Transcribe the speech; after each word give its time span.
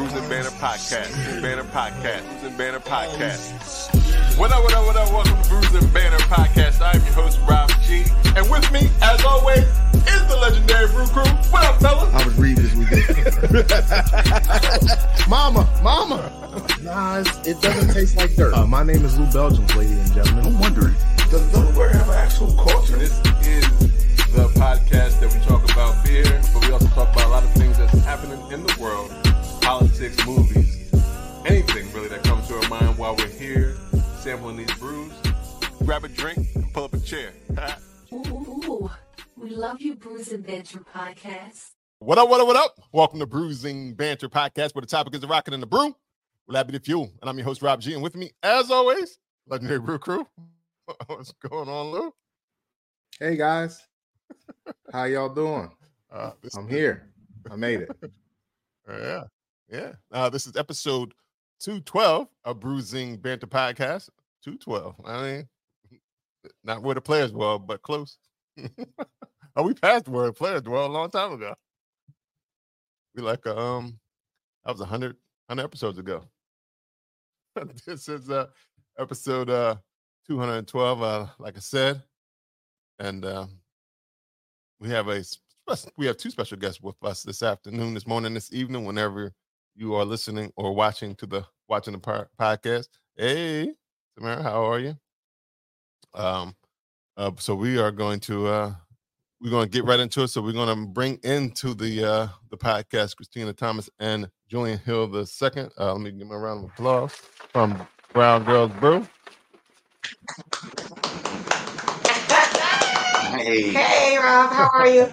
Brews 0.00 0.14
and 0.14 0.30
Banter 0.30 0.50
Podcast. 0.52 1.42
Banter 1.42 1.64
Podcast. 1.64 2.26
Brews 2.26 2.44
and 2.44 2.56
Banter 2.56 2.80
Podcast. 2.80 4.38
What 4.38 4.50
up, 4.50 4.62
what 4.62 4.72
up, 4.72 4.86
what 4.86 4.96
up? 4.96 5.12
Welcome 5.12 5.42
to 5.42 5.48
Brews 5.50 5.74
and 5.74 5.92
Banter 5.92 6.16
Podcast. 6.24 6.80
I'm 6.80 7.04
your 7.04 7.12
host, 7.12 7.38
Rob 7.46 7.70
G. 7.82 8.04
And 8.34 8.50
with 8.50 8.72
me, 8.72 8.88
as 9.02 9.22
always, 9.26 9.58
is 9.58 10.26
the 10.26 10.38
legendary 10.40 10.86
Brew 10.86 11.04
Crew. 11.04 11.30
What 11.52 11.64
up, 11.64 11.82
fellas? 11.82 12.14
I 12.14 12.24
was 12.24 12.34
reading 12.38 12.64
this 12.64 12.74
weekend. 12.74 13.04
mama, 15.28 15.68
mama. 15.82 16.32
Nah, 16.80 17.18
it's, 17.18 17.46
it 17.46 17.60
doesn't 17.60 17.92
taste 17.92 18.16
like 18.16 18.34
dirt. 18.36 18.54
Uh, 18.54 18.66
my 18.66 18.82
name 18.82 19.04
is 19.04 19.18
Lou 19.18 19.30
Belgians, 19.30 19.76
ladies 19.76 19.98
and 19.98 20.14
gentlemen. 20.14 20.46
I'm 20.46 20.60
wondering, 20.60 20.94
does 21.30 21.46
Delaware 21.52 21.90
have 21.90 22.08
an 22.08 22.14
actual 22.14 22.54
culture? 22.54 22.96
This 22.96 23.12
is 23.42 23.68
the 24.32 24.48
podcast 24.54 25.20
that 25.20 25.30
we 25.30 25.44
talk 25.44 25.62
about 25.70 26.02
beer, 26.06 26.40
but 26.54 26.64
we 26.66 26.72
also 26.72 26.88
talk 26.88 27.12
about 27.12 27.26
a 27.26 27.28
lot 27.28 27.44
of 27.44 27.52
things 27.52 27.76
that's 27.76 27.92
happening 28.04 28.40
in 28.50 28.66
the 28.66 28.74
world 28.80 29.12
politics, 29.70 30.26
movies, 30.26 30.92
anything 31.46 31.92
really 31.92 32.08
that 32.08 32.20
comes 32.24 32.48
to 32.48 32.54
our 32.56 32.68
mind 32.68 32.98
while 32.98 33.14
we're 33.14 33.28
here 33.28 33.76
sampling 34.18 34.56
these 34.56 34.74
brews. 34.74 35.12
Grab 35.84 36.02
a 36.02 36.08
drink 36.08 36.48
and 36.56 36.74
pull 36.74 36.86
up 36.86 36.92
a 36.92 36.98
chair. 36.98 37.32
Ooh, 38.12 38.90
we 39.36 39.50
love 39.50 39.80
you, 39.80 39.94
Brews 39.94 40.32
and 40.32 40.44
Banter 40.44 40.80
Podcast. 40.80 41.70
What 42.00 42.18
up, 42.18 42.28
what 42.28 42.40
up, 42.40 42.48
what 42.48 42.56
up? 42.56 42.74
Welcome 42.90 43.20
to 43.20 43.26
Brews 43.26 43.64
and 43.64 43.96
Banter 43.96 44.28
Podcast, 44.28 44.74
where 44.74 44.80
the 44.80 44.88
topic 44.88 45.14
is 45.14 45.20
the 45.20 45.28
rocking 45.28 45.54
and 45.54 45.62
the 45.62 45.68
brew. 45.68 45.94
We're 46.48 46.56
happy 46.56 46.72
to 46.72 46.80
fuel. 46.80 47.08
And 47.20 47.30
I'm 47.30 47.38
your 47.38 47.44
host, 47.44 47.62
Rob 47.62 47.80
G. 47.80 47.94
And 47.94 48.02
with 48.02 48.16
me, 48.16 48.32
as 48.42 48.72
always, 48.72 49.20
Legendary 49.46 49.78
Brew 49.78 50.00
Crew. 50.00 50.26
What's 51.06 51.30
going 51.48 51.68
on, 51.68 51.92
Lou? 51.92 52.12
Hey, 53.20 53.36
guys. 53.36 53.86
How 54.92 55.04
y'all 55.04 55.32
doing? 55.32 55.70
Uh, 56.12 56.32
I'm 56.56 56.68
here. 56.68 57.08
I 57.48 57.54
made 57.54 57.82
it. 57.82 57.90
yeah, 58.88 59.22
yeah. 59.70 59.92
Uh, 60.12 60.28
this 60.28 60.46
is 60.46 60.56
episode 60.56 61.14
212 61.60 62.28
of 62.44 62.60
Brews 62.60 62.92
and 62.94 63.20
Banter 63.20 63.46
Podcast. 63.46 64.08
212. 64.42 64.94
I 65.04 65.22
mean, 65.22 65.48
not 66.64 66.82
where 66.82 66.94
the 66.94 67.00
players 67.00 67.32
were, 67.32 67.58
but 67.58 67.82
close. 67.82 68.18
oh, 69.56 69.62
we 69.62 69.74
passed 69.74 70.08
where 70.08 70.26
the 70.26 70.32
players 70.32 70.62
were 70.62 70.78
a 70.78 70.86
long 70.86 71.10
time 71.10 71.32
ago. 71.32 71.54
We 73.14 73.22
like 73.22 73.46
um 73.46 73.98
that 74.64 74.72
was 74.72 74.80
100 74.80 75.16
100 75.46 75.64
episodes 75.64 75.98
ago. 75.98 76.24
this 77.86 78.08
is 78.08 78.30
uh 78.30 78.46
episode 78.98 79.50
uh 79.50 79.76
212 80.26 81.02
uh 81.02 81.26
like 81.38 81.56
I 81.56 81.60
said. 81.60 82.02
And 82.98 83.24
uh 83.24 83.46
we 84.80 84.88
have 84.90 85.08
a 85.08 85.22
we 85.96 86.06
have 86.06 86.16
two 86.16 86.30
special 86.30 86.56
guests 86.58 86.80
with 86.80 86.96
us 87.04 87.22
this 87.22 87.42
afternoon, 87.42 87.94
this 87.94 88.06
morning, 88.06 88.34
this 88.34 88.52
evening, 88.52 88.84
whenever 88.84 89.32
you 89.74 89.94
are 89.94 90.04
listening 90.04 90.52
or 90.56 90.74
watching 90.74 91.14
to 91.16 91.26
the 91.26 91.44
watching 91.68 91.94
the 91.94 92.26
podcast. 92.38 92.88
Hey, 93.16 93.72
Tamara, 94.16 94.42
how 94.42 94.64
are 94.64 94.78
you? 94.78 94.96
Um, 96.14 96.54
uh, 97.16 97.30
so 97.38 97.54
we 97.54 97.78
are 97.78 97.90
going 97.90 98.20
to 98.20 98.46
uh, 98.46 98.74
we're 99.40 99.50
going 99.50 99.68
to 99.68 99.70
get 99.70 99.84
right 99.84 100.00
into 100.00 100.22
it. 100.22 100.28
So 100.28 100.42
we're 100.42 100.52
going 100.52 100.76
to 100.76 100.86
bring 100.86 101.18
into 101.22 101.74
the 101.74 102.04
uh, 102.04 102.28
the 102.50 102.56
podcast 102.56 103.16
Christina 103.16 103.52
Thomas 103.52 103.88
and 103.98 104.28
Julian 104.48 104.78
Hill 104.78 105.06
the 105.06 105.26
second. 105.26 105.70
Uh, 105.78 105.92
let 105.92 106.02
me 106.02 106.10
give 106.10 106.20
them 106.20 106.32
a 106.32 106.38
round 106.38 106.64
of 106.64 106.70
applause 106.70 107.12
from 107.12 107.86
Brown 108.12 108.44
Girls 108.44 108.72
Brew. 108.80 109.06
Hey. 113.32 113.72
Hey, 113.72 114.18
Rob. 114.18 114.52
How 114.52 114.70
are 114.74 114.88
you? 114.88 115.10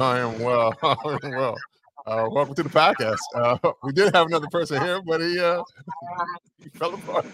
I 0.00 0.18
am 0.18 0.38
well. 0.38 0.72
I 0.82 1.18
am 1.24 1.30
well. 1.32 1.56
Uh, 2.06 2.28
welcome 2.30 2.54
to 2.54 2.62
the 2.62 2.68
podcast. 2.68 3.18
Uh, 3.34 3.58
we 3.82 3.92
did 3.92 4.14
have 4.14 4.28
another 4.28 4.46
person 4.46 4.80
here, 4.80 5.02
but 5.02 5.20
he, 5.20 5.40
uh, 5.40 5.62
he 6.62 6.68
fell 6.68 6.94
apart. 6.94 7.26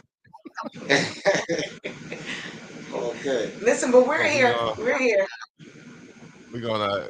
okay. 2.95 3.53
Listen, 3.61 3.91
but 3.91 4.07
we're 4.07 4.23
here. 4.23 4.55
Uh, 4.59 4.75
we're 4.79 4.97
here. 4.99 5.27
We're 6.53 6.61
gonna. 6.61 7.09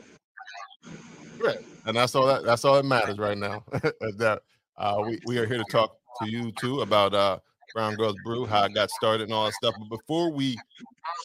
Right. 1.39 1.59
And 1.87 1.97
that's 1.97 2.17
all 2.17 2.27
that. 2.27 2.45
That's 2.45 2.65
all 2.65 2.75
that 2.75 2.85
matters 2.85 3.19
right 3.19 3.39
now. 3.39 3.63
that 3.71 4.43
uh, 4.77 5.03
we 5.07 5.21
we 5.25 5.39
are 5.39 5.47
here 5.47 5.59
to 5.59 5.65
talk 5.71 5.97
to 6.21 6.29
you 6.29 6.51
too 6.53 6.81
about 6.81 7.15
uh, 7.15 7.39
Brown 7.75 7.95
Girls 7.97 8.17
Brew, 8.25 8.47
how 8.47 8.65
it 8.65 8.75
got 8.75 8.91
started, 8.91 9.25
and 9.25 9.33
all 9.33 9.45
that 9.47 9.55
stuff. 9.55 9.75
But 9.79 9.99
before 9.99 10.31
we 10.31 10.57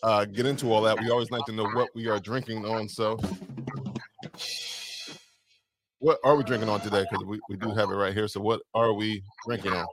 uh, 0.03 0.25
get 0.25 0.45
into 0.45 0.71
all 0.71 0.81
that, 0.81 0.99
we 0.99 1.09
always 1.09 1.31
like 1.31 1.45
to 1.45 1.51
know 1.51 1.67
what 1.69 1.89
we 1.93 2.07
are 2.07 2.19
drinking 2.19 2.65
on. 2.65 2.89
So, 2.89 3.19
what 5.99 6.19
are 6.23 6.35
we 6.35 6.43
drinking 6.43 6.69
on 6.69 6.81
today? 6.81 7.05
Because 7.09 7.25
we, 7.25 7.39
we 7.49 7.57
do 7.57 7.71
have 7.71 7.91
it 7.91 7.95
right 7.95 8.13
here. 8.13 8.27
So, 8.27 8.39
what 8.39 8.61
are 8.73 8.93
we 8.93 9.21
drinking 9.45 9.73
on? 9.73 9.85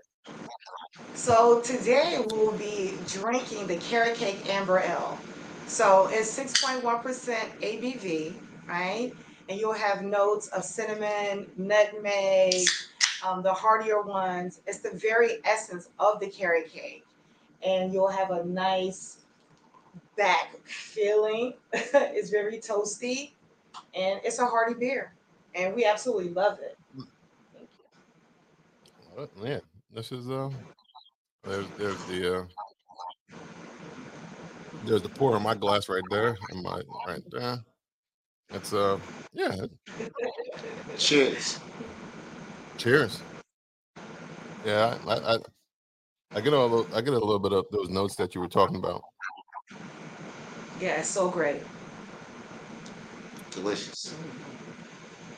So, 1.15 1.61
today 1.61 2.25
we'll 2.31 2.53
be 2.53 2.95
drinking 3.09 3.67
the 3.67 3.77
Carrot 3.77 4.15
Cake 4.15 4.49
Amber 4.49 4.79
Ale. 4.79 5.19
So, 5.67 6.09
it's 6.11 6.39
6.1% 6.39 6.81
ABV, 7.61 8.35
right? 8.69 9.13
And 9.49 9.61
you'll 9.61 9.73
have 9.73 10.03
notes 10.03 10.49
of 10.49 10.65
cinnamon, 10.65 11.47
nutmeg, 11.57 12.67
um, 13.25 13.43
the 13.43 13.53
heartier 13.53 14.03
ones. 14.03 14.61
It's 14.67 14.79
the 14.79 14.91
very 14.91 15.39
essence 15.45 15.89
of 15.99 16.21
the 16.21 16.29
carrot 16.29 16.71
cake. 16.71 17.05
And 17.63 17.93
you'll 17.93 18.09
have 18.09 18.31
a 18.31 18.45
nice 18.45 19.19
back 20.17 20.57
feeling. 20.65 21.55
it's 21.73 22.31
very 22.31 22.59
toasty 22.59 23.33
and 23.97 24.21
it's 24.23 24.39
a 24.39 24.47
hearty 24.47 24.75
beer. 24.75 25.13
And 25.55 25.75
we 25.75 25.85
absolutely 25.85 26.29
love 26.29 26.59
it. 26.61 26.77
Thank 27.55 27.69
you. 27.79 27.85
Well, 29.17 29.31
man, 29.43 29.61
this 29.93 30.13
is 30.13 30.29
uh 30.31 30.51
there's 31.45 31.67
there's 31.79 32.05
the 32.05 32.41
uh 32.41 32.45
there's 34.85 35.03
the 35.03 35.09
pour 35.09 35.37
in 35.37 35.43
my 35.43 35.55
glass 35.55 35.89
right 35.89 36.05
there. 36.11 36.37
In 36.53 36.63
my 36.63 36.83
right 37.07 37.23
there. 37.31 37.59
It's 38.51 38.73
uh 38.73 38.99
yeah. 39.33 39.67
Cheers. 40.99 41.59
Cheers. 42.77 43.23
Yeah, 44.65 44.99
I, 45.07 45.35
I, 45.35 45.39
I 46.35 46.41
get 46.41 46.53
a 46.53 46.61
little, 46.61 46.87
I 46.93 47.01
get 47.01 47.15
a 47.15 47.19
little 47.19 47.39
bit 47.39 47.53
of 47.53 47.67
those 47.71 47.89
notes 47.89 48.17
that 48.17 48.35
you 48.35 48.41
were 48.41 48.49
talking 48.49 48.77
about. 48.77 49.03
Yeah, 50.81 50.99
it's 50.99 51.09
so 51.09 51.31
great. 51.31 51.63
Delicious. 53.57 54.15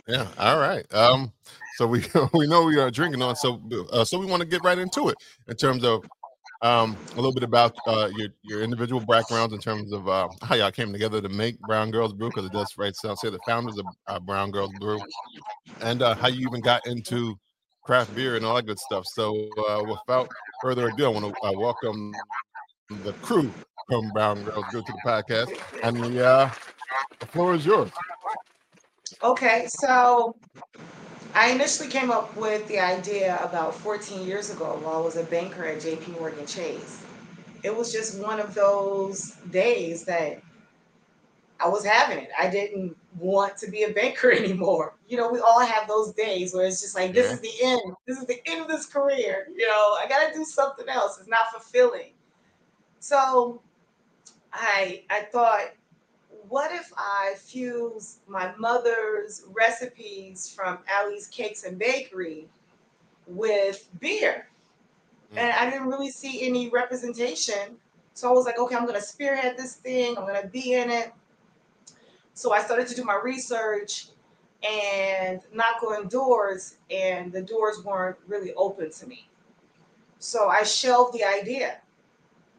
Yeah. 0.09 0.27
All 0.39 0.59
right. 0.59 0.85
Um. 0.93 1.33
So 1.77 1.87
we 1.87 2.05
we 2.35 2.49
know 2.49 2.65
we 2.65 2.79
are 2.79 2.91
drinking 2.91 3.23
on. 3.23 3.37
So 3.37 3.61
uh, 3.93 4.05
so 4.05 4.19
we 4.19 4.27
want 4.27 4.41
to 4.43 4.49
get 4.49 4.65
right 4.65 4.79
into 4.79 5.09
it 5.09 5.17
in 5.47 5.57
terms 5.57 5.85
of 5.85 6.05
um 6.63 6.97
a 7.13 7.17
little 7.17 7.33
bit 7.33 7.45
about 7.45 7.73
uh 7.87 8.11
your 8.17 8.31
your 8.43 8.63
individual 8.63 9.01
backgrounds 9.01 9.55
in 9.55 9.61
terms 9.61 9.93
of 9.93 10.09
uh, 10.09 10.29
how 10.43 10.57
y'all 10.57 10.73
came 10.73 10.93
together 10.93 11.23
to 11.23 11.29
make 11.29 11.61
Brown 11.61 11.93
Girls 11.93 12.13
Brew 12.13 12.29
because 12.31 12.47
it 12.47 12.53
does 12.53 12.77
right 12.77 12.95
sound 12.97 13.19
say 13.19 13.31
the 13.31 13.39
founders 13.47 13.79
of 13.79 13.87
uh, 14.09 14.19
Brown 14.19 14.51
Girls 14.51 14.73
Brew 14.81 15.01
and 15.81 16.03
uh, 16.03 16.17
how 16.17 16.27
you 16.27 16.45
even 16.49 16.61
got 16.61 16.85
into 16.87 17.39
craft 17.85 18.13
beer 18.15 18.35
and 18.35 18.45
all 18.45 18.57
that 18.57 18.67
good 18.67 18.81
stuff. 18.81 19.07
So 19.07 19.49
uh, 19.69 19.85
without 19.85 20.29
further 20.61 20.89
ado, 20.89 21.07
I 21.07 21.09
want 21.09 21.27
to 21.27 21.47
uh, 21.47 21.53
welcome 21.53 22.13
the 23.05 23.13
crew 23.23 23.53
from 23.89 24.11
Brown 24.11 24.43
Girls 24.45 24.65
Brew 24.73 24.83
to 24.83 24.93
the 24.93 24.99
podcast, 25.05 25.49
and 25.83 25.97
the 25.97 26.27
uh, 26.27 26.51
the 27.19 27.27
floor 27.27 27.55
is 27.55 27.67
yours. 27.67 27.91
Okay, 29.23 29.67
so 29.69 30.37
I 31.35 31.51
initially 31.51 31.89
came 31.89 32.11
up 32.11 32.35
with 32.37 32.67
the 32.69 32.79
idea 32.79 33.39
about 33.43 33.75
14 33.75 34.27
years 34.27 34.51
ago 34.51 34.79
while 34.83 34.97
I 34.97 35.01
was 35.01 35.17
a 35.17 35.25
banker 35.25 35.65
at 35.65 35.79
JP 35.79 36.19
Morgan 36.19 36.47
Chase. 36.47 37.05
It 37.63 37.75
was 37.75 37.93
just 37.93 38.21
one 38.21 38.39
of 38.39 38.55
those 38.55 39.33
days 39.51 40.05
that 40.05 40.41
I 41.61 41.69
was 41.69 41.85
having 41.85 42.19
it. 42.19 42.31
I 42.39 42.49
didn't 42.49 42.97
want 43.19 43.57
to 43.59 43.71
be 43.71 43.83
a 43.83 43.93
banker 43.93 44.31
anymore. 44.43 44.95
You 45.09 45.17
know, 45.17 45.31
we 45.31 45.41
all 45.41 45.61
have 45.61 45.89
those 45.89 46.13
days 46.13 46.55
where 46.55 46.67
it's 46.67 46.81
just 46.81 46.95
like, 46.95 47.13
this 47.13 47.27
yeah. 47.27 47.33
is 47.35 47.41
the 47.41 47.67
end. 47.67 47.95
This 48.07 48.19
is 48.19 48.27
the 48.27 48.41
end 48.47 48.61
of 48.61 48.69
this 48.69 48.87
career. 48.87 49.49
You 49.55 49.67
know, 49.67 49.97
I 50.01 50.07
got 50.09 50.29
to 50.29 50.39
do 50.39 50.45
something 50.45 50.89
else. 50.89 51.19
It's 51.19 51.29
not 51.29 51.51
fulfilling. 51.51 52.13
So 53.01 53.61
I 54.53 55.03
I 55.11 55.23
thought 55.33 55.71
what 56.49 56.73
if 56.73 56.93
I 56.97 57.35
fuse 57.37 58.19
my 58.27 58.55
mother's 58.57 59.45
recipes 59.53 60.53
from 60.55 60.79
Allie's 60.89 61.27
Cakes 61.29 61.65
and 61.65 61.79
Bakery 61.79 62.47
with 63.27 63.89
beer? 64.01 64.49
Mm. 65.35 65.39
And 65.39 65.53
I 65.53 65.71
didn't 65.71 65.89
really 65.89 66.11
see 66.11 66.47
any 66.47 66.69
representation. 66.71 67.77
So 68.15 68.29
I 68.29 68.33
was 68.33 68.47
like, 68.47 68.59
okay, 68.59 68.75
I'm 68.75 68.83
going 68.87 68.95
to 68.95 69.07
spearhead 69.07 69.57
this 69.57 69.75
thing. 69.75 70.17
I'm 70.17 70.25
going 70.25 70.41
to 70.41 70.49
be 70.49 70.75
in 70.75 70.91
it. 70.91 71.13
So 72.35 72.53
I 72.53 72.63
started 72.63 72.87
to 72.89 72.95
do 72.95 73.05
my 73.05 73.19
research 73.23 74.09
and 74.69 75.41
knock 75.53 75.83
on 75.85 76.09
doors, 76.09 76.77
and 76.91 77.33
the 77.33 77.43
doors 77.43 77.85
weren't 77.85 78.17
really 78.27 78.53
open 78.55 78.91
to 78.91 79.07
me. 79.07 79.29
So 80.19 80.49
I 80.49 80.65
shelved 80.65 81.15
the 81.15 81.25
idea. 81.25 81.79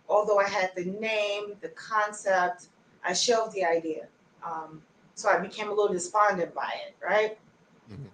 Although 0.07 0.39
I 0.39 0.47
had 0.47 0.71
the 0.75 0.85
name, 0.85 1.55
the 1.61 1.69
concept, 1.69 2.67
I 3.03 3.13
shelved 3.13 3.53
the 3.53 3.65
idea. 3.65 4.07
Um, 4.43 4.81
So 5.15 5.27
I 5.27 5.37
became 5.37 5.67
a 5.67 5.73
little 5.73 5.91
despondent 5.91 6.55
by 6.55 6.71
it, 6.87 6.95
right? 7.03 7.37
Mhm. 7.91 8.07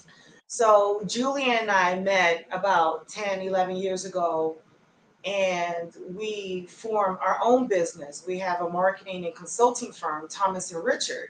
So 0.47 1.03
Julian 1.05 1.57
and 1.59 1.71
I 1.71 1.99
met 1.99 2.47
about 2.51 3.07
10, 3.07 3.41
11 3.41 3.75
years 3.75 4.05
ago, 4.05 4.57
and 5.23 5.93
we 6.15 6.65
formed 6.67 7.19
our 7.21 7.39
own 7.43 7.67
business. 7.67 8.23
We 8.25 8.39
have 8.39 8.61
a 8.61 8.69
marketing 8.69 9.25
and 9.25 9.35
consulting 9.35 9.91
firm, 9.91 10.27
Thomas 10.29 10.71
and 10.71 10.83
Richard. 10.83 11.29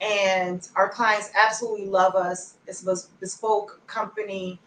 And 0.00 0.66
our 0.76 0.88
clients 0.88 1.30
absolutely 1.34 1.86
love 1.86 2.14
us. 2.14 2.54
It's 2.66 2.86
a 2.86 2.96
bespoke 3.20 3.80
company. 3.86 4.60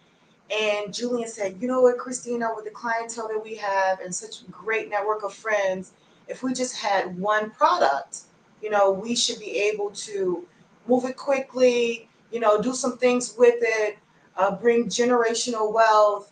And 0.50 0.94
Julian 0.94 1.30
said, 1.30 1.62
You 1.62 1.68
know 1.68 1.82
what, 1.82 1.98
Christina, 1.98 2.54
with 2.56 2.66
the 2.66 2.72
clientele 2.72 3.30
that 3.30 3.42
we 3.44 3.56
have 3.56 4.00
and 4.02 4.14
such 4.14 4.42
a 4.42 4.46
great 4.52 4.90
network 4.90 5.24
of 5.24 5.34
friends, 5.34 5.92
if 6.32 6.44
we 6.44 6.54
just 6.54 6.76
had 6.78 7.18
one 7.20 7.52
product, 7.52 8.22
you 8.62 8.70
know, 8.70 8.92
we 8.92 9.16
should 9.16 9.40
be 9.40 9.58
able 9.58 9.92
to 9.92 10.48
move 10.88 11.06
it 11.06 11.18
quickly, 11.18 12.10
you 12.32 12.40
know, 12.40 12.62
do 12.62 12.74
some 12.74 12.98
things 12.98 13.36
with 13.38 13.56
it, 13.62 13.98
uh, 14.38 14.56
bring 14.56 14.86
generational 14.86 15.74
wealth, 15.74 16.32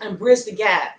and 0.00 0.18
bridge 0.18 0.44
the 0.44 0.52
gap. 0.52 0.98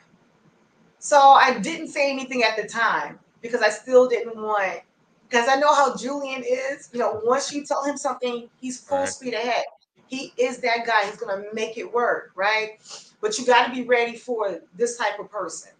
So 1.00 1.20
I 1.20 1.60
didn't 1.60 1.90
say 1.90 2.10
anything 2.12 2.44
at 2.44 2.56
the 2.56 2.68
time 2.68 3.20
because 3.42 3.62
I 3.62 3.70
still 3.70 4.08
didn't 4.08 4.38
want, 4.38 4.82
because 5.30 5.50
I 5.50 5.56
know 5.56 5.74
how 5.74 5.98
Julian 5.98 6.44
is. 6.44 6.90
You 6.94 7.00
know, 7.00 7.20
once 7.24 7.52
you 7.52 7.66
tell 7.66 7.84
him 7.84 7.98
something, 7.98 8.50
he's 8.62 8.80
full 8.80 9.00
Right. 9.00 9.10
speed 9.10 9.34
ahead. 9.34 9.66
He 10.08 10.34
is 10.38 10.60
that 10.60 10.86
guy. 10.86 11.06
He's 11.06 11.18
gonna 11.18 11.44
make 11.54 11.78
it 11.78 11.92
work, 11.92 12.32
right? 12.36 12.80
But 13.22 13.38
you 13.40 13.46
got 13.46 13.66
to 13.66 13.72
be 13.72 13.84
ready 13.84 14.16
for 14.16 14.62
this 14.76 14.98
type 14.98 15.20
of 15.20 15.32
person. 15.32 15.72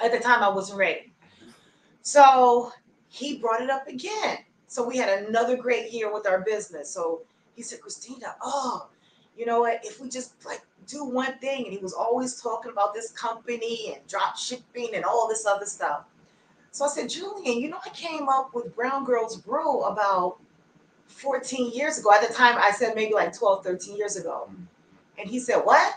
At 0.00 0.12
the 0.12 0.20
time, 0.20 0.42
I 0.42 0.48
wasn't 0.48 0.78
ready. 0.78 1.13
So 2.04 2.70
he 3.08 3.38
brought 3.38 3.62
it 3.62 3.70
up 3.70 3.88
again. 3.88 4.38
So 4.68 4.86
we 4.86 4.98
had 4.98 5.24
another 5.24 5.56
great 5.56 5.90
year 5.90 6.12
with 6.12 6.26
our 6.26 6.42
business. 6.42 6.90
So 6.90 7.22
he 7.56 7.62
said, 7.62 7.80
Christina, 7.80 8.36
oh, 8.42 8.88
you 9.36 9.46
know 9.46 9.60
what? 9.60 9.80
If 9.82 10.00
we 10.00 10.10
just 10.10 10.44
like 10.44 10.60
do 10.86 11.04
one 11.04 11.38
thing, 11.38 11.64
and 11.64 11.72
he 11.72 11.78
was 11.78 11.94
always 11.94 12.40
talking 12.40 12.70
about 12.70 12.92
this 12.92 13.10
company 13.12 13.94
and 13.94 14.06
drop 14.06 14.36
shipping 14.36 14.90
and 14.94 15.04
all 15.04 15.26
this 15.28 15.46
other 15.46 15.64
stuff. 15.64 16.04
So 16.72 16.84
I 16.84 16.88
said, 16.88 17.08
Julian, 17.08 17.58
you 17.58 17.70
know, 17.70 17.78
I 17.84 17.88
came 17.90 18.28
up 18.28 18.52
with 18.52 18.74
Brown 18.76 19.04
Girls 19.04 19.38
Brew 19.38 19.80
about 19.82 20.38
14 21.06 21.72
years 21.72 21.98
ago. 21.98 22.10
At 22.12 22.28
the 22.28 22.34
time, 22.34 22.56
I 22.58 22.70
said 22.70 22.94
maybe 22.94 23.14
like 23.14 23.36
12, 23.36 23.64
13 23.64 23.96
years 23.96 24.16
ago. 24.16 24.48
Mm-hmm. 24.50 24.62
And 25.20 25.30
he 25.30 25.38
said, 25.38 25.62
What? 25.62 25.94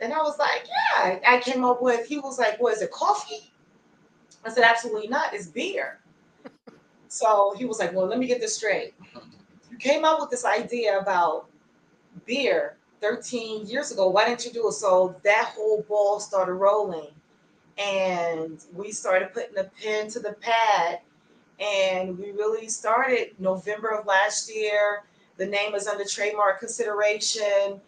And 0.00 0.12
I 0.12 0.18
was 0.18 0.38
like, 0.38 0.68
Yeah, 0.68 1.18
I 1.26 1.40
came 1.40 1.64
up 1.64 1.82
with, 1.82 2.06
he 2.06 2.18
was 2.18 2.38
like, 2.38 2.60
What 2.60 2.74
is 2.74 2.82
it, 2.82 2.92
coffee? 2.92 3.50
I 4.48 4.54
said, 4.54 4.64
Absolutely 4.64 5.08
not. 5.08 5.34
It's 5.34 5.46
beer. 5.46 6.00
So 7.08 7.54
he 7.56 7.64
was 7.64 7.78
like, 7.78 7.92
Well, 7.92 8.06
let 8.06 8.18
me 8.18 8.26
get 8.26 8.40
this 8.40 8.56
straight. 8.56 8.94
You 9.70 9.76
came 9.78 10.04
up 10.04 10.20
with 10.20 10.30
this 10.30 10.44
idea 10.44 10.98
about 10.98 11.48
beer 12.26 12.76
13 13.00 13.66
years 13.66 13.92
ago. 13.92 14.08
Why 14.08 14.26
didn't 14.26 14.44
you 14.44 14.52
do 14.52 14.68
it? 14.68 14.72
So 14.72 15.16
that 15.24 15.52
whole 15.54 15.84
ball 15.88 16.20
started 16.20 16.54
rolling. 16.54 17.10
And 17.78 18.64
we 18.74 18.90
started 18.90 19.32
putting 19.32 19.54
the 19.54 19.70
pen 19.80 20.08
to 20.10 20.20
the 20.20 20.32
pad. 20.32 21.00
And 21.60 22.18
we 22.18 22.30
really 22.32 22.68
started 22.68 23.30
November 23.38 23.88
of 23.88 24.06
last 24.06 24.52
year. 24.52 25.04
The 25.36 25.46
name 25.46 25.72
was 25.72 25.86
under 25.86 26.04
trademark 26.04 26.58
consideration. 26.58 27.80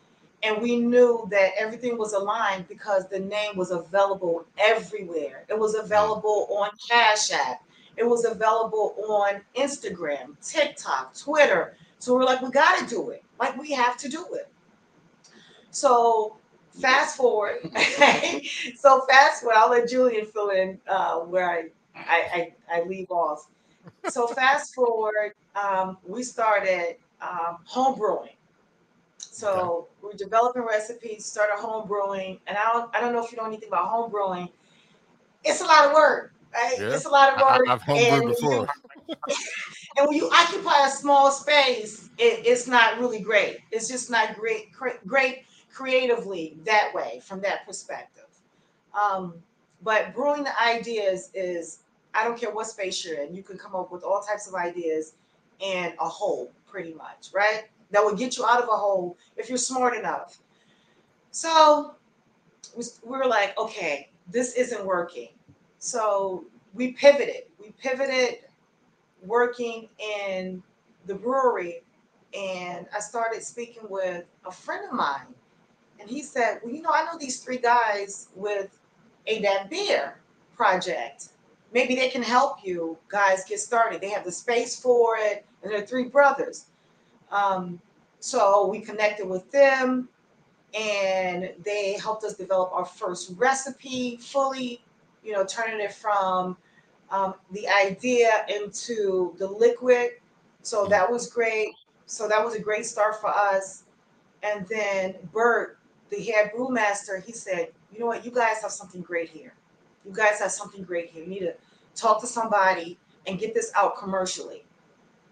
And 0.43 0.63
we 0.63 0.77
knew 0.77 1.27
that 1.31 1.53
everything 1.59 1.99
was 1.99 2.15
aligned 2.15 2.67
because 2.67 3.09
the 3.09 3.19
name 3.19 3.57
was 3.57 3.71
available 3.71 4.47
everywhere. 4.59 5.45
It 5.49 5.59
was 5.59 5.75
available 5.75 6.49
on 6.51 6.71
Cash 6.89 7.31
App. 7.31 7.63
It 7.97 8.05
was 8.07 8.25
available 8.25 8.95
on 9.09 9.43
Instagram, 9.55 10.35
TikTok, 10.43 11.15
Twitter. 11.15 11.77
So 11.99 12.15
we're 12.15 12.25
like, 12.25 12.41
we 12.41 12.51
got 12.51 12.79
to 12.79 12.87
do 12.87 13.11
it. 13.11 13.23
Like 13.39 13.59
we 13.59 13.73
have 13.73 13.99
to 13.99 14.09
do 14.09 14.27
it. 14.33 14.49
So 15.71 16.39
fast 16.71 17.17
forward. 17.17 17.59
so 18.77 19.03
fast 19.03 19.43
forward. 19.43 19.57
I'll 19.57 19.71
let 19.71 19.89
Julian 19.89 20.27
fill 20.27 20.51
in 20.51 20.81
uh, 20.89 21.17
where 21.21 21.51
I, 21.51 21.69
I, 21.95 22.53
I 22.71 22.79
I 22.79 22.83
leave 22.85 23.11
off. 23.11 23.49
So 24.09 24.27
fast 24.29 24.75
forward. 24.75 25.33
Um, 25.55 25.99
we 26.07 26.23
started 26.23 26.97
um, 27.21 27.59
home 27.65 27.99
brewing. 27.99 28.31
So 29.41 29.89
we're 30.03 30.13
developing 30.13 30.63
recipes, 30.63 31.25
started 31.25 31.57
home 31.61 31.89
brewing, 31.89 32.39
and 32.47 32.59
I 32.59 32.73
don't 32.73 32.95
I 32.95 33.01
don't 33.01 33.13
know 33.13 33.25
if 33.25 33.33
you 33.33 33.39
know 33.39 33.47
anything 33.47 33.69
about 33.69 33.89
home 33.89 34.11
brewing. 34.11 34.49
It's 35.45 35.61
a 35.61 35.65
lot 35.65 35.87
of 35.87 35.93
work. 35.95 36.33
Right? 36.53 36.77
Yeah. 36.79 36.95
It's 36.95 37.07
a 37.07 37.09
lot 37.09 37.33
of 37.35 37.41
work. 37.41 37.69
I- 37.69 37.73
I've 37.73 37.83
and 37.89 37.99
homebrewed 37.99 38.11
when 38.11 38.23
you- 38.23 38.29
before. 38.29 38.69
and 39.97 40.09
when 40.09 40.17
you 40.17 40.29
occupy 40.31 40.87
a 40.87 40.91
small 40.91 41.31
space, 41.31 42.11
it, 42.19 42.47
it's 42.47 42.67
not 42.67 42.99
really 42.99 43.21
great. 43.21 43.59
It's 43.71 43.89
just 43.89 44.11
not 44.11 44.37
great, 44.37 44.73
cre- 44.73 45.01
great 45.07 45.45
creatively 45.73 46.59
that 46.65 46.93
way 46.95 47.21
from 47.25 47.41
that 47.41 47.67
perspective. 47.67 48.27
Um, 49.01 49.35
but 49.83 50.15
brewing 50.15 50.45
the 50.45 50.61
ideas 50.63 51.31
is, 51.33 51.79
I 52.13 52.25
don't 52.25 52.39
care 52.39 52.51
what 52.51 52.67
space 52.67 53.05
you're 53.05 53.23
in, 53.23 53.35
you 53.35 53.43
can 53.43 53.57
come 53.57 53.75
up 53.75 53.91
with 53.91 54.03
all 54.03 54.21
types 54.21 54.47
of 54.49 54.55
ideas 54.55 55.15
in 55.61 55.93
a 55.99 56.09
hole, 56.09 56.51
pretty 56.67 56.93
much, 56.93 57.29
right? 57.33 57.65
That 57.91 58.05
will 58.05 58.15
get 58.15 58.37
you 58.37 58.47
out 58.47 58.63
of 58.63 58.69
a 58.69 58.77
hole 58.77 59.17
if 59.37 59.49
you're 59.49 59.59
smart 59.59 59.97
enough. 59.97 60.39
So 61.31 61.95
we 62.77 62.85
we 63.05 63.19
were 63.19 63.27
like, 63.27 63.57
okay, 63.59 64.11
this 64.29 64.55
isn't 64.55 64.85
working. 64.85 65.29
So 65.79 66.45
we 66.75 66.93
pivoted. 66.93 67.45
We 67.59 67.73
pivoted 67.73 68.39
working 69.23 69.89
in 69.99 70.63
the 71.07 71.15
brewery 71.15 71.83
and 72.35 72.87
I 72.95 73.01
started 73.01 73.43
speaking 73.43 73.83
with 73.89 74.25
a 74.45 74.53
friend 74.53 74.85
of 74.89 74.95
mine. 74.95 75.35
And 75.99 76.09
he 76.09 76.23
said, 76.23 76.61
Well, 76.63 76.73
you 76.73 76.83
know, 76.83 76.91
I 76.93 77.05
know 77.05 77.19
these 77.19 77.41
three 77.41 77.59
guys 77.59 78.29
with 78.35 78.79
a 79.27 79.41
that 79.43 79.69
beer 79.69 80.21
project. 80.57 81.31
Maybe 81.73 81.95
they 81.95 82.09
can 82.09 82.23
help 82.23 82.59
you 82.65 82.99
guys 83.09 83.45
get 83.45 83.61
started. 83.61 84.01
They 84.01 84.11
have 84.11 84.25
the 84.25 84.33
space 84.33 84.81
for 84.81 85.17
it, 85.19 85.45
and 85.63 85.71
they're 85.71 85.87
three 85.87 86.05
brothers. 86.05 86.67
Um, 87.31 87.81
so 88.19 88.67
we 88.67 88.81
connected 88.81 89.27
with 89.27 89.51
them 89.51 90.09
and 90.75 91.53
they 91.65 91.95
helped 91.95 92.25
us 92.25 92.35
develop 92.35 92.71
our 92.73 92.85
first 92.85 93.33
recipe 93.37 94.17
fully, 94.19 94.83
you 95.25 95.33
know, 95.33 95.45
turning 95.45 95.81
it 95.81 95.93
from 95.93 96.57
um, 97.11 97.35
the 97.53 97.67
idea 97.69 98.45
into 98.49 99.35
the 99.39 99.47
liquid. 99.47 100.11
So 100.63 100.87
that 100.87 101.11
was 101.11 101.29
great. 101.29 101.75
So 102.07 102.29
that 102.29 102.45
was 102.45 102.55
a 102.55 102.61
great 102.61 102.87
start 102.87 103.21
for 103.21 103.29
us. 103.29 103.85
And 104.43 104.67
then 104.69 105.15
Bert, 105.33 105.79
the 106.11 106.23
head 106.23 106.53
brewmaster, 106.57 107.23
he 107.25 107.33
said, 107.33 107.73
"You 107.93 108.01
know 108.01 108.07
what? 108.07 108.25
You 108.25 108.31
guys 108.31 108.63
have 108.63 108.73
something 108.73 109.03
great 109.03 109.29
here. 109.29 109.55
You 110.05 110.13
guys 110.13 110.41
have 110.41 110.51
something 110.51 110.83
great 110.83 111.11
here. 111.11 111.23
You 111.23 111.31
need 111.31 111.41
to 111.41 111.55
talk 111.95 112.21
to 112.23 112.27
somebody 112.27 112.99
and 113.27 113.39
get 113.39 113.55
this 113.55 113.71
out 113.75 113.97
commercially." 113.99 114.65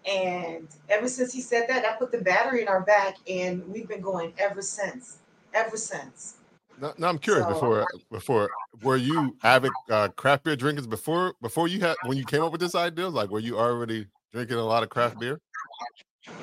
And 0.07 0.67
ever 0.89 1.07
since 1.07 1.33
he 1.33 1.41
said 1.41 1.65
that, 1.69 1.83
that 1.83 1.99
put 1.99 2.11
the 2.11 2.19
battery 2.19 2.61
in 2.61 2.67
our 2.67 2.81
back, 2.81 3.17
and 3.29 3.67
we've 3.67 3.87
been 3.87 4.01
going 4.01 4.33
ever 4.37 4.61
since. 4.61 5.17
Ever 5.53 5.77
since. 5.77 6.35
Now, 6.79 6.93
now 6.97 7.09
I'm 7.09 7.17
curious. 7.19 7.45
So- 7.47 7.53
Before, 7.53 7.87
before, 8.11 8.49
were 8.83 8.97
you 8.97 9.35
avid 9.43 9.71
uh, 9.89 10.07
craft 10.09 10.43
beer 10.45 10.55
drinkers 10.55 10.87
before? 10.87 11.33
Before 11.41 11.67
you 11.67 11.79
had, 11.81 11.95
when 12.05 12.17
you 12.17 12.23
came 12.25 12.41
up 12.41 12.51
with 12.51 12.61
this 12.61 12.75
idea, 12.75 13.09
like, 13.09 13.29
were 13.29 13.39
you 13.39 13.57
already 13.59 14.07
drinking 14.31 14.57
a 14.57 14.63
lot 14.63 14.83
of 14.83 14.89
craft 14.89 15.19
beer? 15.19 15.39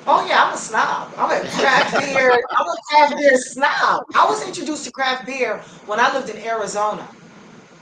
Oh 0.05 0.25
yeah, 0.27 0.43
I'm 0.43 0.53
a 0.53 0.57
snob. 0.57 1.13
I'm 1.17 1.31
a 1.31 1.49
craft 1.49 1.97
beer. 1.99 2.31
I'm 2.51 2.67
a 2.67 2.75
craft 2.89 3.15
beer 3.17 3.37
snob. 3.37 4.03
I 4.15 4.25
was 4.27 4.45
introduced 4.45 4.83
to 4.85 4.91
craft 4.91 5.25
beer 5.25 5.57
when 5.85 5.99
I 5.99 6.13
lived 6.13 6.29
in 6.29 6.37
Arizona. 6.37 7.07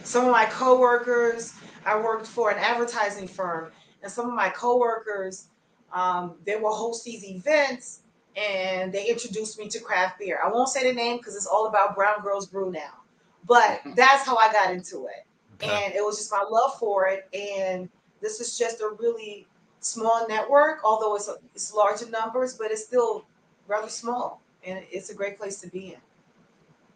Some 0.03 0.25
of 0.25 0.31
my 0.31 0.45
coworkers, 0.45 1.53
I 1.85 1.99
worked 1.99 2.27
for 2.27 2.51
an 2.51 2.57
advertising 2.59 3.27
firm, 3.27 3.71
and 4.03 4.11
some 4.11 4.27
of 4.27 4.33
my 4.35 4.49
coworkers, 4.49 5.47
um, 5.95 6.35
they 6.45 6.57
will 6.57 6.75
host 6.75 7.05
these 7.05 7.25
events, 7.25 8.01
and 8.37 8.93
they 8.93 9.07
introduced 9.07 9.59
me 9.59 9.69
to 9.69 9.79
craft 9.79 10.19
beer. 10.19 10.39
I 10.45 10.49
won't 10.49 10.69
say 10.69 10.83
the 10.83 10.93
name 10.93 11.17
because 11.17 11.35
it's 11.35 11.47
all 11.47 11.67
about 11.67 11.95
Brown 11.95 12.21
Girls 12.21 12.47
Brew 12.47 12.71
now, 12.71 13.01
but 13.47 13.81
that's 13.95 14.25
how 14.25 14.37
I 14.37 14.51
got 14.53 14.71
into 14.73 15.07
it, 15.07 15.25
Okay. 15.63 15.85
and 15.85 15.95
it 15.95 16.03
was 16.05 16.17
just 16.19 16.31
my 16.31 16.45
love 16.49 16.77
for 16.79 17.07
it. 17.07 17.29
And 17.33 17.89
this 18.21 18.41
is 18.41 18.57
just 18.59 18.81
a 18.81 18.91
really 18.99 19.47
small 19.79 20.27
network, 20.29 20.81
although 20.83 21.15
it's 21.15 21.29
it's 21.55 21.73
large 21.73 22.01
in 22.03 22.11
numbers, 22.11 22.55
but 22.55 22.71
it's 22.71 22.85
still 22.85 23.25
rather 23.67 23.89
small, 23.89 24.41
and 24.65 24.83
it's 24.91 25.09
a 25.11 25.15
great 25.15 25.39
place 25.39 25.61
to 25.61 25.69
be 25.69 25.93
in. 25.93 26.01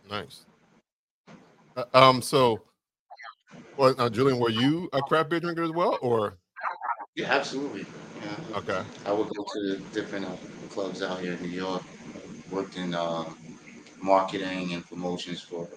Nice. 0.10 0.46
Uh, 1.78 1.86
um. 1.94 2.22
So, 2.22 2.62
well, 3.78 3.96
now, 3.98 4.10
Julian, 4.10 4.40
were 4.40 4.50
you 4.50 4.90
a 4.94 5.02
craft 5.02 5.30
beer 5.30 5.40
drinker 5.40 5.64
as 5.64 5.72
well, 5.72 6.00
or 6.02 6.38
Yeah, 7.16 7.28
absolutely. 7.32 7.86
Yeah. 8.22 8.58
okay? 8.58 8.84
I 9.06 9.12
would 9.12 9.30
go 9.30 9.46
to 9.54 9.78
different 9.94 10.26
uh, 10.26 10.36
clubs 10.70 11.02
out 11.02 11.20
here 11.22 11.34
in 11.34 11.42
New 11.42 11.50
York. 11.50 11.84
Worked 12.52 12.78
in 12.78 12.94
uh, 12.94 13.26
marketing 14.02 14.74
and 14.74 14.86
promotions 14.88 15.42
for 15.42 15.68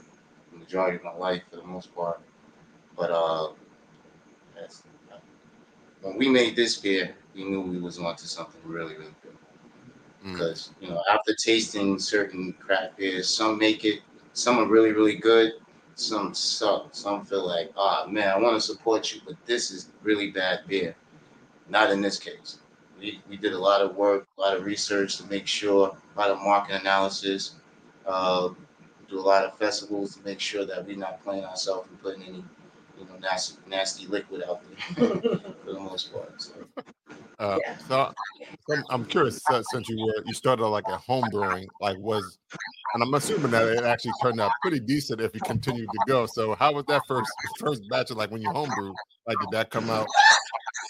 the 0.52 0.58
majority 0.58 0.96
of 0.96 1.04
my 1.04 1.12
life, 1.12 1.42
for 1.50 1.56
the 1.56 1.64
most 1.64 1.94
part. 1.94 2.20
But 2.96 3.10
uh, 3.10 3.52
that's, 4.54 4.82
when 6.00 6.16
we 6.16 6.28
made 6.28 6.56
this 6.56 6.78
beer, 6.78 7.14
we 7.34 7.44
knew 7.44 7.60
we 7.60 7.78
was 7.78 7.98
onto 7.98 8.24
something 8.24 8.60
really, 8.64 8.94
really 8.94 9.14
good. 9.22 9.36
Mm. 10.24 10.32
Because 10.32 10.70
you 10.80 10.88
know, 10.88 11.02
after 11.10 11.34
tasting 11.34 11.98
certain 11.98 12.52
craft 12.54 12.96
beers, 12.96 13.28
some 13.28 13.58
make 13.58 13.84
it, 13.84 14.00
some 14.32 14.58
are 14.58 14.66
really, 14.66 14.92
really 14.92 15.16
good, 15.16 15.54
some 15.94 16.34
suck. 16.34 16.88
Some 16.92 17.24
feel 17.24 17.46
like, 17.46 17.72
oh 17.76 18.06
man, 18.08 18.28
I 18.28 18.38
want 18.38 18.54
to 18.56 18.60
support 18.60 19.12
you, 19.14 19.20
but 19.26 19.34
this 19.46 19.70
is 19.70 19.90
really 20.02 20.30
bad 20.30 20.60
beer. 20.66 20.94
Not 21.68 21.90
in 21.90 22.00
this 22.00 22.18
case. 22.18 22.58
We, 22.98 23.20
we 23.28 23.36
did 23.36 23.52
a 23.52 23.58
lot 23.58 23.80
of 23.80 23.96
work, 23.96 24.26
a 24.38 24.40
lot 24.40 24.56
of 24.56 24.64
research 24.64 25.16
to 25.18 25.26
make 25.26 25.46
sure, 25.46 25.96
a 26.14 26.18
lot 26.18 26.30
of 26.30 26.38
market 26.38 26.80
analysis, 26.80 27.56
uh, 28.06 28.50
do 29.08 29.18
a 29.18 29.20
lot 29.20 29.44
of 29.44 29.58
festivals 29.58 30.16
to 30.16 30.24
make 30.24 30.40
sure 30.40 30.64
that 30.64 30.86
we're 30.86 30.96
not 30.96 31.22
playing 31.22 31.44
ourselves 31.44 31.88
and 31.90 32.00
putting 32.02 32.22
any, 32.22 32.44
you 32.98 33.04
know, 33.06 33.16
nasty, 33.20 33.56
nasty 33.68 34.06
liquid 34.06 34.42
out 34.48 34.60
there 34.96 35.06
for 35.64 35.72
the 35.72 35.80
most 35.80 36.12
part. 36.12 36.40
So, 36.40 36.52
Uh, 37.38 37.58
Yeah. 37.64 37.78
so, 37.78 38.14
so 38.68 38.74
I'm- 38.74 38.84
I'm 38.90 39.04
curious 39.04 39.48
uh, 39.50 39.62
since 39.62 39.88
you 39.88 39.98
were 40.00 40.24
you 40.24 40.34
started 40.34 40.66
like 40.66 40.88
a 40.88 40.98
home 40.98 41.28
brewing, 41.30 41.70
like 41.80 41.98
was, 41.98 42.38
and 42.94 43.02
I'm 43.02 43.12
assuming 43.14 43.50
that 43.52 43.66
it 43.66 43.84
actually 43.84 44.12
turned 44.12 44.40
out 44.40 44.52
pretty 44.62 44.78
decent 44.80 45.20
if 45.20 45.34
you 45.34 45.40
continued 45.40 45.90
to 45.92 45.98
go. 46.06 46.26
So 46.26 46.54
how 46.54 46.72
was 46.72 46.84
that 46.86 47.06
first 47.06 47.36
first 47.56 47.88
batch 47.88 48.10
of 48.10 48.16
like 48.16 48.30
when 48.30 48.42
you 48.42 48.52
homebrew? 48.52 48.96
Like 49.26 49.40
did 49.40 49.50
that 49.52 49.70
come 49.70 49.90
out? 49.90 50.08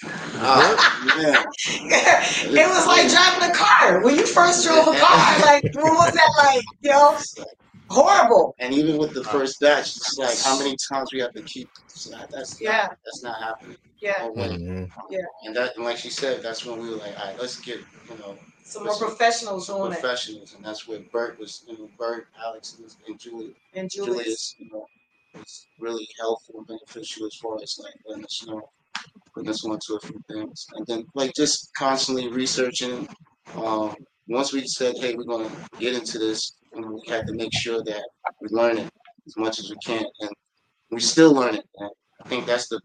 Ah, 0.05 1.15
man, 1.17 1.45
it 1.67 2.69
was 2.69 2.87
like 2.87 3.09
driving 3.11 3.51
a 3.51 3.55
car. 3.55 4.03
When 4.03 4.17
you 4.17 4.27
first 4.27 4.65
drove 4.67 4.89
a 4.89 4.99
car, 4.99 5.39
like 5.47 5.65
what 5.75 5.85
was 5.93 6.13
that 6.13 6.31
like? 6.39 6.65
You 6.81 6.91
know, 6.91 7.19
horrible. 7.89 8.55
and 8.59 8.75
even 8.75 8.99
with 8.99 9.15
the 9.15 9.25
first 9.25 9.61
batch, 9.61 9.97
it's 9.97 10.19
like 10.19 10.39
how 10.41 10.59
many 10.59 10.77
times 10.91 11.11
we 11.13 11.21
have 11.21 11.33
to 11.35 11.43
keep. 11.43 11.69
It's 11.85 12.11
not, 12.11 12.29
that's 12.31 12.61
Yeah. 12.61 12.89
not, 12.89 12.99
that's 13.05 13.23
not 13.23 13.39
happening. 13.41 13.77
Yeah, 14.01 14.15
No 14.21 14.33
way. 14.33 14.49
Mhm. 14.49 14.89
And 15.45 15.55
that, 15.57 15.77
and 15.77 15.85
like 15.85 15.97
she 15.99 16.11
said, 16.11 16.43
that's 16.43 16.65
when 16.67 16.81
we 16.81 16.91
were 16.91 16.97
like, 16.97 17.17
all 17.21 17.27
right, 17.27 17.39
let's 17.39 17.61
get 17.61 17.79
you 17.79 18.19
know 18.19 18.37
some 18.65 18.85
more 18.85 18.97
professionals 18.97 19.67
some 19.67 19.79
doing 19.79 19.93
it. 19.93 20.01
professionals, 20.01 20.55
and 20.55 20.65
that's 20.65 20.89
where 20.89 20.99
Bert 21.13 21.39
was, 21.39 21.65
you 21.69 21.79
know, 21.79 21.89
Bert, 21.99 22.27
Alex, 22.45 22.77
and- 22.79 22.93
and 23.07 23.19
Julie, 23.21 23.55
And 23.75 23.89
Julius. 23.91 24.17
Julius, 24.25 24.55
you 24.59 24.69
know, 24.73 24.87
was 25.35 25.67
really 25.79 26.09
helpful 26.19 26.57
and 26.59 26.67
beneficial 26.67 27.27
as 27.27 27.35
far 27.37 27.57
as 27.63 27.79
like 27.79 27.95
letting 28.07 28.25
us 28.25 28.45
know, 28.47 28.63
putting 29.35 29.51
us 29.51 29.65
onto 29.65 29.95
a 29.97 30.01
few 30.01 30.21
things, 30.29 30.67
and 30.75 30.87
then 30.87 31.05
like 31.15 31.33
just 31.35 31.71
constantly 31.77 32.29
researching. 32.29 33.09
Um, 33.57 33.95
once 34.29 34.53
we 34.53 34.67
said, 34.67 34.95
hey, 34.99 35.15
we're 35.15 35.25
gonna 35.25 35.51
get 35.79 35.95
into 35.95 36.19
this, 36.19 36.57
you 36.75 36.81
know, 36.81 37.01
we 37.05 37.13
had 37.13 37.27
to 37.27 37.35
make 37.35 37.53
sure 37.55 37.83
that 37.83 38.03
we 38.41 38.49
learn 38.49 38.79
it 38.79 38.91
as 39.27 39.37
much 39.37 39.59
as 39.59 39.69
we 39.71 39.77
can, 39.85 40.05
and 40.21 40.31
we 40.91 41.01
still 41.01 41.33
learn 41.33 41.57
it. 41.57 41.67
And 41.79 41.91
I 42.25 42.29
think 42.29 42.47
that's 42.47 42.69
the 42.69 42.81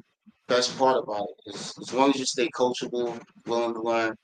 best 0.48 0.78
part 0.78 0.98
about 1.04 1.28
it. 1.46 1.54
Is 1.56 1.74
as 1.82 1.94
long 1.94 2.10
as 2.10 2.18
you 2.20 2.26
stay 2.26 2.50
coachable, 2.50 3.20
willing 3.46 3.74
to 3.76 3.82
learn, 3.82 4.16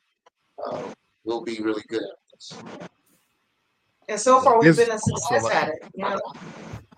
uh, 0.65 0.83
we'll 1.23 1.43
be 1.43 1.59
really 1.61 1.83
good 1.87 2.01
at 2.01 2.17
this. 2.33 2.53
And 4.09 4.19
so 4.19 4.41
far, 4.41 4.59
we've 4.59 4.71
It's- 4.71 4.85
been 4.87 4.95
a 4.95 4.99
success 4.99 5.45
at 5.49 5.69
it. 5.69 5.83
You 5.95 6.09
know, 6.09 6.19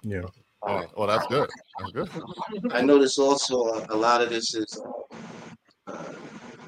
Yeah. 0.02 0.26
Oh, 0.66 0.92
well, 0.98 1.08
that's 1.08 1.26
good. 1.28 1.50
That's 1.78 1.92
good. 1.92 2.10
I 2.72 2.82
notice 2.82 3.18
also 3.20 3.64
uh, 3.66 3.86
a 3.90 3.96
lot 3.96 4.22
of 4.22 4.30
this 4.30 4.54
is 4.56 4.82
uh, 4.86 5.92
uh, 5.92 6.14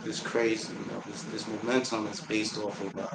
this 0.04 0.20
crazy. 0.20 0.74
You 0.74 0.86
know, 0.86 1.02
this, 1.06 1.24
this 1.24 1.48
momentum 1.48 2.08
is 2.08 2.22
based 2.22 2.58
off 2.58 2.80
of 2.82 2.98
uh, 2.98 3.08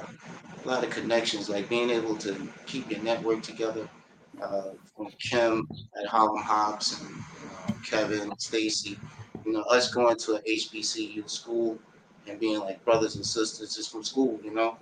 a 0.63 0.67
lot 0.67 0.83
of 0.83 0.89
connections, 0.89 1.49
like 1.49 1.69
being 1.69 1.89
able 1.89 2.17
to 2.19 2.49
keep 2.65 2.89
your 2.89 3.01
network 3.01 3.41
together. 3.43 3.89
Uh, 4.41 4.71
from 4.97 5.09
Kim 5.19 5.67
at 5.99 6.07
Harlem 6.07 6.41
Hops 6.41 6.99
and 7.01 7.15
uh, 7.69 7.73
Kevin, 7.85 8.33
Stacy, 8.39 8.97
you 9.45 9.51
know, 9.53 9.61
us 9.63 9.93
going 9.93 10.17
to 10.17 10.35
a 10.35 10.41
HBCU 10.47 11.27
school 11.29 11.79
and 12.27 12.39
being 12.39 12.59
like 12.59 12.83
brothers 12.83 13.15
and 13.15 13.25
sisters 13.25 13.75
just 13.75 13.91
from 13.91 14.03
school, 14.03 14.39
you 14.43 14.51
know, 14.51 14.79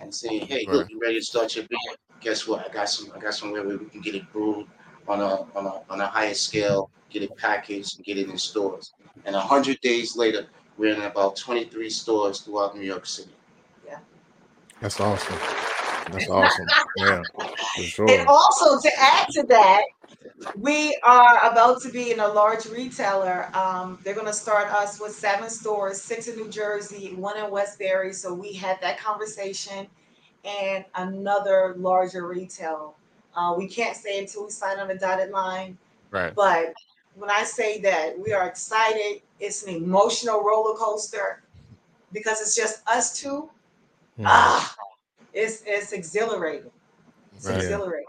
and 0.00 0.14
saying, 0.14 0.46
"Hey, 0.46 0.68
look, 0.70 0.88
you 0.88 1.00
ready 1.00 1.18
to 1.18 1.24
start 1.24 1.56
your 1.56 1.66
beer? 1.68 1.96
Guess 2.20 2.46
what? 2.46 2.64
I 2.68 2.72
got 2.72 2.88
some. 2.88 3.10
I 3.12 3.18
got 3.18 3.34
somewhere 3.34 3.66
where 3.66 3.76
we 3.76 3.86
can 3.86 4.00
get 4.00 4.14
it 4.14 4.30
brewed 4.32 4.68
on 5.08 5.20
a 5.20 5.46
on 5.56 5.66
a 5.66 5.82
on 5.90 6.00
a 6.00 6.06
higher 6.06 6.34
scale, 6.34 6.90
get 7.10 7.22
it 7.22 7.36
packaged, 7.36 7.96
and 7.96 8.04
get 8.04 8.18
it 8.18 8.28
in 8.28 8.38
stores. 8.38 8.92
And 9.24 9.36
a 9.36 9.40
hundred 9.40 9.80
days 9.80 10.16
later, 10.16 10.46
we're 10.78 10.94
in 10.94 11.02
about 11.02 11.36
23 11.36 11.90
stores 11.90 12.40
throughout 12.40 12.76
New 12.76 12.82
York 12.82 13.06
City. 13.06 13.32
Yeah, 13.86 13.98
that's 14.80 15.00
awesome. 15.00 15.38
That's 16.10 16.28
awesome. 16.28 16.66
Yeah, 16.96 17.22
for 17.76 17.82
sure. 17.82 18.10
and 18.10 18.28
also 18.28 18.78
to 18.78 18.90
add 18.98 19.26
to 19.30 19.42
that, 19.44 19.82
we 20.56 20.98
are 21.04 21.50
about 21.50 21.80
to 21.82 21.88
be 21.88 22.12
in 22.12 22.20
a 22.20 22.28
large 22.28 22.66
retailer. 22.66 23.48
Um, 23.56 23.98
they're 24.04 24.14
going 24.14 24.26
to 24.26 24.32
start 24.32 24.72
us 24.72 25.00
with 25.00 25.12
seven 25.12 25.48
stores, 25.48 26.00
six 26.00 26.28
in 26.28 26.36
New 26.36 26.48
Jersey, 26.48 27.14
one 27.14 27.38
in 27.38 27.50
Westbury. 27.50 28.12
So 28.12 28.34
we 28.34 28.52
had 28.52 28.80
that 28.82 28.98
conversation, 28.98 29.86
and 30.44 30.84
another 30.96 31.74
larger 31.78 32.26
retail. 32.26 32.96
Uh, 33.34 33.54
we 33.56 33.66
can't 33.66 33.96
say 33.96 34.18
until 34.18 34.44
we 34.44 34.50
sign 34.50 34.78
on 34.78 34.88
the 34.88 34.94
dotted 34.94 35.30
line, 35.30 35.78
Right. 36.10 36.34
but 36.34 36.74
when 37.14 37.30
I 37.30 37.44
say 37.44 37.80
that 37.80 38.18
we 38.18 38.32
are 38.32 38.46
excited, 38.46 39.22
it's 39.40 39.62
an 39.62 39.74
emotional 39.74 40.42
roller 40.42 40.76
coaster 40.76 41.42
because 42.12 42.40
it's 42.42 42.54
just 42.54 42.86
us 42.86 43.18
two. 43.18 43.50
Mhm. 44.18 44.26
Ah, 44.26 44.76
it's 45.32 45.62
it's 45.66 45.92
exhilarating. 45.92 46.70
It's 47.34 47.46
Right. 47.46 47.56
exhilarating. 47.56 48.06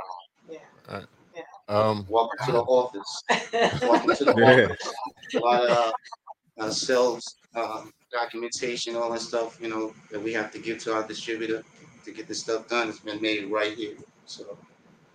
Um. 1.69 2.05
Welcome 2.09 2.37
to 2.45 2.51
the 2.51 2.59
office. 2.59 3.23
Welcome 3.81 4.13
to 4.15 4.25
the 4.25 4.33
Yeah. 4.37 4.65
office. 4.65 4.93
A 5.35 5.39
lot 5.39 5.63
of 5.63 5.69
uh, 5.71 5.91
uh, 6.59 6.69
sales 6.69 7.37
um, 7.55 7.93
documentation, 8.11 8.97
all 8.97 9.09
that 9.11 9.21
stuff, 9.21 9.59
you 9.61 9.69
know, 9.69 9.95
that 10.11 10.21
we 10.21 10.33
have 10.33 10.51
to 10.51 10.59
give 10.59 10.79
to 10.79 10.93
our 10.93 11.07
distributor 11.07 11.63
to 12.03 12.11
get 12.11 12.27
this 12.27 12.41
stuff 12.41 12.67
done. 12.67 12.89
It's 12.89 12.99
been 12.99 13.21
made 13.21 13.49
right 13.49 13.73
here. 13.77 13.95
So 14.25 14.57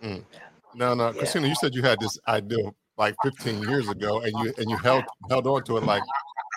Mm. 0.03 0.23
No, 0.75 0.93
no, 0.93 1.07
Yeah. 1.07 1.13
Christina, 1.13 1.47
you 1.47 1.55
said 1.55 1.73
you 1.73 1.81
had 1.81 1.99
this 1.99 2.17
idea 2.27 2.71
like 2.97 3.15
15 3.23 3.61
years 3.63 3.89
ago, 3.89 4.21
and 4.21 4.37
you 4.39 4.53
and 4.57 4.69
you 4.69 4.77
held 4.77 5.03
held 5.29 5.47
on 5.47 5.63
to 5.63 5.77
it 5.77 5.83
like 5.83 6.03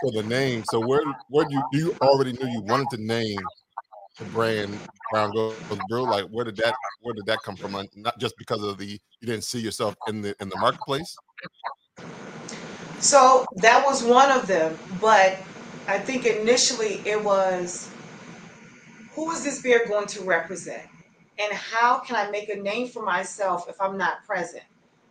for 0.01 0.11
the 0.13 0.23
name. 0.23 0.65
So 0.65 0.81
where 0.81 1.03
where 1.29 1.45
do 1.45 1.55
you 1.55 1.63
you 1.73 1.97
already 2.01 2.33
knew 2.33 2.49
you 2.49 2.61
wanted 2.63 2.91
to 2.91 3.03
name 3.03 3.41
the 4.19 4.25
brand 4.27 4.79
Brown 5.11 5.33
Girls 5.33 5.81
Brew? 5.89 6.03
Like 6.03 6.27
where 6.27 6.45
did 6.45 6.57
that 6.57 6.75
where 7.01 7.15
did 7.15 7.27
that 7.27 7.43
come 7.43 7.57
from? 7.57 7.73
Like, 7.73 7.91
Not 7.97 8.19
just 8.19 8.37
because 8.37 8.63
of 8.63 8.79
the 8.79 8.87
you 8.87 9.27
didn't 9.27 9.45
see 9.45 9.61
yourself 9.61 9.95
in 10.09 10.23
the 10.23 10.35
in 10.41 10.49
the 10.49 10.59
marketplace. 10.59 11.17
So 13.01 13.47
that 13.57 13.85
was 13.85 14.05
one 14.05 14.31
of 14.31 14.47
them, 14.47 14.79
but 15.01 15.39
I 15.89 15.99
think 15.99 16.27
initially 16.27 17.01
it 17.05 17.23
was 17.23 17.91
who 19.13 19.31
is 19.31 19.43
this 19.45 19.61
beer 19.61 19.85
going 19.89 20.07
to 20.07 20.23
represent? 20.23 20.83
And 21.39 21.53
how 21.53 21.99
can 21.99 22.17
I 22.17 22.31
make 22.31 22.49
a 22.49 22.57
name 22.57 22.89
for 22.89 23.03
myself 23.05 23.69
if 23.69 23.81
I'm 23.81 23.97
not 23.97 24.25
present? 24.27 24.65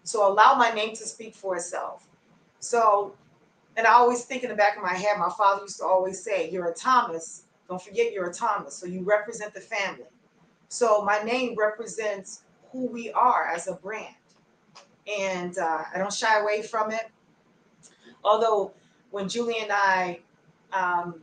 So 0.04 0.32
allow 0.32 0.56
my 0.56 0.72
name 0.72 0.96
to 0.96 1.06
speak 1.06 1.36
for 1.36 1.56
itself. 1.56 2.08
So, 2.60 3.16
and 3.78 3.88
I 3.88 3.94
always 3.94 4.24
think 4.26 4.44
in 4.44 4.50
the 4.50 4.56
back 4.56 4.78
of 4.78 4.84
my 4.84 4.94
head, 4.94 5.18
my 5.18 5.30
father 5.30 5.64
used 5.64 5.80
to 5.80 5.86
always 5.86 6.24
say, 6.24 6.50
You're 6.50 6.70
a 6.70 6.74
Thomas. 6.74 7.44
Don't 7.68 7.82
forget 7.82 8.12
you're 8.12 8.30
a 8.30 8.34
Thomas. 8.34 8.76
So 8.76 8.86
you 8.86 9.02
represent 9.04 9.54
the 9.54 9.62
family. 9.62 10.06
So 10.68 11.04
my 11.04 11.22
name 11.24 11.56
represents 11.58 12.42
who 12.72 12.86
we 12.88 13.12
are 13.12 13.48
as 13.48 13.68
a 13.68 13.74
brand. 13.74 14.16
And 15.08 15.58
uh, 15.58 15.84
I 15.94 15.98
don't 15.98 16.14
shy 16.14 16.40
away 16.40 16.62
from 16.62 16.92
it 16.92 17.12
although 18.24 18.74
when 19.12 19.28
Julie 19.28 19.60
and 19.62 19.72
I 19.72 20.20
um, 20.74 21.22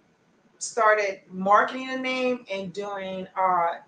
started 0.58 1.20
marketing 1.30 1.88
the 1.88 1.98
name 1.98 2.44
and 2.50 2.72
doing 2.72 3.26
our 3.34 3.84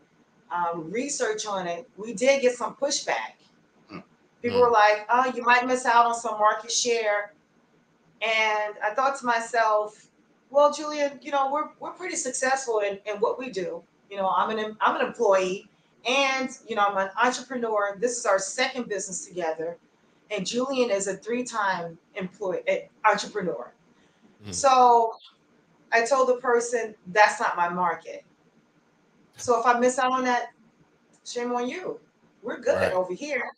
um, 0.52 0.90
research 0.90 1.46
on 1.46 1.66
it, 1.66 1.88
we 1.96 2.12
did 2.12 2.42
get 2.42 2.56
some 2.56 2.74
pushback. 2.76 3.34
Mm. 3.92 4.02
People 4.42 4.60
were 4.60 4.70
like, 4.70 5.06
"Oh, 5.10 5.32
you 5.34 5.42
might 5.42 5.66
miss 5.66 5.86
out 5.86 6.06
on 6.06 6.14
some 6.14 6.38
market 6.38 6.72
share," 6.72 7.32
and 8.22 8.74
I 8.82 8.94
thought 8.94 9.18
to 9.20 9.26
myself, 9.26 10.08
"Well, 10.50 10.72
Julian, 10.72 11.18
you 11.22 11.30
know, 11.30 11.50
we're 11.50 11.68
we're 11.78 11.92
pretty 11.92 12.16
successful 12.16 12.80
in, 12.80 12.98
in 13.06 13.20
what 13.20 13.38
we 13.38 13.50
do. 13.50 13.82
You 14.10 14.16
know, 14.16 14.28
I'm 14.28 14.56
an 14.56 14.76
I'm 14.80 14.96
an 14.96 15.06
employee, 15.06 15.68
and 16.08 16.50
you 16.66 16.76
know, 16.76 16.86
I'm 16.86 16.96
an 16.98 17.10
entrepreneur. 17.22 17.96
This 18.00 18.18
is 18.18 18.26
our 18.26 18.38
second 18.38 18.88
business 18.88 19.26
together." 19.26 19.78
and 20.30 20.46
Julian 20.46 20.90
is 20.90 21.08
a 21.08 21.16
three-time 21.16 21.98
employee 22.14 22.62
eh, 22.66 22.82
entrepreneur. 23.04 23.72
Mhm. 24.44 24.54
So 24.54 25.14
I 25.92 26.04
told 26.04 26.28
the 26.28 26.36
person 26.36 26.94
that's 27.08 27.40
not 27.40 27.56
my 27.56 27.68
market. 27.68 28.24
So 29.40 29.58
if 29.58 29.66
I 29.66 29.78
miss 29.78 29.98
out 29.98 30.12
on 30.12 30.24
that, 30.24 30.50
shame 31.24 31.52
on 31.52 31.68
you. 31.68 31.98
We're 32.42 32.60
good 32.60 32.76
Right. 32.76 32.92
over 32.92 33.12
here. 33.12 33.50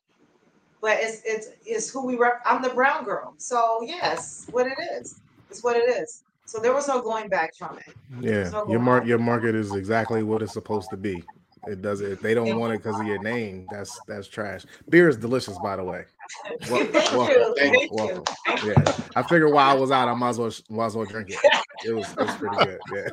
But 0.81 0.99
it's 1.01 1.23
it's 1.25 1.49
it's 1.65 1.91
who 1.91 2.05
we 2.05 2.17
rep. 2.17 2.41
I'm 2.45 2.63
the 2.63 2.71
brown 2.71 3.05
girl. 3.05 3.35
So 3.39 3.81
yes, 3.83 4.49
what 4.51 4.67
it 4.67 4.79
is. 4.95 5.21
It's 5.51 5.63
what 5.63 5.77
it 5.77 5.89
is. 5.89 6.23
So 6.45 6.59
there 6.61 6.73
was 6.75 6.89
no 6.89 7.01
going 7.01 7.29
back 7.29 7.55
from 7.57 7.79
it. 7.87 7.95
Yeah, 8.21 8.51
So 8.51 8.69
your 8.69 8.81
mark 8.81 9.07
your 9.07 9.19
market 9.19 9.55
is 9.55 9.75
exactly 9.75 10.23
what 10.23 10.43
it's 10.43 10.53
supposed 10.53 10.91
to 10.91 10.97
be. 10.97 11.25
It 11.67 11.83
does 11.83 12.01
it. 12.01 12.21
They 12.21 12.35
don't 12.35 12.59
want 12.59 12.73
it 12.75 12.79
because 12.79 12.99
of 12.99 13.07
your 13.07 13.21
name, 13.21 13.69
that's 13.71 14.01
that's 14.01 14.27
trash. 14.27 14.65
Beer 14.89 15.09
is 15.09 15.17
delicious, 15.17 15.59
by 15.59 15.77
the 15.77 15.85
way. 15.85 16.05
Wel- 16.71 16.85
Thank 16.87 17.13
welcome, 17.13 17.35
you. 17.37 17.55
Thank 17.57 17.79
Thank 17.79 17.93
welcome. 17.93 18.25
you. 18.65 18.71
Yeah, 18.73 18.93
I 19.15 19.23
figured 19.23 19.53
while 19.53 19.71
I 19.71 19.79
was 19.79 19.93
out, 19.93 20.09
I 20.09 20.15
might 20.15 20.31
as 20.31 20.39
well 20.39 20.53
might 20.69 20.87
as 20.87 20.97
well 20.97 21.07
drink 21.07 21.31
it. 21.31 21.39
It 21.85 21.93
was, 21.93 22.13
it 22.13 22.19
was 22.21 22.35
pretty 22.37 22.57
good. 22.59 22.81
Yeah. 22.93 23.09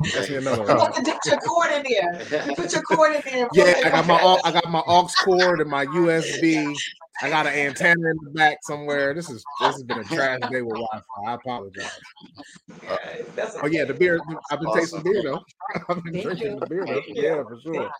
That's 0.14 0.28
me 0.30 0.36
another 0.36 0.62
You 0.62 0.68
one. 0.68 0.78
got 0.78 0.94
the 0.94 1.02
digital 1.02 1.38
cord 1.38 1.70
in 1.72 1.82
there. 1.82 2.46
You 2.48 2.54
put 2.54 2.72
your 2.72 2.82
cord 2.82 3.14
in 3.16 3.22
there. 3.24 3.48
Yeah, 3.52 3.74
I 3.84 3.90
got 3.90 4.06
my 4.06 4.20
aux- 4.20 4.40
I 4.44 4.52
got 4.52 4.70
my 4.70 4.82
aux 4.86 5.08
cord 5.24 5.60
and 5.60 5.70
my 5.70 5.86
USB. 5.86 6.76
I 7.22 7.30
got 7.30 7.46
an 7.46 7.54
antenna 7.54 8.10
in 8.10 8.18
the 8.22 8.30
back 8.30 8.58
somewhere. 8.62 9.14
This 9.14 9.30
is 9.30 9.44
this 9.60 9.74
has 9.74 9.82
been 9.82 9.98
a 9.98 10.04
trash 10.04 10.40
day 10.50 10.60
with 10.62 10.74
Wi-Fi. 10.74 11.30
I 11.30 11.34
apologize. 11.34 11.90
Yeah, 12.82 12.96
that's 13.34 13.56
Oh 13.62 13.66
yeah, 13.66 13.84
the 13.84 13.94
beer. 13.94 14.20
I've 14.50 14.60
been 14.60 14.72
tasting 14.74 15.02
beer 15.02 15.22
though. 15.22 15.40
I've 15.88 16.02
been 16.04 16.12
Thank 16.12 16.24
drinking 16.24 16.52
you. 16.54 16.60
the 16.60 16.66
beer 16.66 16.84
though. 16.86 17.02
Yeah, 17.08 17.42
for 17.44 17.58
sure. 17.62 17.90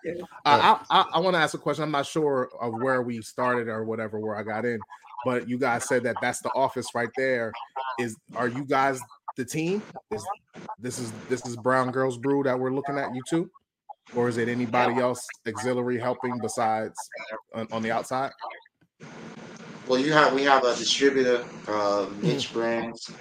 Uh, 0.45 0.77
I, 0.91 0.99
I, 1.01 1.05
I 1.15 1.19
want 1.21 1.35
to 1.35 1.41
ask 1.41 1.55
a 1.55 1.59
question. 1.59 1.85
I'm 1.85 1.91
not 1.91 2.07
sure 2.07 2.51
of 2.61 2.75
where 2.75 3.03
we 3.03 3.21
started 3.23 3.69
or 3.69 3.85
whatever, 3.85 4.19
where 4.21 4.37
I 4.37 4.43
got 4.43 4.65
in, 4.65 4.81
but 5.25 5.49
you 5.49 5.59
guys 5.59 5.85
said 5.89 6.03
that 6.05 6.17
that's 6.21 6.41
the 6.41 6.51
office 6.51 6.95
right 6.95 7.11
there. 7.17 7.53
Is 7.99 8.17
are 8.35 8.49
you 8.49 8.65
guys 8.67 9.01
the 9.37 9.45
team? 9.45 9.83
Is 10.11 10.27
this 10.79 10.99
is 10.99 11.13
this 11.29 11.47
is 11.47 11.57
Brown 11.57 11.91
Girls 11.91 12.19
Brew 12.19 12.43
that 12.43 12.59
we're 12.59 12.73
looking 12.73 12.99
at 12.99 13.15
you 13.15 13.23
two, 13.29 13.51
or 14.15 14.29
is 14.29 14.39
it 14.39 14.49
anybody 14.49 14.99
else 15.01 15.27
auxiliary 15.47 15.99
helping 15.99 16.41
besides 16.41 16.99
on, 17.55 17.69
on 17.71 17.83
the 17.83 17.91
outside? 17.91 18.33
Well, 19.87 20.01
you 20.01 20.13
have 20.13 20.33
we 20.35 20.43
have 20.43 20.65
a 20.65 20.75
distributor, 20.75 21.45
uh, 21.69 22.09
Mitch 22.21 22.53
Brands. 22.53 23.13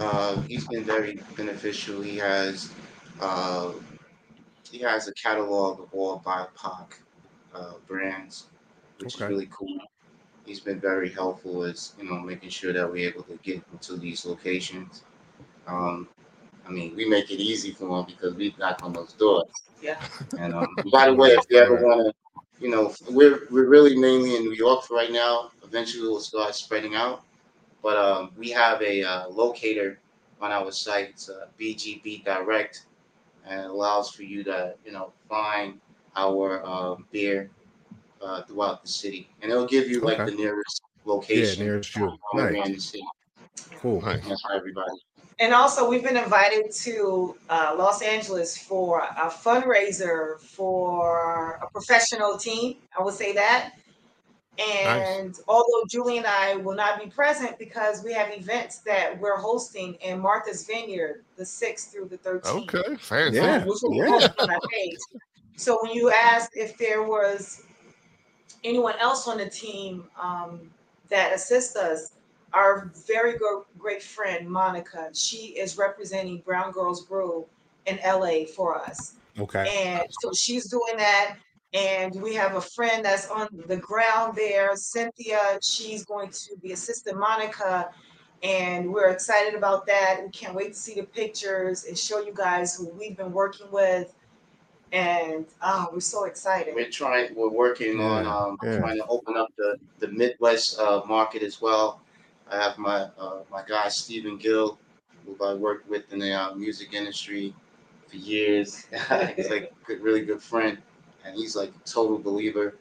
Uh, 0.00 0.40
he's 0.42 0.66
been 0.66 0.84
very 0.84 1.20
beneficial. 1.36 2.02
He 2.02 2.16
has 2.18 2.70
uh, 3.20 3.72
he 4.70 4.78
has 4.80 5.08
a 5.08 5.14
catalog 5.14 5.80
of 5.80 5.88
all 5.92 6.20
BIPOC 6.20 6.94
uh, 7.54 7.74
brands, 7.86 8.48
which 8.98 9.14
Okay. 9.14 9.24
is 9.24 9.30
really 9.30 9.48
cool. 9.50 9.78
He's 10.44 10.60
been 10.60 10.80
very 10.80 11.10
helpful 11.10 11.62
as 11.62 11.94
you 11.98 12.04
know 12.04 12.18
making 12.18 12.50
sure 12.50 12.72
that 12.72 12.90
we're 12.90 13.08
able 13.08 13.22
to 13.24 13.38
get 13.42 13.62
into 13.72 13.96
these 13.96 14.26
locations. 14.26 15.04
Um, 15.66 16.08
I 16.66 16.70
mean, 16.70 16.96
we 16.96 17.06
make 17.08 17.30
it 17.30 17.40
easy 17.40 17.72
for 17.72 17.88
them 17.88 18.06
because 18.06 18.34
we 18.34 18.54
knock 18.58 18.80
on 18.82 18.92
those 18.92 19.12
doors. 19.12 19.44
Yeah. 19.82 20.00
And 20.38 20.54
um, 20.54 20.74
by 20.92 21.06
the 21.06 21.14
way, 21.14 21.30
if 21.30 21.44
you 21.50 21.58
ever 21.58 21.76
want 21.76 22.06
to 22.06 22.12
you 22.60 22.70
know, 22.70 22.94
we're 23.10 23.46
we're 23.50 23.66
really 23.66 23.96
mainly 23.96 24.36
in 24.36 24.42
New 24.42 24.52
York 24.52 24.84
for 24.84 24.94
right 24.94 25.12
now. 25.12 25.50
Eventually, 25.64 26.02
we'll 26.02 26.20
start 26.20 26.54
spreading 26.54 26.94
out. 26.94 27.22
But 27.82 27.96
um, 27.96 28.30
we 28.38 28.50
have 28.50 28.80
a 28.80 29.02
uh, 29.02 29.28
locator 29.28 29.98
on 30.40 30.50
our 30.50 30.72
site. 30.72 31.10
It's 31.10 31.28
uh, 31.28 31.46
BGB 31.60 32.24
Direct, 32.24 32.86
and 33.46 33.60
it 33.60 33.66
allows 33.66 34.10
for 34.10 34.22
you 34.22 34.44
to 34.44 34.74
you 34.84 34.92
know 34.92 35.12
find 35.28 35.80
our 36.16 36.64
um, 36.64 37.06
beer 37.10 37.50
uh, 38.22 38.42
throughout 38.42 38.82
the 38.82 38.88
city, 38.88 39.28
and 39.42 39.50
it'll 39.50 39.66
give 39.66 39.88
you 39.88 40.00
like 40.00 40.20
Okay. 40.20 40.30
the 40.30 40.36
nearest 40.36 40.82
location. 41.04 41.36
Yeah, 41.36 41.42
location. 41.42 41.64
nearest 41.64 41.96
you. 41.96 42.18
Nice, 42.34 42.66
in 42.66 42.72
the 42.72 42.80
city. 42.80 43.04
cool. 43.76 44.00
Nice. 44.00 44.26
That's 44.26 44.42
for 44.42 44.52
everybody. 44.52 44.92
And 45.40 45.52
also, 45.52 45.88
we've 45.88 46.04
been 46.04 46.16
invited 46.16 46.70
to 46.82 47.36
uh, 47.50 47.74
Los 47.76 48.02
Angeles 48.02 48.56
for 48.56 49.00
a 49.00 49.28
fundraiser 49.30 50.38
for 50.40 51.58
a 51.62 51.68
professional 51.70 52.36
team. 52.38 52.76
I 52.98 53.02
would 53.02 53.14
say 53.14 53.32
that. 53.32 53.72
And 54.58 55.34
although 55.48 55.82
Julie 55.90 56.18
and 56.18 56.26
I 56.28 56.54
will 56.54 56.76
not 56.76 57.00
be 57.02 57.10
present 57.10 57.58
because 57.58 58.04
we 58.04 58.12
have 58.12 58.30
events 58.32 58.78
that 58.80 59.18
we're 59.18 59.36
hosting 59.36 59.94
in 59.94 60.20
Martha's 60.20 60.64
Vineyard, 60.64 61.24
the 61.36 61.42
6th 61.42 61.90
through 61.90 62.06
the 62.06 62.18
13th. 62.18 62.72
Okay, 62.74 62.96
fancy. 62.96 63.38
Yeah. 63.38 63.64
which 63.64 63.78
will 63.82 63.90
be 63.90 63.96
Yeah. 63.96 64.28
on 64.38 64.48
page. 64.70 64.98
So 65.56 65.78
when 65.82 65.92
you 65.92 66.12
asked 66.12 66.52
if 66.54 66.78
there 66.78 67.02
was 67.02 67.62
anyone 68.62 68.94
else 69.00 69.26
on 69.26 69.38
the 69.38 69.48
team 69.50 70.04
um, 70.20 70.70
that 71.08 71.32
assists 71.32 71.74
us, 71.74 72.12
our 72.54 72.90
very 73.06 73.36
go- 73.36 73.66
great 73.78 74.02
friend 74.02 74.48
Monica, 74.48 75.10
she 75.12 75.48
is 75.58 75.76
representing 75.76 76.38
Brown 76.46 76.72
Girls 76.72 77.04
Brew 77.04 77.44
in 77.86 77.98
LA 78.04 78.46
for 78.46 78.78
us, 78.78 79.16
Okay. 79.38 79.68
and 79.84 80.06
so 80.20 80.32
she's 80.32 80.70
doing 80.70 80.96
that. 80.96 81.36
And 81.74 82.22
we 82.22 82.34
have 82.34 82.54
a 82.54 82.60
friend 82.60 83.04
that's 83.04 83.28
on 83.28 83.48
the 83.66 83.76
ground 83.76 84.36
there, 84.36 84.76
Cynthia. 84.76 85.58
She's 85.60 86.04
going 86.04 86.30
to 86.30 86.56
be 86.62 86.70
assisting 86.70 87.18
Monica, 87.18 87.90
and 88.44 88.92
we're 88.92 89.08
excited 89.10 89.54
about 89.54 89.84
that. 89.86 90.20
We 90.22 90.30
can't 90.30 90.54
wait 90.54 90.74
to 90.74 90.78
see 90.78 90.94
the 90.94 91.02
pictures 91.02 91.84
and 91.84 91.98
show 91.98 92.20
you 92.20 92.32
guys 92.32 92.76
who 92.76 92.88
we've 92.90 93.16
been 93.16 93.32
working 93.32 93.66
with. 93.72 94.14
And 94.92 95.46
oh, 95.62 95.88
we're 95.92 95.98
so 95.98 96.26
excited. 96.26 96.76
We're 96.76 96.88
trying. 96.88 97.34
We're 97.34 97.48
working 97.50 98.00
on 98.00 98.24
um, 98.24 98.56
yeah. 98.62 98.78
trying 98.78 98.98
to 98.98 99.06
open 99.08 99.36
up 99.36 99.48
the 99.58 99.76
the 99.98 100.06
Midwest 100.06 100.78
uh, 100.78 101.02
market 101.08 101.42
as 101.42 101.60
well. 101.60 102.03
I 102.50 102.56
have 102.56 102.78
my 102.78 103.08
uh, 103.18 103.40
my 103.50 103.62
guy 103.66 103.88
Stephen 103.88 104.36
Gill, 104.36 104.78
who 105.26 105.44
I 105.44 105.54
worked 105.54 105.88
with 105.88 106.12
in 106.12 106.18
the 106.18 106.32
uh, 106.32 106.54
music 106.54 106.92
industry 106.92 107.54
for 108.08 108.16
years. 108.16 108.86
he's 109.36 109.50
like 109.50 109.72
a 109.72 109.86
good, 109.86 110.00
really 110.00 110.24
good 110.24 110.42
friend, 110.42 110.78
and 111.24 111.34
he's 111.34 111.56
like 111.56 111.70
a 111.70 111.88
total 111.88 112.18
believer. 112.18 112.76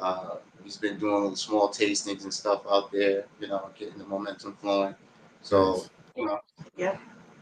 Uh, 0.00 0.36
he's 0.64 0.76
been 0.76 0.98
doing 0.98 1.14
little 1.14 1.36
small 1.36 1.68
tastings 1.68 2.24
and 2.24 2.32
stuff 2.32 2.62
out 2.70 2.90
there, 2.90 3.26
you 3.40 3.48
know, 3.48 3.70
getting 3.78 3.98
the 3.98 4.04
momentum 4.04 4.56
flowing. 4.60 4.94
So, 5.42 5.84
you 6.16 6.26
know, 6.26 6.40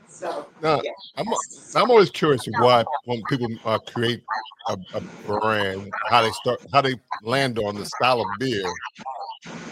So 0.08 0.46
Now, 0.60 0.80
yeah. 0.82 0.90
I'm 1.16 1.26
I'm 1.74 1.90
always 1.90 2.10
curious 2.10 2.46
why 2.58 2.84
when 3.04 3.22
people 3.26 3.48
uh, 3.64 3.78
create 3.78 4.22
a, 4.68 4.76
a 4.94 5.00
brand, 5.26 5.92
how 6.08 6.22
they 6.22 6.30
start, 6.32 6.60
how 6.72 6.80
they 6.82 7.00
land 7.22 7.58
on 7.58 7.76
the 7.76 7.84
style 7.84 8.20
of 8.20 8.38
beer 8.38 8.64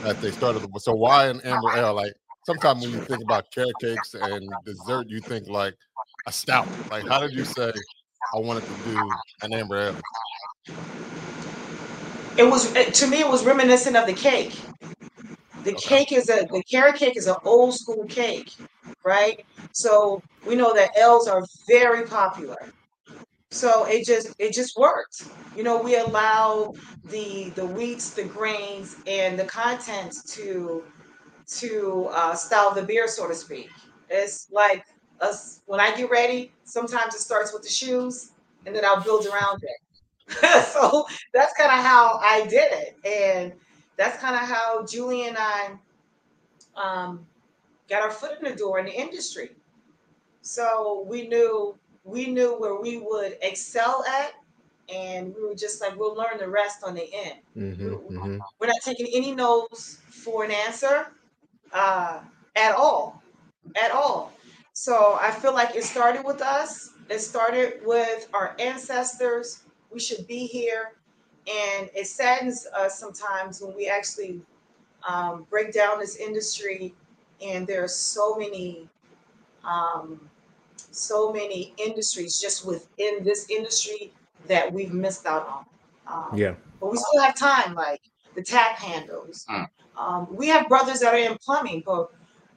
that 0.02 0.20
they 0.20 0.30
started. 0.30 0.62
So 0.78 0.94
why 0.94 1.26
an 1.28 1.40
amber 1.42 1.74
ale? 1.74 1.94
Like 1.94 2.14
sometimes 2.44 2.82
when 2.82 2.92
you 2.92 3.00
think 3.00 3.22
about 3.22 3.50
carrot 3.52 3.78
cakes 3.78 4.14
and 4.14 4.62
dessert, 4.64 5.08
you 5.08 5.20
think 5.20 5.48
like 5.48 5.74
a 6.26 6.32
stout. 6.32 6.68
Like 6.90 7.06
how 7.08 7.20
did 7.20 7.32
you 7.32 7.44
say 7.44 7.72
I 8.34 8.38
wanted 8.38 8.66
to 8.66 8.76
do 8.84 9.18
an 9.42 9.52
amber 9.52 9.78
ale? 9.78 9.96
it 12.36 12.44
was 12.44 12.74
eh, 12.76 12.90
to 12.90 13.06
me 13.06 13.20
it 13.20 13.28
was 13.28 13.44
reminiscent 13.44 13.96
of 13.96 14.06
the 14.06 14.12
cake. 14.14 14.54
The 15.64 15.72
Okay. 15.72 15.98
cake 15.98 16.12
is 16.12 16.28
a 16.30 16.46
the 16.50 16.62
carrot 16.70 16.96
cake 16.96 17.16
is 17.16 17.26
an 17.26 17.36
old 17.44 17.74
school 17.74 18.06
cake, 18.08 18.50
right? 19.04 19.44
So 19.72 20.22
we 20.46 20.54
know 20.54 20.72
that 20.74 20.96
L's 20.96 21.28
are 21.28 21.42
very 21.68 22.06
popular. 22.06 22.56
So 23.58 23.86
it 23.86 24.06
just 24.06 24.34
it 24.38 24.52
just 24.52 24.76
worked. 24.76 25.24
You 25.56 25.64
know, 25.64 25.82
we 25.82 25.96
allow 25.96 26.74
the 27.04 27.50
the 27.56 27.66
wheats, 27.66 28.10
the 28.10 28.22
grains, 28.22 28.96
and 29.08 29.36
the 29.36 29.44
contents 29.44 30.22
to 30.36 30.84
to 31.58 32.08
uh, 32.12 32.34
style 32.36 32.72
the 32.72 32.82
beer, 32.84 33.08
so 33.08 33.26
to 33.26 33.34
speak. 33.34 33.68
It's 34.08 34.46
like 34.52 34.84
us 35.20 35.60
when 35.66 35.80
I 35.80 35.92
get 35.96 36.08
ready. 36.08 36.52
Sometimes 36.62 37.16
it 37.16 37.20
starts 37.20 37.52
with 37.52 37.62
the 37.64 37.68
shoes, 37.68 38.30
and 38.64 38.76
then 38.76 38.84
I'll 38.84 39.02
build 39.02 39.26
around 39.26 39.60
it. 39.64 40.64
so 40.66 41.04
that's 41.34 41.52
kind 41.54 41.72
of 41.72 41.84
how 41.84 42.20
I 42.22 42.46
did 42.46 42.72
it, 42.72 42.96
and 43.04 43.52
that's 43.96 44.20
kind 44.20 44.36
of 44.36 44.42
how 44.42 44.86
Julie 44.86 45.26
and 45.26 45.36
I 45.36 45.70
um, 46.76 47.26
got 47.90 48.02
our 48.02 48.12
foot 48.12 48.38
in 48.40 48.48
the 48.48 48.56
door 48.56 48.78
in 48.78 48.84
the 48.86 48.94
industry. 48.94 49.50
So 50.42 51.04
we 51.08 51.26
knew 51.26 51.76
we 52.08 52.26
knew 52.26 52.58
where 52.58 52.76
we 52.80 52.98
would 52.98 53.36
excel 53.42 54.04
at, 54.08 54.32
and 54.92 55.34
we 55.34 55.42
were 55.44 55.54
just 55.54 55.80
like, 55.80 55.96
we'll 55.98 56.16
learn 56.16 56.38
the 56.38 56.48
rest 56.48 56.82
on 56.82 56.94
the 56.94 57.08
end. 57.12 57.40
Mm-hmm, 57.56 58.16
mm-hmm. 58.16 58.38
We're 58.58 58.66
not 58.66 58.80
taking 58.82 59.08
any 59.12 59.34
no's 59.34 59.98
for 60.10 60.44
an 60.44 60.50
answer 60.50 61.08
uh, 61.72 62.20
at 62.56 62.74
all, 62.74 63.22
at 63.82 63.90
all. 63.90 64.32
So 64.72 65.18
I 65.20 65.30
feel 65.30 65.52
like 65.52 65.76
it 65.76 65.84
started 65.84 66.24
with 66.24 66.40
us. 66.40 66.92
It 67.10 67.20
started 67.20 67.80
with 67.84 68.28
our 68.32 68.56
ancestors. 68.58 69.62
We 69.92 70.00
should 70.00 70.26
be 70.26 70.46
here, 70.46 70.92
and 71.46 71.90
it 71.94 72.06
saddens 72.06 72.66
us 72.76 72.98
sometimes 72.98 73.60
when 73.60 73.74
we 73.76 73.88
actually 73.88 74.40
um, 75.06 75.46
break 75.50 75.72
down 75.72 75.98
this 75.98 76.16
industry, 76.16 76.94
and 77.42 77.66
there 77.66 77.84
are 77.84 77.88
so 77.88 78.36
many, 78.36 78.88
um, 79.64 80.20
so 80.98 81.32
many 81.32 81.74
industries 81.78 82.40
just 82.40 82.66
within 82.66 83.24
this 83.24 83.48
industry 83.50 84.12
that 84.46 84.72
we've 84.72 84.92
missed 84.92 85.26
out 85.26 85.46
on. 85.46 85.64
Um, 86.06 86.38
Yeah. 86.38 86.54
but 86.80 86.90
we 86.92 86.98
still 86.98 87.22
have 87.22 87.34
time, 87.34 87.74
like 87.74 88.00
the 88.34 88.42
tap 88.42 88.76
handles. 88.76 89.46
Mm. 89.50 89.68
Um, 89.96 90.28
we 90.30 90.46
have 90.48 90.68
brothers 90.68 91.00
that 91.00 91.14
are 91.14 91.18
in 91.18 91.36
plumbing, 91.38 91.82
but 91.84 92.10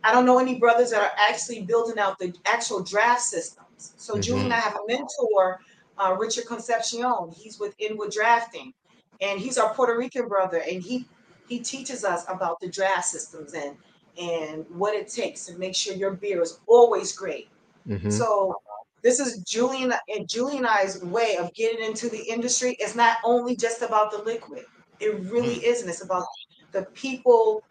I 0.04 0.12
don't 0.12 0.25
know 0.25 0.39
any 0.39 0.56
brothers 0.56 0.91
that 0.91 1.01
are 1.01 1.12
actually 1.17 1.63
building 1.63 1.99
out 1.99 2.17
the 2.19 2.34
actual 2.45 2.82
draft 2.82 3.21
systems. 3.21 3.93
So 3.97 4.19
Julie 4.19 4.41
and 4.41 4.54
I 4.54 4.60
have 4.60 4.75
a 4.75 4.88
mentor, 4.88 5.60
uh, 5.97 6.15
Richard 6.19 6.45
Concepcion. 6.45 7.32
He's 7.36 7.60
with 7.60 7.75
Inwood 7.80 8.12
Drafting, 8.12 8.73
and 9.21 9.39
he's 9.39 9.58
our 9.58 9.73
Puerto 9.73 9.97
Rican 9.97 10.27
brother, 10.27 10.58
and 10.69 10.82
he 10.82 11.06
he 11.47 11.60
teaches 11.60 12.06
us 12.06 12.23
about 12.30 12.60
the 12.62 12.69
draft 12.69 13.06
systems 13.06 13.54
and 13.54 13.75
and 14.19 14.65
what 14.69 14.95
it 14.95 15.08
takes 15.08 15.45
to 15.45 15.58
make 15.58 15.75
sure 15.75 15.95
your 15.95 16.12
beer 16.12 16.41
is 16.41 16.60
always 16.67 17.12
great. 17.12 17.49
Mm-hmm. 17.88 18.10
So 18.10 18.56
this 19.02 19.20
is 19.20 19.39
Julian 19.44 19.94
and 20.15 20.28
Julie 20.28 20.58
and 20.58 20.67
I's 20.67 21.02
way 21.04 21.38
of 21.38 21.54
getting 21.54 21.84
into 21.84 22.10
the 22.10 22.22
industry. 22.22 22.76
It's 22.80 22.96
not 22.96 23.17
only 23.24 23.56
just 23.56 23.82
about 23.82 24.12
the 24.12 24.20
liquid. 24.20 24.65
It 25.00 25.20
really 25.22 25.65
isn't. 25.65 25.89
It's 25.89 26.04
about 26.04 26.26
the 26.72 26.84
people 26.94 27.63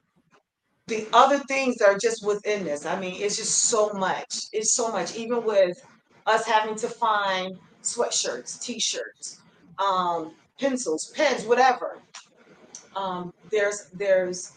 the 0.90 1.06
other 1.12 1.38
things 1.38 1.76
that 1.76 1.88
are 1.88 1.96
just 1.96 2.26
within 2.26 2.64
this. 2.64 2.84
I 2.84 2.98
mean, 2.98 3.14
it's 3.22 3.36
just 3.36 3.64
so 3.64 3.92
much. 3.92 4.46
It's 4.52 4.74
so 4.74 4.90
much. 4.90 5.14
Even 5.14 5.44
with 5.44 5.80
us 6.26 6.44
having 6.44 6.74
to 6.76 6.88
find 6.88 7.56
sweatshirts, 7.82 8.60
t-shirts, 8.60 9.40
um, 9.78 10.32
pencils, 10.58 11.12
pens, 11.14 11.44
whatever. 11.44 11.98
Um, 12.96 13.32
there's 13.50 13.88
there's 13.94 14.52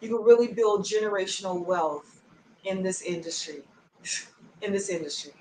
you 0.00 0.08
can 0.08 0.22
really 0.22 0.48
build 0.48 0.84
generational 0.84 1.64
wealth 1.64 2.22
in 2.64 2.82
this 2.82 3.02
industry. 3.02 3.62
In 4.60 4.72
this 4.72 4.88
industry. 4.88 5.32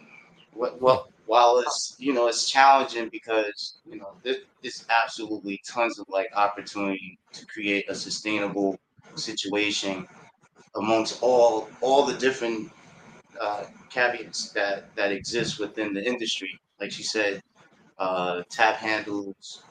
Well, 0.53 0.77
well, 0.79 1.09
while 1.25 1.59
it's 1.59 1.95
you 1.99 2.13
know 2.13 2.27
it's 2.27 2.49
challenging 2.49 3.09
because 3.11 3.79
you 3.85 3.97
know 3.97 4.17
there, 4.23 4.37
there's 4.61 4.85
absolutely 4.89 5.61
tons 5.67 5.99
of 5.99 6.05
like 6.09 6.29
opportunity 6.35 7.19
to 7.33 7.45
create 7.47 7.85
a 7.89 7.95
sustainable 7.95 8.77
situation 9.15 10.07
amongst 10.75 11.19
all 11.21 11.69
all 11.81 12.05
the 12.05 12.17
different 12.17 12.71
uh, 13.41 13.65
caveats 13.89 14.51
that 14.53 14.95
that 14.95 15.11
exist 15.11 15.59
within 15.59 15.93
the 15.93 16.05
industry. 16.05 16.51
Like 16.79 16.91
she 16.91 17.03
said, 17.03 17.41
uh, 17.99 18.43
tap 18.51 18.77
handles 18.77 19.65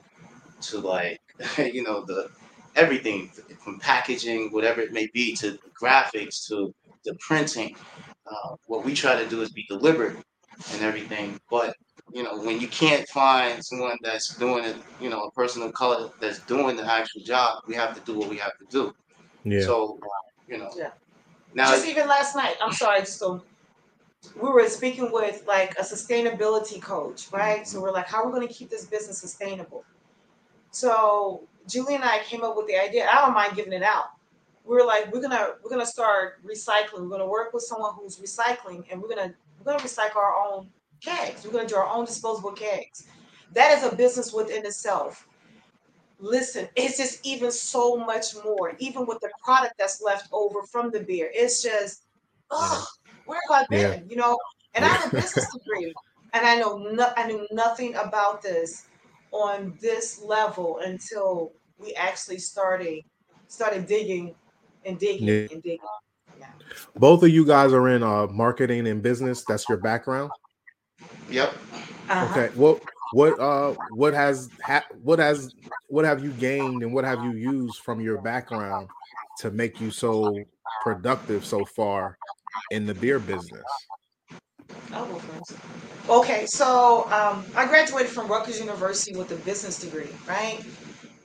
to 0.63 0.79
like 0.81 1.21
you 1.59 1.83
know 1.83 2.05
the 2.07 2.29
everything 2.75 3.31
from 3.65 3.79
packaging, 3.81 4.51
whatever 4.53 4.81
it 4.81 4.93
may 4.93 5.09
be, 5.15 5.35
to 5.37 5.59
graphics 5.81 6.47
to 6.49 6.75
the 7.05 7.17
printing. 7.21 7.77
Uh, 8.31 8.57
what 8.67 8.85
we 8.85 8.93
try 8.95 9.21
to 9.23 9.29
do 9.29 9.43
is 9.43 9.51
be 9.53 9.65
deliberate 9.69 10.17
and 10.73 10.83
everything, 10.83 11.39
but 11.51 11.75
you 12.13 12.23
know 12.23 12.39
when 12.41 12.61
you 12.61 12.69
can't 12.69 13.07
find 13.09 13.65
someone 13.65 13.97
that's 14.03 14.37
doing 14.37 14.65
it, 14.65 14.77
you 15.01 15.09
know, 15.11 15.25
a 15.25 15.31
person 15.33 15.63
of 15.63 15.73
color 15.75 16.11
that's 16.21 16.41
doing 16.41 16.77
the 16.77 16.85
actual 16.85 17.23
job, 17.23 17.63
we 17.67 17.75
have 17.75 17.95
to 17.95 18.01
do 18.01 18.19
what 18.19 18.29
we 18.29 18.37
have 18.39 18.53
to 18.59 18.67
do. 18.71 18.93
Yeah. 19.45 19.61
So 19.61 19.99
uh, 20.03 20.07
you 20.49 20.59
know, 20.59 20.71
Yeah. 20.77 20.91
now 21.55 21.71
just 21.71 21.87
even 21.87 22.09
last 22.09 22.35
night, 22.35 22.57
I'm 22.61 22.73
sorry, 22.73 23.01
just 23.01 23.19
so 23.19 23.43
we 24.35 24.49
were 24.49 24.69
speaking 24.69 25.13
with 25.13 25.45
like 25.47 25.79
a 25.79 25.83
sustainability 25.83 26.81
coach, 26.83 27.29
right? 27.33 27.67
So 27.67 27.81
we're 27.81 27.93
like, 27.93 28.09
how 28.09 28.23
are 28.23 28.27
we 28.27 28.33
going 28.33 28.49
to 28.49 28.53
keep 28.53 28.71
this 28.71 28.85
business 28.85 29.19
sustainable? 29.19 29.85
So 30.73 31.43
Julie 31.69 31.95
and 31.95 32.05
I 32.05 32.21
came 32.21 32.43
up 32.43 32.57
with 32.57 32.67
the 32.67 32.77
idea. 32.77 33.09
I 33.11 33.21
don't 33.23 33.35
mind 33.35 33.57
giving 33.57 33.73
it 33.73 33.83
out. 33.83 34.07
We 34.67 34.75
were 34.75 34.85
like, 34.85 35.13
we're 35.13 35.21
gonna 35.23 35.51
we're 35.63 35.71
gonna 35.71 35.87
start 35.87 36.45
recycling. 36.45 37.03
We're 37.03 37.09
gonna 37.09 37.29
work 37.29 37.53
with 37.55 37.63
someone 37.63 37.95
who's 37.95 38.19
recycling, 38.19 38.85
and 38.91 39.01
we're 39.01 39.09
gonna 39.09 39.33
we're 39.59 39.73
gonna 39.73 39.85
recycle 39.85 40.17
our 40.17 40.35
own 40.35 40.71
kegs. 41.03 41.45
We're 41.45 41.53
gonna 41.53 41.69
do 41.69 41.77
our 41.77 41.89
own 41.89 42.05
disposable 42.05 42.53
kegs. 42.53 43.07
That 43.53 43.79
is 43.79 43.85
a 43.85 43.95
business 43.95 44.33
within 44.33 44.67
itself. 44.67 45.29
Listen, 46.19 46.69
it's 46.75 46.97
just 46.97 47.25
even 47.25 47.53
so 47.53 47.97
much 47.97 48.35
more. 48.45 48.75
Even 48.79 49.07
with 49.07 49.21
the 49.21 49.31
product 49.45 49.75
that's 49.79 50.03
left 50.03 50.29
over 50.33 50.63
from 50.65 50.91
the 50.91 51.01
beer, 51.01 51.31
it's 51.33 51.63
just, 51.63 52.05
oh, 52.51 52.87
where 53.25 53.39
have 53.51 53.67
I 53.71 53.77
Yeah. 53.77 53.97
been? 53.97 54.09
You 54.09 54.17
know, 54.17 54.39
and 54.75 54.85
I 54.85 54.89
have 54.89 55.13
a 55.13 55.15
business 55.15 55.47
degree, 55.53 55.95
and 56.33 56.45
I 56.47 56.57
know 56.57 56.79
no, 56.79 57.13
I 57.17 57.29
knew 57.29 57.47
nothing 57.53 57.95
about 57.95 58.43
this 58.43 58.89
on 59.31 59.77
this 59.81 60.21
level 60.25 60.79
until 60.79 61.53
we 61.79 61.95
actually 61.95 62.39
started 62.39 63.03
started 63.49 63.87
digging 63.87 64.35
and 64.87 64.99
digging 64.99 65.29
Yeah. 65.29 65.47
and 65.53 65.63
digging. 65.63 65.79
Yeah. 66.39 66.47
Both 66.97 67.23
of 67.23 67.29
you 67.31 67.45
guys 67.45 67.73
are 67.73 67.89
in 67.89 68.03
uh 68.03 68.27
marketing 68.29 68.87
and 68.87 69.03
business. 69.03 69.45
That's 69.45 69.69
your 69.69 69.79
background. 69.79 70.31
yep. 71.29 71.55
Uh-huh. 72.09 72.27
Okay. 72.31 72.55
What 72.55 72.81
what 73.13 73.39
uh 73.39 73.75
what 73.91 74.15
has 74.15 74.49
ha- 74.65 74.87
what 75.03 75.19
has 75.19 75.53
what 75.89 76.05
have 76.05 76.23
you 76.25 76.31
gained 76.33 76.83
and 76.83 76.93
what 76.93 77.05
have 77.05 77.23
you 77.25 77.33
used 77.33 77.79
from 77.81 78.01
your 78.01 78.19
background 78.23 78.89
to 79.41 79.51
make 79.51 79.81
you 79.81 79.91
so 79.91 80.43
productive 80.83 81.45
so 81.45 81.65
far 81.65 82.17
in 82.71 82.87
the 82.87 82.95
beer 82.95 83.19
business? 83.19 83.63
I'll 84.93 85.07
go 85.07 85.19
first. 85.19 85.59
Okay, 86.09 86.47
so 86.47 87.05
um, 87.11 87.45
I 87.57 87.67
graduated 87.67 88.11
from 88.11 88.29
Rutgers 88.29 88.61
University 88.61 89.17
with 89.17 89.33
a 89.33 89.37
business 89.37 89.79
degree, 89.79 90.09
right? 90.29 90.65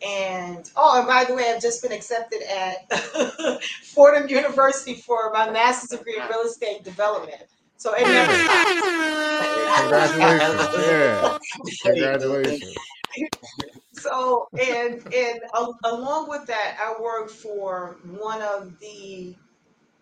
And 0.06 0.70
oh, 0.76 0.98
and 0.98 1.08
by 1.08 1.26
the 1.26 1.36
way, 1.36 1.52
I've 1.54 1.62
just 1.62 1.84
been 1.84 1.92
accepted 1.92 2.42
at 2.42 2.92
Fordham 3.84 4.28
University 4.30 4.96
for 4.96 5.32
my 5.32 5.50
master's 5.52 5.98
degree 5.98 6.18
in 6.18 6.28
real 6.28 6.42
estate 6.42 6.84
development. 6.84 7.44
So 7.78 7.94
any 7.94 8.18
other 8.18 8.32
Congratulations. 9.82 10.68
Yeah. 10.78 11.38
Congratulations. 11.84 12.76
so 13.94 14.48
and 14.54 15.02
and 15.14 15.40
al- 15.56 15.78
along 15.86 16.30
with 16.30 16.46
that, 16.48 16.78
I 16.82 17.00
work 17.02 17.30
for 17.30 17.98
one 18.20 18.42
of 18.42 18.80
the 18.80 19.36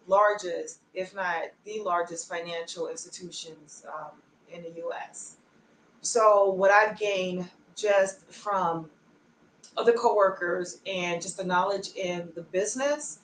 largest, 0.07 0.79
if 0.93 1.13
not 1.15 1.43
the 1.65 1.81
largest, 1.81 2.27
financial 2.27 2.87
institutions 2.87 3.85
um, 3.87 4.11
in 4.51 4.63
the 4.63 4.71
U.S. 4.77 5.37
So 6.01 6.51
what 6.51 6.71
I've 6.71 6.97
gained 6.97 7.49
just 7.75 8.29
from 8.31 8.89
other 9.77 9.93
coworkers 9.93 10.79
and 10.85 11.21
just 11.21 11.37
the 11.37 11.43
knowledge 11.43 11.89
in 11.95 12.29
the 12.35 12.41
business, 12.41 13.19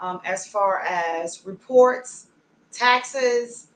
um, 0.00 0.20
as 0.24 0.46
far 0.46 0.80
as 0.80 1.46
reports, 1.46 2.28
taxes, 2.72 3.68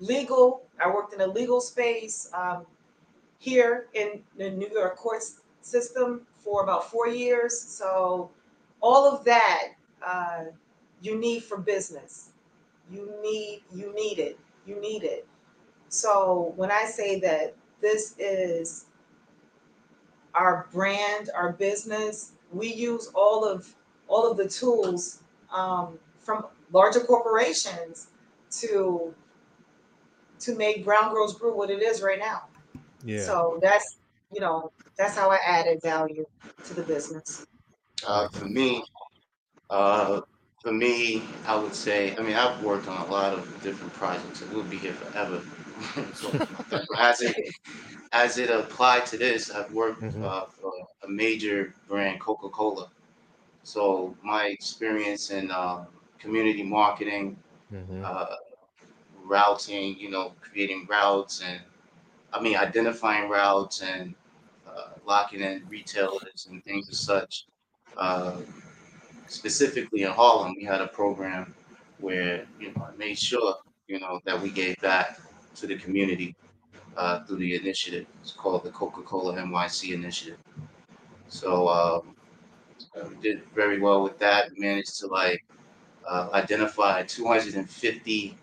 legal. 0.00 0.62
I 0.82 0.88
worked 0.88 1.14
in 1.14 1.20
a 1.20 1.26
legal 1.26 1.60
space 1.60 2.30
um, 2.34 2.66
here 3.38 3.88
in 3.94 4.22
the 4.38 4.50
New 4.50 4.70
York 4.70 4.96
courts 4.96 5.40
system 5.62 6.22
for 6.38 6.62
about 6.62 6.90
four 6.90 7.08
years. 7.08 7.58
So 7.58 8.30
all 8.80 9.06
of 9.06 9.24
that 9.24 9.68
uh, 10.04 10.44
you 11.02 11.18
need 11.18 11.44
for 11.44 11.56
business. 11.56 12.30
You 12.90 13.10
need 13.22 13.62
you 13.74 13.94
need 13.94 14.18
it. 14.18 14.38
You 14.66 14.80
need 14.80 15.04
it. 15.04 15.26
So 15.88 16.52
when 16.56 16.70
I 16.70 16.84
say 16.84 17.18
that 17.20 17.54
this 17.80 18.14
is 18.18 18.86
our 20.34 20.66
brand, 20.72 21.30
our 21.34 21.52
business, 21.52 22.32
we 22.52 22.72
use 22.72 23.10
all 23.14 23.44
of 23.44 23.74
all 24.08 24.30
of 24.30 24.36
the 24.36 24.48
tools 24.48 25.22
um, 25.52 25.98
from 26.20 26.46
larger 26.72 27.00
corporations 27.00 28.08
to 28.50 29.14
to 30.40 30.54
make 30.56 30.84
Brown 30.84 31.12
Girls 31.12 31.38
Brew 31.38 31.56
what 31.56 31.70
it 31.70 31.82
is 31.82 32.02
right 32.02 32.18
now. 32.18 32.44
Yeah. 33.04 33.22
So 33.22 33.58
that's 33.62 33.96
you 34.32 34.40
know 34.40 34.72
that's 34.96 35.16
how 35.16 35.30
I 35.30 35.38
added 35.46 35.80
value 35.82 36.26
to 36.64 36.74
the 36.74 36.82
business. 36.82 37.46
Uh, 38.06 38.28
for 38.28 38.46
me, 38.46 38.84
uh, 39.70 40.20
for 40.62 40.72
me, 40.72 41.22
I 41.46 41.56
would 41.56 41.74
say, 41.74 42.16
I 42.16 42.22
mean, 42.22 42.34
I've 42.34 42.62
worked 42.62 42.88
on 42.88 43.06
a 43.06 43.10
lot 43.10 43.32
of 43.32 43.62
different 43.62 43.92
projects, 43.94 44.42
and 44.42 44.52
we'll 44.52 44.64
be 44.64 44.76
here 44.76 44.92
forever. 44.92 45.40
So, 46.14 46.32
as 46.98 47.20
it 47.22 47.36
as 48.12 48.38
it 48.38 48.50
applied 48.50 49.06
to 49.06 49.18
this, 49.18 49.50
I've 49.50 49.72
worked 49.72 50.02
Mhm. 50.02 50.24
uh, 50.24 50.46
for 50.46 50.72
a 51.04 51.08
major 51.08 51.74
brand, 51.88 52.20
Coca 52.20 52.48
Cola. 52.48 52.90
So 53.64 54.16
my 54.22 54.46
experience 54.46 55.30
in 55.30 55.50
uh, 55.50 55.86
community 56.18 56.62
marketing, 56.62 57.38
Mhm. 57.72 58.02
uh, 58.04 58.36
routing, 59.24 59.98
you 59.98 60.10
know, 60.10 60.34
creating 60.40 60.86
routes 60.88 61.42
and 61.42 61.60
I 62.32 62.40
mean 62.40 62.56
identifying 62.56 63.28
routes 63.30 63.82
and 63.82 64.14
uh, 64.66 64.90
locking 65.06 65.40
in 65.40 65.66
retailers 65.68 66.48
and 66.50 66.62
things 66.64 66.88
as 66.90 67.00
such. 67.00 67.46
Uh, 67.96 68.40
specifically 69.26 70.02
in 70.02 70.10
Harlem, 70.12 70.54
we 70.56 70.64
had 70.64 70.80
a 70.80 70.88
program 70.88 71.54
where 71.98 72.46
you 72.60 72.72
know 72.72 72.84
I 72.92 72.96
made 72.96 73.18
sure 73.18 73.56
you 73.88 74.00
know 74.00 74.20
that 74.24 74.40
we 74.40 74.50
gave 74.50 74.76
back 74.80 75.18
to 75.56 75.66
the 75.66 75.76
community 75.76 76.34
uh, 76.96 77.24
through 77.24 77.38
the 77.38 77.54
initiative. 77.54 78.06
It's 78.22 78.32
called 78.32 78.64
the 78.64 78.70
Coca-Cola 78.70 79.36
NYC 79.36 79.94
Initiative. 79.94 80.38
So 81.28 81.68
um, 81.68 82.14
we 83.08 83.16
did 83.16 83.42
very 83.54 83.80
well 83.80 84.02
with 84.02 84.18
that. 84.18 84.50
We 84.52 84.60
managed 84.60 84.98
to 85.00 85.06
like 85.06 85.44
uh, 86.08 86.28
identify 86.32 87.02
250 87.02 88.36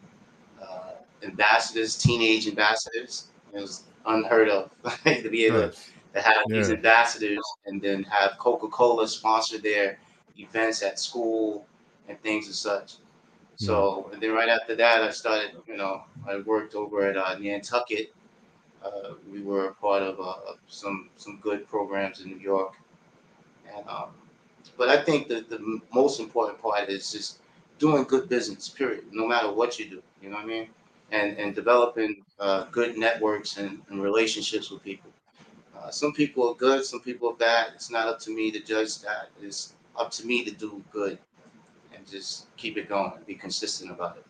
uh, 0.61 0.91
ambassadors, 1.23 1.97
teenage 1.97 2.47
ambassadors. 2.47 3.27
It 3.53 3.61
was 3.61 3.83
unheard 4.05 4.49
of 4.49 4.71
to 5.05 5.29
be 5.29 5.45
able 5.45 5.71
to 6.13 6.21
have 6.21 6.43
these 6.47 6.69
ambassadors 6.71 7.43
and 7.65 7.81
then 7.81 8.03
have 8.03 8.37
Coca-Cola 8.37 9.07
sponsor 9.07 9.57
their 9.57 9.99
events 10.37 10.81
at 10.81 10.99
school 10.99 11.65
and 12.07 12.21
things 12.21 12.49
as 12.49 12.59
such. 12.59 12.95
So 13.61 14.09
and 14.11 14.19
then 14.21 14.31
right 14.31 14.49
after 14.49 14.75
that, 14.75 15.03
I 15.03 15.11
started. 15.11 15.51
You 15.67 15.77
know, 15.77 16.03
I 16.27 16.39
worked 16.39 16.73
over 16.73 17.03
at 17.07 17.15
uh, 17.15 17.37
Nantucket. 17.37 18.11
Uh, 18.83 19.13
we 19.31 19.43
were 19.43 19.65
a 19.67 19.73
part 19.75 20.01
of 20.01 20.19
uh, 20.19 20.53
some 20.67 21.09
some 21.15 21.37
good 21.41 21.67
programs 21.67 22.21
in 22.21 22.29
New 22.29 22.39
York, 22.39 22.73
and 23.71 23.87
um, 23.87 24.09
but 24.77 24.89
I 24.89 25.03
think 25.03 25.27
that 25.27 25.47
the 25.47 25.79
most 25.93 26.19
important 26.19 26.59
part 26.59 26.89
is 26.89 27.11
just 27.11 27.37
doing 27.77 28.03
good 28.05 28.27
business. 28.27 28.67
Period. 28.67 29.03
No 29.11 29.27
matter 29.27 29.51
what 29.51 29.77
you 29.77 29.87
do, 29.87 30.01
you 30.23 30.29
know 30.29 30.37
what 30.37 30.45
I 30.45 30.47
mean, 30.47 30.67
and 31.11 31.37
and 31.37 31.53
developing 31.53 32.25
uh, 32.39 32.63
good 32.71 32.97
networks 32.97 33.57
and, 33.57 33.83
and 33.89 34.01
relationships 34.01 34.71
with 34.71 34.81
people. 34.81 35.11
Uh, 35.77 35.91
some 35.91 36.13
people 36.13 36.49
are 36.49 36.55
good, 36.55 36.83
some 36.83 37.01
people 37.01 37.29
are 37.29 37.35
bad. 37.35 37.73
It's 37.75 37.91
not 37.91 38.07
up 38.07 38.19
to 38.21 38.31
me 38.31 38.49
to 38.51 38.59
judge 38.59 38.99
that. 39.01 39.29
It's 39.39 39.73
up 39.95 40.09
to 40.17 40.25
me 40.25 40.43
to 40.45 40.51
do 40.51 40.83
good. 40.91 41.19
And 42.01 42.07
and 42.07 42.21
just 42.21 42.55
keep 42.57 42.77
it 42.77 42.89
going 42.89 43.11
and 43.15 43.25
be 43.25 43.35
consistent 43.35 43.91
about 43.91 44.17
it. 44.17 44.25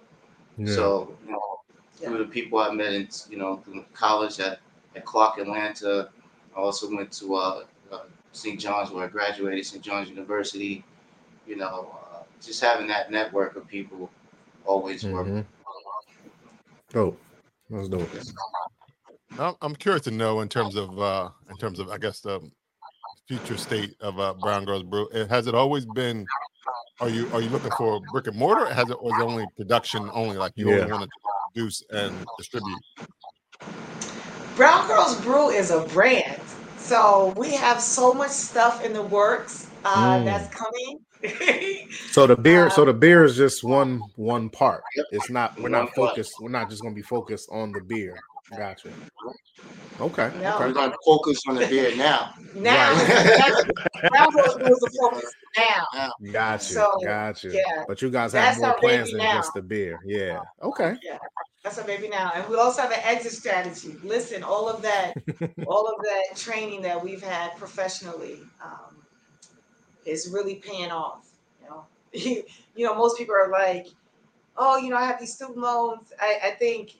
Yeah. 0.57 0.75
So, 0.75 1.17
you 1.25 1.31
know, 1.31 1.59
through 1.93 2.17
the 2.17 2.25
people 2.25 2.59
I 2.59 2.71
met 2.71 2.93
in, 2.93 3.07
you 3.29 3.37
know, 3.37 3.57
through 3.57 3.85
college 3.93 4.39
at, 4.39 4.59
at 4.95 5.05
Clark 5.05 5.37
Atlanta, 5.37 6.09
I 6.55 6.59
also 6.59 6.93
went 6.93 7.11
to 7.13 7.35
uh, 7.35 7.63
uh, 7.91 7.99
St. 8.33 8.59
John's 8.59 8.91
where 8.91 9.05
I 9.05 9.07
graduated, 9.07 9.65
St. 9.65 9.83
John's 9.83 10.09
University. 10.09 10.83
You 11.47 11.55
know, 11.55 11.95
uh, 12.13 12.23
just 12.41 12.61
having 12.61 12.87
that 12.87 13.11
network 13.11 13.55
of 13.55 13.67
people 13.67 14.09
always 14.65 15.03
worked. 15.05 15.29
Mhm. 15.29 15.45
Dope. 16.89 17.21
That's 17.69 17.87
dope. 17.87 18.09
I'm, 19.39 19.55
I'm 19.61 19.75
curious 19.75 20.03
to 20.03 20.11
know 20.11 20.41
in 20.41 20.49
terms 20.49 20.75
of 20.75 20.99
uh 20.99 21.29
in 21.49 21.57
terms 21.57 21.79
of 21.79 21.89
I 21.89 21.97
guess 21.97 22.19
the 22.19 22.41
future 23.27 23.57
state 23.57 23.95
of 24.01 24.19
uh, 24.19 24.33
Brown 24.33 24.65
Girls 24.65 24.83
Brew. 24.83 25.09
Has 25.29 25.47
it 25.47 25.55
always 25.55 25.85
been? 25.85 26.27
Are 27.01 27.09
you 27.09 27.27
are 27.33 27.41
you 27.41 27.49
looking 27.49 27.71
for 27.71 27.99
brick 27.99 28.27
and 28.27 28.37
mortar? 28.37 28.65
Or 28.67 28.73
has 28.73 28.91
it 28.91 29.01
was 29.01 29.17
only 29.17 29.47
production 29.47 30.07
only? 30.13 30.37
Like 30.37 30.53
you 30.55 30.69
Yeah. 30.69 30.81
only 30.81 30.91
want 30.91 31.03
to 31.03 31.09
produce 31.51 31.83
and 31.89 32.27
distribute? 32.37 32.79
Brown 34.55 34.87
Girls 34.87 35.19
Brew 35.21 35.49
is 35.49 35.71
a 35.71 35.81
brand. 35.87 36.39
So 36.77 37.33
we 37.35 37.55
have 37.55 37.81
so 37.81 38.13
much 38.13 38.29
stuff 38.29 38.85
in 38.85 38.93
the 38.93 39.01
works 39.01 39.67
uh, 39.83 40.19
Mm. 40.19 40.25
that's 40.25 40.55
coming. 40.55 40.99
So 42.11 42.27
the 42.27 42.35
beer, 42.35 42.69
so 42.69 42.81
Um, 42.81 42.87
the 42.89 42.93
beer 42.93 43.23
is 43.23 43.37
just 43.37 43.63
one 43.63 44.11
one 44.15 44.49
part. 44.49 44.83
It's 45.11 45.29
not. 45.29 45.57
We're 45.59 45.69
not 45.69 45.95
focused. 45.95 46.41
We're 46.41 46.49
not 46.49 46.69
just 46.69 46.81
going 46.81 46.93
to 46.93 46.95
be 46.95 47.07
focused 47.07 47.49
on 47.51 47.73
the 47.73 47.79
beer. 47.79 48.21
Gotcha. 48.57 48.89
Okay. 49.99 50.31
No. 50.41 50.57
We're 50.59 50.65
Okay. 50.65 50.73
going 50.73 50.91
to 50.91 50.97
focus 51.05 51.39
on 51.47 51.55
the 51.55 51.67
beer 51.67 51.95
now. 51.95 52.33
now, 52.55 52.91
Right. 52.93 53.07
that's- 53.07 53.63
Brown 54.09 54.31
Girls 54.31 54.55
the 54.55 54.97
focus 54.99 55.31
now. 55.57 56.11
Gotcha. 56.31 56.63
So, 56.63 56.91
gotcha. 57.03 57.49
yeah. 57.53 57.83
But 57.87 58.01
you 58.01 58.09
guys 58.09 58.33
have 58.33 58.43
That's 58.55 58.59
more 58.59 58.73
plans 58.79 59.09
baby 59.11 59.17
than 59.19 59.27
now. 59.27 59.35
just 59.35 59.53
the 59.53 59.61
beer. 59.61 59.99
Yeah. 60.05 60.39
Okay. 60.63 60.95
Yeah. 61.03 61.17
That's 61.63 61.77
our 61.77 61.85
baby 61.85 62.09
now. 62.09 62.31
And 62.33 62.47
we 62.49 62.55
also 62.57 62.81
have 62.81 62.91
an 62.91 62.99
exit 63.03 63.33
strategy. 63.33 63.95
Listen, 64.03 64.41
all 64.43 64.67
of 64.67 64.81
that, 64.81 65.13
all 65.67 65.87
of 65.87 66.03
that 66.03 66.35
training 66.35 66.81
that 66.81 67.01
we've 67.01 67.21
had 67.21 67.55
professionally 67.57 68.39
um, 68.63 68.95
is 70.05 70.29
really 70.33 70.55
paying 70.55 70.89
off. 70.89 71.27
You 71.61 71.69
know, 71.69 71.85
you 72.75 72.85
know, 72.87 72.95
most 72.95 73.15
people 73.19 73.35
are 73.35 73.49
like, 73.51 73.85
"Oh, 74.57 74.77
you 74.77 74.89
know, 74.89 74.97
I 74.97 75.05
have 75.05 75.19
these 75.19 75.35
student 75.35 75.59
loans." 75.59 76.11
I, 76.19 76.39
I 76.45 76.51
think 76.51 76.93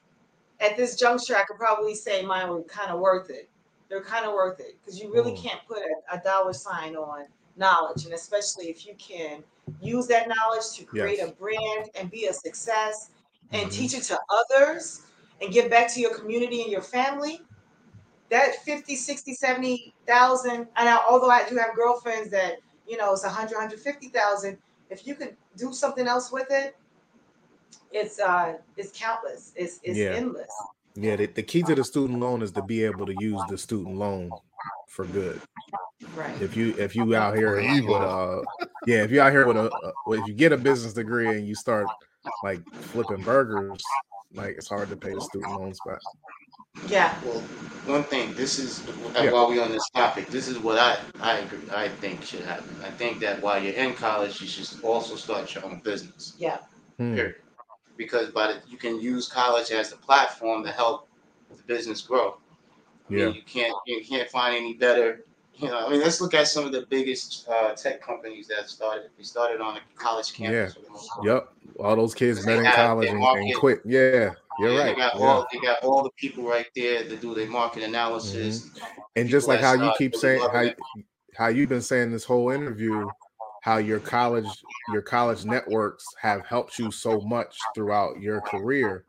at 0.62 0.78
this 0.78 0.96
juncture, 0.96 1.36
I 1.36 1.44
could 1.44 1.58
probably 1.58 1.96
say 1.96 2.24
mine 2.24 2.50
were 2.50 2.64
kind 2.64 2.92
of 2.92 3.00
worth 3.00 3.30
it. 3.30 3.50
They're 3.90 4.04
kind 4.04 4.26
of 4.26 4.34
worth 4.34 4.60
it 4.60 4.78
because 4.80 5.00
you 5.02 5.12
really 5.14 5.34
Mm. 5.34 5.44
can't 5.44 5.62
put 5.68 5.80
a, 5.80 6.16
a 6.18 6.22
dollar 6.24 6.54
sign 6.54 6.96
on 6.96 7.26
knowledge, 7.58 8.06
and 8.06 8.14
especially 8.14 8.70
if 8.70 8.86
you 8.86 8.96
can 8.96 9.44
use 9.82 10.08
that 10.08 10.30
knowledge 10.30 10.72
to 10.76 10.86
create 10.86 11.20
Yes. 11.20 11.30
a 11.30 11.34
brand 11.34 11.90
and 11.96 12.10
be 12.10 12.28
a 12.28 12.34
success 12.34 13.12
and 13.52 13.70
Mhm. 13.70 13.74
teach 13.74 13.94
it 13.94 14.04
to 14.04 14.20
others 14.30 15.02
and 15.42 15.52
give 15.52 15.70
back 15.70 15.92
to 15.94 16.00
your 16.00 16.14
community 16.16 16.62
and 16.62 16.72
your 16.72 16.82
family 16.82 17.42
that 18.30 18.56
50 18.64 18.96
60 18.96 19.34
70,000 19.34 20.68
and 20.78 20.90
I, 20.90 21.00
although 21.10 21.30
I 21.30 21.48
do 21.50 21.58
have 21.58 21.76
girlfriends 21.76 22.30
that 22.32 22.58
you 22.88 22.98
know 22.98 23.14
it's 23.14 23.24
100 23.24 23.56
150,000 23.56 24.58
if 24.90 25.06
you 25.06 25.16
could 25.16 25.36
do 25.58 25.74
something 25.74 26.08
else 26.08 26.32
with 26.32 26.48
it 26.50 26.78
it's 27.92 28.20
uh 28.20 28.58
it's 28.78 28.92
countless 28.98 29.52
it's 29.56 29.80
it's 29.84 29.98
Yeah. 29.98 30.12
endless 30.14 30.52
Yeah. 30.96 31.16
The, 31.16 31.26
the 31.28 31.44
key 31.44 31.64
to 31.64 31.76
the 31.76 31.84
student 31.84 32.20
loan 32.20 32.42
is 32.42 32.52
to 32.54 32.62
be 32.62 32.84
able 32.84 33.06
to 33.06 33.14
use 33.14 33.42
the 33.46 33.58
student 33.58 33.96
loan 33.98 34.32
for 34.88 35.06
good. 35.06 35.42
right 36.16 36.42
If 36.42 36.56
you 36.58 36.74
if 36.78 36.96
you 36.96 37.16
out 37.16 37.36
here 37.36 37.56
with 37.56 38.02
uh 38.02 38.42
yeah 38.88 39.04
if 39.04 39.12
you 39.12 39.22
out 39.22 39.32
here 39.32 39.46
with 39.46 39.58
a 39.58 39.70
uh, 39.72 40.12
if 40.14 40.28
you 40.28 40.34
get 40.34 40.52
a 40.52 40.58
business 40.58 40.94
degree 40.94 41.38
and 41.38 41.48
you 41.48 41.56
start 41.56 41.88
like 42.44 42.62
flipping 42.82 43.22
burgers 43.24 43.84
like 44.34 44.56
it's 44.58 44.70
hard 44.70 44.90
to 44.90 44.96
pay 44.96 45.14
the 45.14 45.22
student 45.22 45.60
loans 45.60 45.80
back. 45.86 46.00
yeah 46.88 47.14
Well, 47.26 47.42
one 47.86 48.04
thing, 48.04 48.34
this 48.36 48.60
is 48.60 48.82
Yeah. 49.16 49.32
while 49.32 49.50
we're 49.50 49.62
on 49.64 49.72
this 49.72 49.88
topic, 49.94 50.28
this 50.28 50.48
is 50.48 50.58
what 50.60 50.78
I 50.78 50.98
I 51.20 51.40
agree, 51.40 51.60
I 51.74 51.90
think 51.90 52.24
should 52.24 52.42
happen. 52.46 52.74
I 52.84 52.90
think 52.92 53.20
that 53.20 53.42
while 53.42 53.62
you're 53.62 53.74
in 53.74 53.94
college, 53.94 54.40
you 54.42 54.48
should 54.48 54.70
also 54.84 55.16
start 55.16 55.54
your 55.54 55.66
own 55.66 55.82
business. 55.84 56.36
yeah 56.38 56.60
Hmm. 56.98 57.16
Period. 57.16 57.36
Because 57.98 58.30
by 58.32 58.48
the, 58.48 58.62
you 58.68 58.78
can 58.78 59.00
use 59.00 59.28
college 59.28 59.72
as 59.72 59.92
a 59.92 59.98
platform 59.98 60.64
to 60.64 60.72
help 60.72 61.08
the 61.56 61.64
business 61.64 62.02
grow. 62.02 62.38
I 63.10 63.14
Yeah. 63.14 63.26
mean, 63.28 63.36
you 63.36 63.44
can't 63.44 63.74
you 63.86 64.04
can't 64.06 64.30
find 64.30 64.56
any 64.56 64.74
better. 64.74 65.26
You 65.56 65.68
know, 65.68 65.86
I 65.86 65.90
mean, 65.92 66.00
let's 66.00 66.20
look 66.22 66.34
at 66.34 66.48
some 66.48 66.66
of 66.66 66.72
the 66.72 66.88
biggest 66.90 67.48
uh, 67.48 67.74
tech 67.74 68.02
companies 68.02 68.48
that 68.48 68.70
started. 68.70 69.10
They 69.18 69.24
started 69.24 69.62
on 69.62 69.78
a 69.78 69.82
college 69.96 70.34
campus. 70.34 70.74
for 70.74 70.82
the 70.82 70.90
most 70.90 71.10
part. 71.10 71.28
Yep. 71.28 71.54
All 71.80 71.96
those 71.96 72.16
kids 72.16 72.46
met 72.46 72.60
in 72.60 72.72
college 72.72 73.10
and, 73.10 73.22
and 73.24 73.56
quit. 73.56 73.82
Yeah. 73.86 74.32
You're 74.60 74.72
Yeah, 74.74 74.80
right. 74.80 74.86
They 74.86 74.96
got 74.96 75.16
Yeah. 75.20 75.26
all 75.28 75.48
they 75.52 75.60
got 75.60 75.84
all 75.84 76.04
the 76.04 76.10
people 76.12 76.44
right 76.46 76.68
there 76.76 77.04
to 77.04 77.16
do 77.18 77.36
their 77.36 77.48
market 77.48 77.84
analysis. 77.84 78.70
And 79.16 79.30
just 79.30 79.48
like 79.48 79.60
how 79.60 79.74
you 79.74 79.92
keep 79.98 80.16
saying 80.16 80.42
how 80.42 80.70
how 81.36 81.48
you've 81.48 81.70
been 81.70 81.82
saying 81.82 82.12
this 82.12 82.24
whole 82.24 82.50
interview, 82.50 83.08
how 83.62 83.78
your 83.78 84.00
college 84.00 84.50
your 84.92 85.02
college 85.02 85.46
networks 85.46 86.06
have 86.20 86.46
helped 86.46 86.78
you 86.78 86.92
so 86.92 87.22
much 87.22 87.58
throughout 87.74 88.20
your 88.20 88.42
career. 88.42 89.06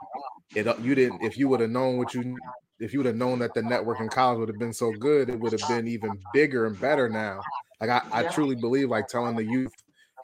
It 0.55 0.69
uh, 0.69 0.77
you 0.81 0.95
didn't 0.95 1.23
if 1.23 1.37
you 1.37 1.49
would 1.49 1.61
have 1.61 1.71
known 1.71 1.97
what 1.97 2.15
you 2.15 2.37
if 2.79 2.93
you 2.93 3.01
would 3.01 3.07
have 3.07 3.17
known 3.17 3.38
that 3.41 3.55
the 3.55 3.62
network 3.62 4.01
in 4.01 4.09
college 4.09 4.38
would 4.38 4.49
have 4.49 4.59
been 4.59 4.73
so 4.73 4.93
good, 4.93 5.29
it 5.29 5.38
would 5.38 5.53
have 5.53 5.69
been 5.69 5.88
even 5.88 6.19
bigger 6.33 6.67
and 6.67 6.79
better 6.81 7.09
now. 7.09 7.41
Like 7.81 7.91
I, 7.91 8.03
I 8.12 8.23
truly 8.25 8.57
believe 8.57 8.88
like 8.88 9.09
telling 9.09 9.37
the 9.37 9.45
youth, 9.45 9.73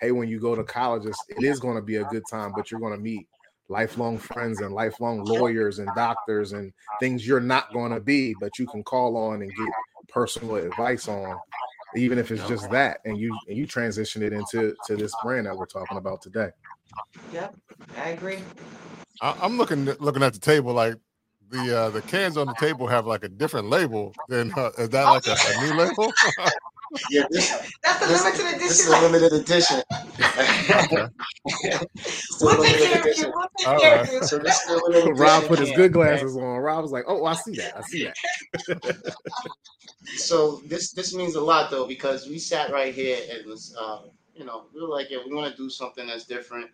hey, 0.00 0.12
when 0.12 0.28
you 0.28 0.40
go 0.40 0.54
to 0.54 0.64
college, 0.64 1.06
it 1.06 1.44
is 1.44 1.60
going 1.60 1.76
to 1.76 1.82
be 1.82 1.96
a 1.96 2.04
good 2.04 2.24
time, 2.30 2.52
but 2.54 2.70
you're 2.70 2.80
going 2.80 2.94
to 2.94 3.00
meet 3.00 3.26
lifelong 3.68 4.18
friends 4.18 4.60
and 4.60 4.74
lifelong 4.74 5.24
lawyers 5.24 5.78
and 5.78 5.88
doctors 5.94 6.52
and 6.52 6.72
things 7.00 7.26
you're 7.26 7.40
not 7.40 7.72
going 7.72 7.92
to 7.92 8.00
be, 8.00 8.34
but 8.40 8.58
you 8.58 8.66
can 8.66 8.82
call 8.82 9.16
on 9.16 9.42
and 9.42 9.50
get 9.54 9.68
personal 10.08 10.56
advice 10.56 11.06
on, 11.06 11.36
even 11.96 12.18
if 12.18 12.30
it's 12.30 12.46
just 12.48 12.70
that, 12.70 13.00
and 13.04 13.18
you 13.18 13.34
and 13.48 13.56
you 13.56 13.66
transition 13.66 14.22
it 14.22 14.32
into 14.32 14.74
to 14.86 14.96
this 14.96 15.14
brand 15.22 15.46
that 15.46 15.56
we're 15.56 15.66
talking 15.66 15.96
about 15.96 16.20
today. 16.20 16.50
yep 17.32 17.54
i 17.98 18.10
agree 18.10 18.40
I, 19.20 19.36
I'm 19.40 19.56
looking 19.56 19.84
looking 19.84 20.22
at 20.22 20.32
the 20.32 20.40
table 20.40 20.72
like 20.72 20.96
the 21.50 21.78
uh, 21.78 21.90
the 21.90 22.02
cans 22.02 22.36
on 22.36 22.46
the 22.46 22.54
table 22.54 22.86
have 22.86 23.06
like 23.06 23.24
a 23.24 23.28
different 23.28 23.68
label. 23.68 24.12
Then 24.28 24.52
uh, 24.56 24.70
is 24.78 24.90
that 24.90 25.04
like 25.04 25.26
a, 25.26 25.32
a 25.32 25.66
new 25.66 25.74
label? 25.78 26.12
Yeah, 27.10 27.24
this, 27.30 27.50
that's 27.84 28.00
the 28.00 28.06
this, 28.06 28.24
limited 28.24 28.60
this 28.60 28.80
is 28.80 28.86
a 28.88 29.00
limited 29.00 29.32
edition. 29.32 29.82
It's 31.96 32.42
a 32.42 32.44
we'll 32.44 32.56
take 32.62 32.80
limited 32.80 32.88
care 32.88 32.98
of 33.00 33.04
you 33.06 33.10
edition. 33.10 33.32
we'll 33.34 33.46
take 33.58 33.66
All 33.68 33.80
care 33.80 33.96
right. 33.96 34.08
of 34.08 34.12
you 34.12 34.22
So 34.22 34.38
this 34.38 34.60
is 34.64 34.70
a 34.70 34.84
limited 34.84 35.14
Rob 35.18 35.44
put 35.44 35.58
his 35.58 35.70
good 35.72 35.86
okay? 35.86 35.88
glasses 35.90 36.36
on. 36.36 36.42
Rob 36.42 36.82
was 36.82 36.92
like, 36.92 37.04
"Oh, 37.06 37.24
I 37.24 37.34
see 37.34 37.54
that. 37.56 37.76
I 37.76 37.82
see 37.82 38.04
that." 38.04 38.16
So 40.16 40.60
this 40.66 40.92
this 40.92 41.14
means 41.14 41.34
a 41.34 41.40
lot 41.40 41.70
though 41.70 41.86
because 41.86 42.26
we 42.28 42.38
sat 42.38 42.70
right 42.70 42.94
here 42.94 43.18
and 43.30 43.46
was 43.46 43.74
uh, 43.78 44.02
you 44.34 44.44
know 44.44 44.66
we 44.74 44.80
were 44.80 44.88
like 44.88 45.10
yeah 45.10 45.18
we 45.26 45.34
want 45.34 45.50
to 45.50 45.56
do 45.56 45.68
something 45.68 46.06
that's 46.06 46.24
different 46.24 46.70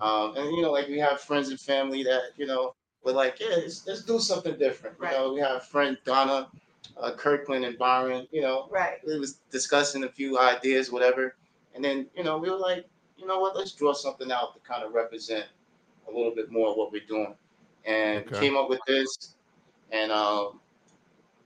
um, 0.00 0.36
and 0.36 0.46
you 0.56 0.62
know 0.62 0.70
like 0.72 0.88
we 0.88 0.98
have 0.98 1.20
friends 1.20 1.48
and 1.50 1.60
family 1.60 2.02
that 2.02 2.22
you 2.36 2.46
know 2.46 2.74
we're 3.04 3.12
like 3.12 3.38
yeah 3.40 3.56
let's, 3.56 3.86
let's 3.86 4.02
do 4.04 4.18
something 4.18 4.56
different 4.58 4.98
Right. 4.98 5.12
you 5.12 5.18
know 5.18 5.32
we 5.34 5.40
have 5.40 5.64
friend 5.66 5.98
Donna 6.04 6.48
uh, 6.96 7.12
Kirkland 7.12 7.64
and 7.64 7.76
Byron 7.78 8.26
you 8.30 8.40
know 8.42 8.68
right 8.70 8.98
we 9.06 9.18
was 9.18 9.40
discussing 9.50 10.04
a 10.04 10.08
few 10.08 10.38
ideas 10.38 10.90
whatever 10.90 11.36
and 11.74 11.84
then 11.84 12.06
you 12.16 12.24
know 12.24 12.38
we 12.38 12.50
were 12.50 12.56
like 12.58 12.86
you 13.16 13.26
know 13.26 13.38
what 13.40 13.56
let's 13.56 13.72
draw 13.72 13.92
something 13.92 14.30
out 14.32 14.54
to 14.54 14.60
kind 14.60 14.82
of 14.82 14.92
represent 14.92 15.46
a 16.08 16.10
little 16.16 16.34
bit 16.34 16.50
more 16.50 16.68
of 16.70 16.76
what 16.76 16.90
we're 16.92 17.06
doing 17.06 17.34
and 17.84 18.26
Okay. 18.26 18.40
came 18.40 18.56
up 18.56 18.68
with 18.68 18.80
this 18.86 19.36
and 19.90 20.10
um, 20.12 20.60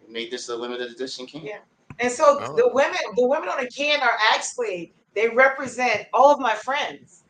made 0.08 0.30
this 0.30 0.48
a 0.48 0.56
limited 0.56 0.90
edition 0.90 1.26
can. 1.26 1.42
Yeah. 1.42 1.58
And 2.00 2.10
so 2.10 2.38
Oh. 2.40 2.56
the 2.56 2.68
women, 2.72 2.96
the 3.16 3.26
women 3.26 3.48
on 3.48 3.62
the 3.62 3.68
can 3.70 4.00
are 4.00 4.16
actually 4.32 4.92
they 5.14 5.28
represent 5.28 6.06
all 6.12 6.32
of 6.32 6.40
my 6.40 6.54
friends. 6.54 7.22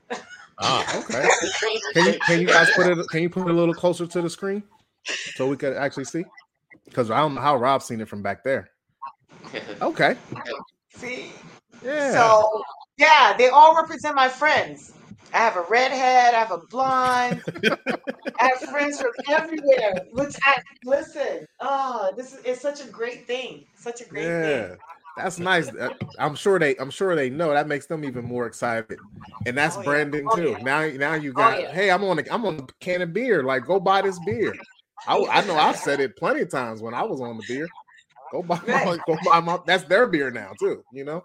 ah, 0.58 0.98
Okay. 1.04 1.28
Can 1.92 2.06
you 2.12 2.18
can 2.20 2.40
you 2.40 2.46
guys 2.46 2.70
put 2.74 2.86
it? 2.86 3.08
Can 3.10 3.22
you 3.22 3.30
put 3.30 3.46
it 3.48 3.50
a 3.50 3.54
little 3.54 3.74
closer 3.74 4.06
to 4.06 4.22
the 4.22 4.30
screen 4.30 4.62
so 5.36 5.46
we 5.46 5.56
could 5.56 5.76
actually 5.76 6.04
see? 6.04 6.24
Because 6.92 7.10
I 7.10 7.18
don't 7.20 7.34
know 7.34 7.40
how 7.40 7.56
Rob's 7.56 7.86
seen 7.86 8.02
it 8.02 8.08
from 8.08 8.22
back 8.22 8.44
there. 8.44 8.68
Okay. 9.82 10.16
See? 10.94 11.32
Yeah. 11.84 12.12
So 12.12 12.62
yeah, 12.98 13.34
they 13.36 13.48
all 13.48 13.74
represent 13.74 14.14
my 14.14 14.28
friends. 14.28 14.92
I 15.34 15.38
have 15.38 15.56
a 15.56 15.64
redhead, 15.68 16.34
I 16.34 16.38
have 16.38 16.52
a 16.52 16.58
blonde, 16.58 17.42
I 18.38 18.46
have 18.46 18.60
friends 18.70 19.00
from 19.00 19.10
everywhere. 19.30 19.94
Which 20.12 20.36
I 20.44 20.58
listen, 20.84 21.46
oh, 21.60 22.12
this 22.16 22.34
is 22.34 22.40
it's 22.44 22.60
such 22.60 22.82
a 22.82 22.88
great 22.88 23.26
thing. 23.26 23.64
Such 23.76 24.00
a 24.02 24.04
great 24.04 24.24
yeah. 24.26 24.68
thing. 24.68 24.76
That's 25.16 25.38
nice. 25.38 25.68
Uh, 25.68 25.90
I'm 26.18 26.34
sure 26.34 26.58
they. 26.58 26.76
I'm 26.76 26.90
sure 26.90 27.14
they 27.14 27.28
know. 27.28 27.52
That 27.52 27.66
makes 27.68 27.86
them 27.86 28.04
even 28.04 28.24
more 28.24 28.46
excited, 28.46 28.98
and 29.44 29.56
that's 29.56 29.76
Oh, 29.76 29.80
yeah. 29.80 29.84
branding 29.84 30.26
Oh, 30.30 30.36
too. 30.36 30.50
yeah. 30.58 30.62
Now, 30.62 30.86
now 30.88 31.14
you 31.14 31.32
got. 31.34 31.60
yeah. 31.60 31.72
Hey, 31.72 31.90
I'm 31.90 32.02
on. 32.04 32.18
A, 32.18 32.24
I'm 32.30 32.46
on 32.46 32.60
a 32.60 32.66
can 32.80 33.02
of 33.02 33.12
beer. 33.12 33.42
Like, 33.42 33.66
go 33.66 33.78
buy 33.78 34.00
this 34.02 34.18
beer. 34.24 34.54
I, 35.06 35.16
I 35.18 35.44
know. 35.46 35.56
I've 35.56 35.76
said 35.76 36.00
it 36.00 36.16
plenty 36.16 36.40
of 36.42 36.50
times 36.50 36.80
when 36.82 36.94
I 36.94 37.02
was 37.02 37.20
on 37.20 37.36
the 37.36 37.42
beer. 37.42 37.68
Go 38.30 38.42
buy. 38.42 38.60
My, 38.66 38.84
Right. 38.84 39.00
go 39.06 39.18
buy 39.24 39.40
my. 39.40 39.58
That's 39.66 39.84
their 39.84 40.06
beer 40.06 40.30
now 40.30 40.52
too. 40.58 40.84
You 40.90 41.04
know. 41.04 41.24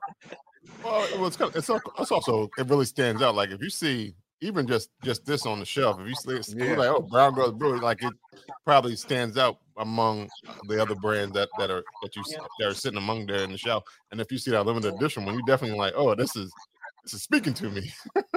Well, 0.84 1.04
it 1.06 1.20
was 1.20 1.36
kind 1.38 1.50
of, 1.50 1.56
it's, 1.56 1.70
it's 2.00 2.12
also 2.12 2.52
it 2.58 2.68
really 2.68 2.86
stands 2.86 3.22
out. 3.22 3.36
Like 3.36 3.50
if 3.52 3.62
you 3.62 3.70
see 3.70 4.16
even 4.42 4.68
just 4.68 4.90
just 5.04 5.26
this 5.26 5.46
on 5.46 5.60
the 5.60 5.66
shelf, 5.66 6.00
if 6.00 6.08
you 6.08 6.16
see 6.16 6.32
it's 6.32 6.54
Yeah. 6.54 6.76
like 6.76 6.90
oh 6.90 7.02
Brown 7.02 7.34
Girls 7.34 7.54
Brewery, 7.54 7.80
like 7.80 8.04
it 8.04 8.14
probably 8.66 8.96
stands 8.96 9.38
out 9.38 9.58
among 9.78 10.30
the 10.68 10.82
other 10.82 10.96
brands 10.96 11.34
that 11.34 11.50
that 11.58 11.72
are 11.72 11.84
that 12.02 12.16
you 12.16 12.22
s- 12.22 12.36
that 12.60 12.68
are 12.68 12.74
sitting 12.74 12.98
among 12.98 13.26
there 13.26 13.44
in 13.44 13.52
the 13.52 13.58
shelf. 13.58 13.84
And 14.12 14.20
if 14.20 14.32
you 14.32 14.38
see 14.38 14.52
that 14.52 14.66
limited 14.66 14.96
edition 14.96 15.26
one, 15.26 15.36
you 15.36 15.42
definitely 15.44 15.78
like 15.78 15.94
oh 15.96 16.14
this 16.16 16.36
is 16.36 16.54
this 17.04 17.14
is 17.14 17.22
speaking 17.24 17.54
to 17.56 17.70
me. 17.70 17.92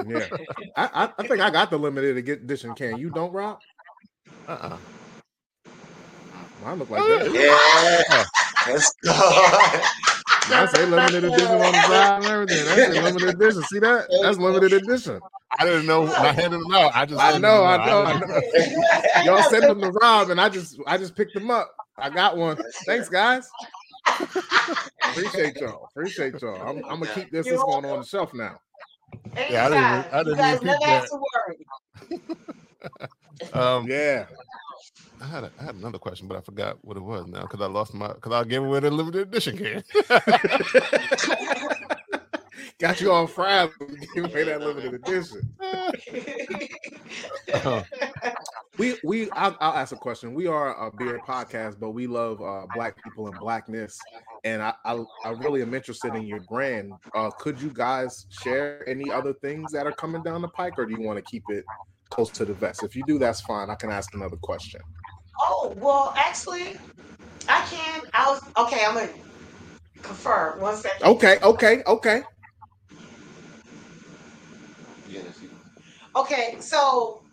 Yeah, 0.07 0.27
I, 0.77 0.85
I, 1.05 1.09
I 1.17 1.27
think 1.27 1.41
I 1.41 1.49
got 1.49 1.69
the 1.69 1.77
limited 1.77 2.17
edition 2.27 2.73
can. 2.73 2.97
You 2.97 3.09
don't, 3.09 3.33
Rob? 3.33 3.59
Uh-uh. 4.47 4.77
Mine 6.63 6.79
look 6.79 6.89
like 6.89 7.01
that. 7.01 7.31
Yeah. 8.67 8.73
Let's 8.73 8.93
go. 9.03 9.11
I 9.13 10.67
say 10.67 10.85
limited 10.85 11.23
edition 11.23 11.47
on 11.47 11.59
the 11.59 11.81
side 11.87 12.21
and 12.21 12.25
everything. 12.25 12.65
That's 12.65 12.97
a 12.97 13.01
limited 13.01 13.29
edition. 13.29 13.63
See 13.63 13.79
that? 13.79 14.07
That's 14.21 14.37
limited 14.37 14.73
edition. 14.73 15.19
I 15.57 15.65
didn't 15.65 15.87
know 15.87 16.01
when 16.01 16.11
I 16.11 16.31
handed 16.31 16.61
them 16.61 16.73
out. 16.73 16.91
I 16.93 17.05
just 17.05 17.19
I 17.21 17.37
know, 17.37 17.63
I 17.63 17.85
know, 17.85 18.03
I 18.03 18.19
know. 18.19 18.41
Y'all 19.25 19.43
sent 19.43 19.63
them 19.63 19.81
to 19.81 19.89
Rob, 19.91 20.29
and 20.29 20.39
I 20.39 20.49
just 20.49 20.79
I 20.87 20.97
just 20.97 21.15
picked 21.15 21.33
them 21.33 21.49
up. 21.49 21.71
I 21.97 22.09
got 22.09 22.37
one. 22.37 22.57
Thanks, 22.85 23.09
guys. 23.09 23.49
Appreciate 25.09 25.57
y'all. 25.57 25.89
Appreciate 25.91 26.41
y'all. 26.41 26.61
I'm, 26.61 26.83
I'm 26.89 26.99
gonna 26.99 27.13
keep 27.13 27.31
this. 27.31 27.47
It's 27.47 27.63
going 27.63 27.85
on 27.85 27.99
the 27.99 28.05
shelf 28.05 28.33
now. 28.33 28.59
Yeah, 29.49 29.65
I 29.65 29.69
didn't 29.69 30.13
I 30.13 30.23
didn't 30.23 30.27
you 30.27 30.35
guys 30.35 30.55
even 30.55 30.67
never 30.67 30.85
have 30.85 31.09
to 31.09 31.19
worry. 31.47 31.57
Um, 33.53 33.87
Yeah. 33.87 34.25
I 35.21 35.25
had 35.25 35.43
a, 35.43 35.51
I 35.59 35.63
had 35.63 35.75
another 35.75 35.99
question, 35.99 36.27
but 36.27 36.37
I 36.37 36.41
forgot 36.41 36.83
what 36.83 36.97
it 36.97 37.03
was 37.03 37.27
now 37.27 37.41
because 37.41 37.61
I 37.61 37.67
lost 37.67 37.93
my 37.93 38.11
because 38.13 38.31
I 38.31 38.43
gave 38.43 38.63
away 38.63 38.79
the 38.79 38.89
limited 38.89 39.27
edition 39.27 39.57
can. 39.57 39.83
Got 42.79 42.99
you 42.99 43.11
all 43.11 43.27
fried. 43.27 43.69
Give 44.15 44.25
away 44.25 44.43
that 44.45 44.61
limited 44.61 44.95
edition. 44.95 45.53
Uh, 47.53 47.83
We 48.77 48.95
we 49.03 49.29
I'll, 49.31 49.55
I'll 49.59 49.73
ask 49.73 49.93
a 49.93 49.97
question. 49.97 50.33
We 50.33 50.47
are 50.47 50.87
a 50.87 50.91
beer 50.91 51.19
podcast, 51.27 51.79
but 51.79 51.91
we 51.91 52.07
love 52.07 52.41
uh, 52.41 52.65
black 52.73 53.01
people 53.03 53.27
and 53.27 53.37
blackness, 53.37 53.99
and 54.43 54.61
I, 54.61 54.73
I 54.85 55.03
I 55.25 55.29
really 55.31 55.61
am 55.61 55.73
interested 55.73 56.15
in 56.15 56.25
your 56.25 56.39
brand. 56.39 56.93
Uh, 57.13 57.31
could 57.37 57.61
you 57.61 57.69
guys 57.69 58.25
share 58.29 58.87
any 58.87 59.11
other 59.11 59.33
things 59.33 59.71
that 59.73 59.85
are 59.85 59.91
coming 59.91 60.23
down 60.23 60.41
the 60.41 60.47
pike, 60.47 60.79
or 60.79 60.85
do 60.85 60.93
you 60.93 61.01
want 61.01 61.17
to 61.17 61.21
keep 61.21 61.43
it 61.49 61.65
close 62.11 62.29
to 62.31 62.45
the 62.45 62.53
vest? 62.53 62.83
If 62.83 62.95
you 62.95 63.03
do, 63.07 63.17
that's 63.17 63.41
fine. 63.41 63.69
I 63.69 63.75
can 63.75 63.89
ask 63.89 64.13
another 64.13 64.37
question. 64.37 64.81
Oh, 65.39 65.73
well, 65.77 66.13
actually, 66.15 66.77
I 67.49 67.65
can. 67.69 68.03
I 68.13 68.29
was 68.29 68.41
okay. 68.57 68.85
I'm 68.85 68.93
gonna 68.93 69.09
confirm. 70.03 70.59
One 70.59 70.75
second. 70.75 71.07
Okay, 71.07 71.39
okay, 71.41 71.83
okay. 71.87 72.23
Okay, 76.15 76.57
so 76.59 77.23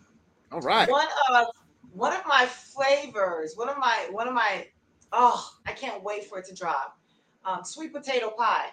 All 0.51 0.61
right. 0.61 0.89
one 0.89 1.07
of 1.31 1.47
one 1.91 2.13
of 2.13 2.25
my 2.25 2.45
flavors, 2.45 3.53
one 3.55 3.69
of 3.69 3.77
my 3.77 4.07
one 4.11 4.27
of 4.27 4.33
my 4.33 4.65
oh, 5.11 5.51
I 5.65 5.73
can't 5.73 6.01
wait 6.03 6.25
for 6.25 6.39
it 6.39 6.45
to 6.45 6.55
drop. 6.55 6.97
Um, 7.43 7.63
sweet 7.63 7.93
potato 7.93 8.31
pie, 8.37 8.67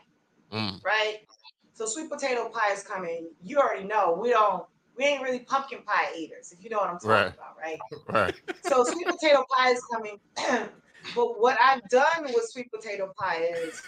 mm, 0.53 0.83
right? 0.85 1.19
So 1.73 1.87
sweet 1.87 2.09
potato 2.09 2.49
pie 2.49 2.73
is 2.73 2.83
coming. 2.83 3.31
You 3.43 3.59
already 3.59 3.85
know 3.85 4.17
we 4.21 4.31
don't 4.31 4.65
we 4.97 5.05
ain't 5.05 5.23
really 5.23 5.41
pumpkin 5.41 5.81
pie 5.87 6.13
eaters, 6.17 6.53
if 6.53 6.63
you 6.63 6.71
know 6.71 6.79
what 6.79 6.91
I'm 6.91 6.99
talking 6.99 7.11
Right. 7.11 7.35
about, 7.35 7.57
right? 7.61 7.81
right. 8.09 8.35
So 8.63 8.85
sweet 8.85 9.07
potato 9.07 9.45
pie 9.57 9.71
is 9.71 9.83
coming. 9.93 10.19
but 11.15 11.41
what 11.41 11.59
I've 11.63 11.89
done 11.89 12.25
with 12.25 12.49
sweet 12.51 12.71
potato 12.73 13.13
pie 13.19 13.43
is 13.43 13.83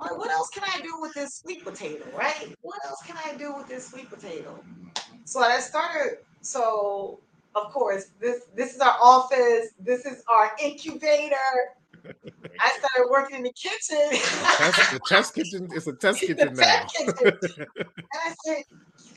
like, 0.00 0.18
what 0.18 0.30
else 0.30 0.50
can 0.50 0.64
I 0.64 0.80
do 0.82 1.00
with 1.00 1.14
this 1.14 1.36
sweet 1.36 1.64
potato, 1.64 2.04
right? 2.16 2.54
What 2.62 2.78
else 2.86 3.02
can 3.06 3.16
I 3.24 3.36
do 3.36 3.54
with 3.56 3.68
this 3.68 3.90
sweet 3.90 4.10
potato? 4.10 4.62
So 5.24 5.40
I 5.40 5.60
started. 5.60 6.18
So 6.42 7.20
of 7.54 7.72
course, 7.72 8.10
this 8.20 8.42
this 8.54 8.74
is 8.74 8.80
our 8.80 8.96
office. 9.00 9.68
This 9.78 10.04
is 10.04 10.22
our 10.28 10.50
incubator. 10.62 11.36
I 12.60 12.78
started 12.78 13.10
working 13.10 13.36
in 13.38 13.42
the 13.42 13.52
kitchen. 13.52 13.98
Test, 14.10 14.90
the 14.92 14.98
test 15.06 15.34
kitchen. 15.34 15.68
It's 15.72 15.86
a 15.86 15.92
test 15.92 16.20
The 16.20 16.26
kitchen 16.28 16.54
now. 16.54 16.86
kitchen. 16.86 17.14
and 17.56 17.66
I 18.24 18.34
said, 18.44 18.62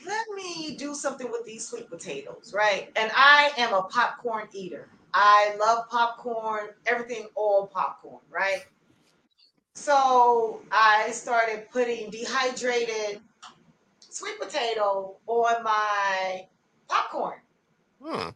let 0.06 0.26
me 0.34 0.76
do 0.76 0.94
something 0.94 1.30
with 1.30 1.44
these 1.46 1.66
sweet 1.66 1.88
potatoes, 1.88 2.52
right? 2.54 2.90
And 2.96 3.10
I 3.14 3.50
am 3.56 3.72
a 3.74 3.82
popcorn 3.82 4.48
eater. 4.52 4.88
I 5.14 5.56
love 5.58 5.88
popcorn, 5.88 6.68
everything 6.86 7.28
all 7.34 7.66
popcorn, 7.66 8.20
right? 8.30 8.64
So 9.74 10.60
I 10.72 11.10
started 11.12 11.70
putting 11.70 12.10
dehydrated 12.10 13.20
sweet 14.00 14.38
potato 14.40 15.16
on 15.26 15.62
my 15.62 16.46
popcorn 16.88 17.38
Huh. 18.02 18.32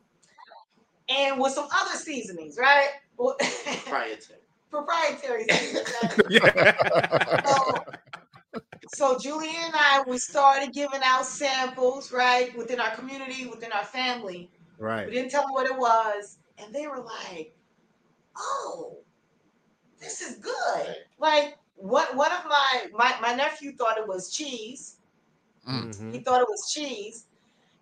and 1.08 1.40
with 1.40 1.52
some 1.52 1.66
other 1.74 1.96
seasonings, 1.96 2.56
right? 2.58 2.90
Well, 3.16 3.36
Proprietary. 3.38 4.38
Proprietary 4.72 5.44
seasonings. 5.50 5.94
right? 6.02 6.30
yeah. 6.30 7.42
so, 7.44 7.84
so 8.88 9.18
Julie 9.18 9.50
and 9.54 9.74
I, 9.76 10.02
we 10.06 10.16
started 10.16 10.72
giving 10.72 11.02
out 11.04 11.26
samples, 11.26 12.10
right, 12.10 12.56
within 12.56 12.80
our 12.80 12.90
community, 12.96 13.46
within 13.46 13.70
our 13.72 13.84
family. 13.84 14.50
Right. 14.78 15.06
We 15.06 15.12
didn't 15.12 15.30
tell 15.30 15.42
them 15.42 15.52
what 15.52 15.66
it 15.66 15.76
was, 15.76 16.38
and 16.56 16.74
they 16.74 16.86
were 16.86 17.00
like, 17.00 17.54
"Oh, 18.36 18.96
this 20.00 20.22
is 20.22 20.38
good." 20.38 20.96
Like 21.18 21.58
what? 21.76 22.16
One 22.16 22.32
of 22.32 22.46
my 22.46 22.86
my 22.94 23.14
my 23.20 23.34
nephew 23.34 23.76
thought 23.76 23.98
it 23.98 24.08
was 24.08 24.32
cheese. 24.32 24.96
Mm. 25.68 25.94
Mhm. 25.94 26.14
He 26.14 26.20
thought 26.20 26.40
it 26.40 26.48
was 26.48 26.72
cheese, 26.72 27.26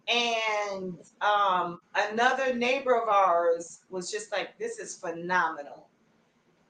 and 0.08 0.98
um, 1.20 1.80
another 1.94 2.52
neighbor 2.52 3.00
of 3.00 3.08
ours 3.08 3.80
was 3.90 4.10
just 4.10 4.32
like, 4.32 4.58
"This 4.58 4.80
is 4.80 4.96
phenomenal." 4.96 5.89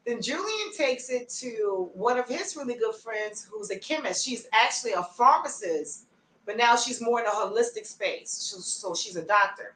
Then 0.07 0.23
Julian 0.23 0.73
takes 0.77 1.11
it 1.11 1.29
to 1.41 1.91
one 1.93 2.19
of 2.19 2.27
his 2.29 2.57
really 2.57 2.75
good 2.75 2.95
friends 2.95 3.47
who's 3.51 3.71
a 3.71 3.79
chemist. 3.79 4.25
She's 4.25 4.47
actually 4.53 4.93
a 4.93 5.03
pharmacist, 5.03 6.07
but 6.47 6.57
now 6.57 6.77
she's 6.77 7.01
more 7.01 7.21
in 7.21 7.27
a 7.27 7.31
holistic 7.31 7.87
space. 7.87 8.31
So, 8.31 8.59
so 8.59 8.95
she's 8.95 9.17
a 9.17 9.25
doctor. 9.25 9.75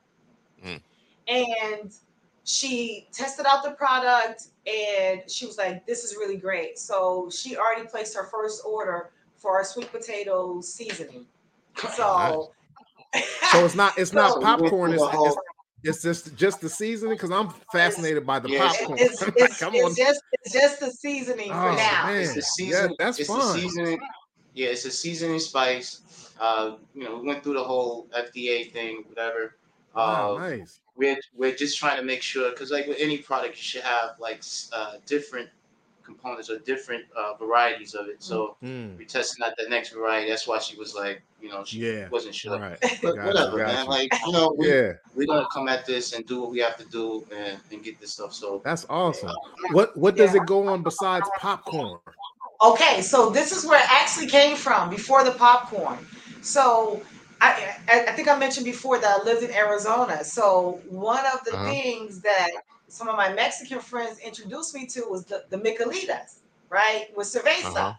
Mm. 0.64 0.80
And 1.28 1.94
she 2.44 3.06
tested 3.12 3.46
out 3.48 3.62
the 3.64 3.72
product 3.72 4.48
and 4.66 5.22
she 5.30 5.46
was 5.46 5.58
like, 5.58 5.86
this 5.86 6.04
is 6.04 6.16
really 6.16 6.36
great. 6.36 6.78
So 6.78 7.28
she 7.30 7.56
already 7.56 7.86
placed 7.86 8.16
her 8.16 8.24
first 8.24 8.62
order 8.66 9.10
for 9.36 9.52
our 9.52 9.64
sweet 9.64 9.92
potato 9.92 10.60
seasoning. 10.60 11.26
So, 11.94 12.52
So 13.52 13.64
it's 13.64 13.74
not 13.74 13.96
it's 13.96 14.10
So 14.10 14.16
not 14.16 14.40
popcorn. 14.40 14.92
It's, 14.92 15.02
it's 15.02 15.36
it's 15.84 16.02
just 16.02 16.34
just 16.34 16.60
the 16.60 16.68
seasoning 16.68 17.14
because 17.14 17.30
I'm 17.30 17.50
fascinated 17.70 18.26
by 18.26 18.38
the 18.38 18.48
Yeah, 18.48 18.72
popcorn. 18.72 18.98
it's, 18.98 19.22
it's, 19.36 19.58
Come 19.58 19.74
it's 19.74 19.84
on. 19.84 19.94
just 19.94 20.22
it's 20.32 20.52
just 20.52 20.80
the 20.80 20.90
seasoning 20.90 21.48
for 21.48 21.54
Oh, 21.54 21.76
now. 21.76 22.06
man. 22.06 22.20
It's 22.20 22.58
a 22.58 22.64
Yeah, 22.64 22.88
that's 22.98 23.18
it's. 23.18 23.30
A 23.30 23.42
seasoning. 23.52 24.00
Yeah, 24.54 24.68
it's 24.68 24.84
a 24.84 24.90
seasoning 24.90 25.40
spice. 25.40 26.00
Uh, 26.40 26.76
you 26.94 27.04
know, 27.04 27.18
we 27.18 27.26
went 27.28 27.42
through 27.42 27.54
the 27.54 27.64
whole 27.64 28.08
FDA 28.16 28.72
thing, 28.72 29.04
whatever. 29.08 29.56
Wow, 29.94 30.36
Uh, 30.36 30.40
nice. 30.40 30.80
we're 30.96 31.18
we're 31.36 31.54
just 31.54 31.78
trying 31.78 31.96
to 31.98 32.02
make 32.02 32.22
sure 32.22 32.50
because 32.50 32.70
like 32.70 32.86
with 32.86 32.98
any 32.98 33.18
product, 33.18 33.56
you 33.56 33.62
should 33.62 33.82
have 33.82 34.18
like 34.18 34.42
uh, 34.72 34.94
different 35.06 35.50
components 36.04 36.50
or 36.50 36.58
different 36.60 37.04
uh, 37.16 37.34
varieties 37.34 37.94
of 37.94 38.08
it. 38.08 38.22
So 38.22 38.56
Mm, 38.62 38.96
we're 38.98 39.06
testing 39.06 39.44
out 39.44 39.54
the 39.58 39.68
next 39.68 39.90
variety. 39.92 40.30
That's 40.30 40.46
why 40.46 40.58
she 40.58 40.76
was 40.76 40.94
like, 40.94 41.22
you 41.40 41.48
know, 41.48 41.64
she 41.64 41.78
yeah. 41.78 42.08
wasn't 42.10 42.34
sure. 42.34 42.58
Right. 42.58 42.78
But 43.02 43.14
Gotcha, 43.14 43.22
whatever, 43.22 43.60
man. 43.60 43.86
Like 43.86 44.12
you 44.24 44.32
know, 44.32 44.54
we, 44.58 44.68
Yeah, 44.68 44.92
we're 45.14 45.26
gonna 45.26 45.48
come 45.52 45.68
at 45.68 45.86
this 45.86 46.12
and 46.12 46.24
do 46.26 46.40
what 46.42 46.50
we 46.50 46.60
have 46.60 46.76
to 46.78 46.86
do 46.86 47.26
and, 47.34 47.60
and 47.70 47.82
get 47.84 47.98
this 48.00 48.12
stuff. 48.12 48.32
So 48.34 48.64
that's 48.64 48.86
awesome. 48.88 49.40
What 49.68 49.96
what 49.96 50.16
does 50.16 50.34
Yeah. 50.34 50.34
it 50.34 50.44
go 50.46 50.68
on 50.68 50.82
besides 50.82 51.30
popcorn? 51.30 52.00
Okay, 52.62 53.02
so 53.02 53.30
this 53.30 53.52
is 53.52 53.66
where 53.66 53.78
it 53.82 53.90
actually 53.90 54.28
came 54.28 54.56
from 54.56 54.88
before 54.88 55.24
the 55.24 55.32
popcorn. 55.32 56.06
So 56.40 57.02
I, 57.40 57.74
I 57.88 58.06
I 58.08 58.12
think 58.12 58.28
I 58.28 58.38
mentioned 58.38 58.64
before 58.64 58.98
that 58.98 59.20
I 59.20 59.24
lived 59.24 59.42
in 59.42 59.50
Arizona. 59.54 60.24
So 60.24 60.82
one 60.86 61.24
of 61.26 61.40
the 61.44 61.52
Uh-huh. 61.52 61.64
things 61.64 62.20
that 62.22 62.48
some 62.88 63.08
of 63.08 63.16
my 63.16 63.32
Mexican 63.32 63.80
friends 63.80 64.18
introduced 64.20 64.74
me 64.74 64.86
to 64.88 65.02
was 65.08 65.24
the, 65.24 65.44
the 65.50 65.56
Micheladas, 65.58 66.40
right? 66.70 67.06
With 67.16 67.26
cerveza. 67.26 67.76
Uh-huh. 67.76 67.94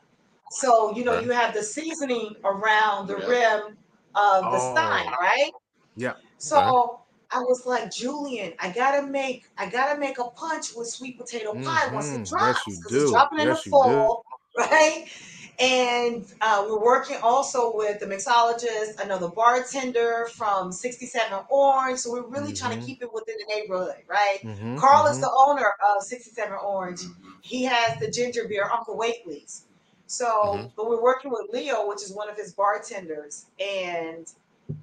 So 0.51 0.95
you 0.95 1.03
know 1.03 1.13
Right. 1.13 1.23
you 1.25 1.31
have 1.31 1.53
the 1.53 1.63
seasoning 1.63 2.35
around 2.43 3.07
the 3.07 3.17
Yeah. 3.17 3.27
rim 3.27 3.77
of 4.15 4.43
the 4.51 4.59
Oh. 4.59 4.71
stein, 4.71 5.11
right? 5.19 5.51
Yeah. 5.95 6.13
So 6.37 7.01
I 7.31 7.39
was 7.39 7.65
like, 7.65 7.91
Julian, 7.91 8.53
I 8.59 8.69
gotta 8.71 9.07
make 9.07 9.45
I 9.57 9.67
gotta 9.69 9.99
make 9.99 10.19
a 10.19 10.25
punch 10.25 10.75
with 10.75 10.87
sweet 10.87 11.17
potato 11.17 11.53
pie 11.53 11.93
once 11.93 12.07
Mhm. 12.07 12.15
it 12.15 12.25
Yes, 12.25 12.29
drops. 12.29 12.67
you 12.67 12.83
'cause 12.83 12.91
do. 12.91 13.01
It's 13.03 13.11
dropping 13.11 13.39
in 13.39 13.49
the 13.49 13.55
you 13.65 13.71
do. 13.71 13.71
fall, 13.71 14.25
right? 14.57 15.07
And 15.59 16.25
uh, 16.41 16.65
we're 16.67 16.83
working 16.83 17.17
also 17.23 17.75
with 17.75 17.99
the 17.99 18.05
mixologist, 18.05 18.99
another 19.01 19.29
bartender 19.29 20.27
from 20.35 20.71
67 20.71 21.45
Orange. 21.49 21.99
So 21.99 22.11
we're 22.11 22.27
really 22.27 22.53
trying 22.53 22.77
Mhm. 22.77 22.81
to 22.81 22.85
keep 22.85 23.01
it 23.01 23.13
within 23.13 23.35
the 23.37 23.55
neighborhood, 23.55 24.03
right? 24.07 24.39
Mhm, 24.43 24.77
Carl 24.77 25.07
is 25.07 25.17
mhm. 25.17 25.21
the 25.21 25.31
owner 25.47 25.73
of 25.95 26.03
67 26.03 26.57
Orange. 26.61 27.01
He 27.41 27.63
has 27.63 27.97
the 27.99 28.11
ginger 28.11 28.47
beer, 28.47 28.69
Uncle 28.69 28.97
Waithley's. 28.97 29.65
So, 30.07 30.25
Mhm. 30.27 30.71
but 30.75 30.89
we're 30.89 31.01
working 31.01 31.31
with 31.31 31.47
Leo, 31.51 31.87
which 31.87 32.03
is 32.03 32.11
one 32.13 32.29
of 32.29 32.37
his 32.37 32.53
bartenders, 32.53 33.45
and 33.59 34.27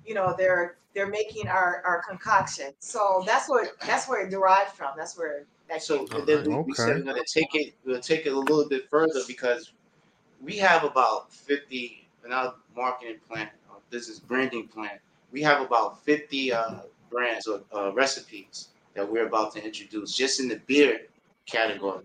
you 0.04 0.14
know 0.14 0.34
they're 0.36 0.78
they're 0.94 1.08
making 1.08 1.48
our 1.48 1.82
our 1.84 2.02
concoction. 2.08 2.72
So 2.80 3.22
that's 3.26 3.48
where 3.48 3.68
that's 3.86 4.08
where 4.08 4.26
it 4.26 4.30
derived 4.30 4.72
from. 4.72 4.94
That's 4.96 5.16
where 5.16 5.46
that 5.68 5.82
So 5.82 5.98
came 5.98 6.06
from. 6.08 6.18
and 6.20 6.28
then 6.28 6.44
we, 6.46 6.58
we 6.66 6.74
said 6.74 6.96
Okay. 6.96 7.00
we're 7.00 7.04
gonna 7.12 7.24
take 7.32 7.54
it 7.54 7.74
we'll 7.84 8.00
take 8.00 8.26
it 8.26 8.32
a 8.32 8.38
little 8.38 8.68
bit 8.68 8.88
further 8.90 9.20
because 9.28 9.72
we 10.42 10.56
have 10.56 10.84
about 10.84 11.32
50 11.32 12.08
in 12.24 12.32
our 12.32 12.54
marketing 12.76 13.18
plan, 13.28 13.48
our 13.70 13.78
business 13.90 14.18
branding 14.18 14.68
plan, 14.68 14.98
we 15.30 15.42
have 15.42 15.60
about 15.60 16.04
50 16.04 16.52
uh, 16.52 16.74
brands 17.10 17.46
or 17.46 17.62
uh, 17.74 17.92
recipes 17.92 18.68
that 18.94 19.10
we're 19.10 19.26
about 19.26 19.52
to 19.54 19.64
introduce 19.64 20.14
just 20.14 20.40
in 20.40 20.48
the 20.48 20.60
beer 20.66 21.06
category. 21.46 22.04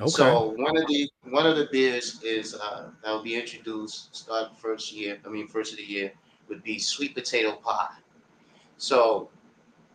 Okay. 0.00 0.10
So 0.10 0.50
one 0.56 0.76
of 0.76 0.86
the 0.86 1.10
one 1.24 1.46
of 1.46 1.56
the 1.56 1.66
beers 1.72 2.22
is 2.22 2.54
uh, 2.54 2.90
that 3.02 3.10
will 3.10 3.22
be 3.22 3.34
introduced 3.34 4.14
start 4.14 4.56
first 4.56 4.92
year. 4.92 5.18
I 5.24 5.28
mean 5.28 5.48
first 5.48 5.72
of 5.72 5.78
the 5.78 5.84
year 5.84 6.12
would 6.48 6.62
be 6.62 6.78
sweet 6.78 7.14
potato 7.14 7.56
pie. 7.56 7.96
So 8.76 9.28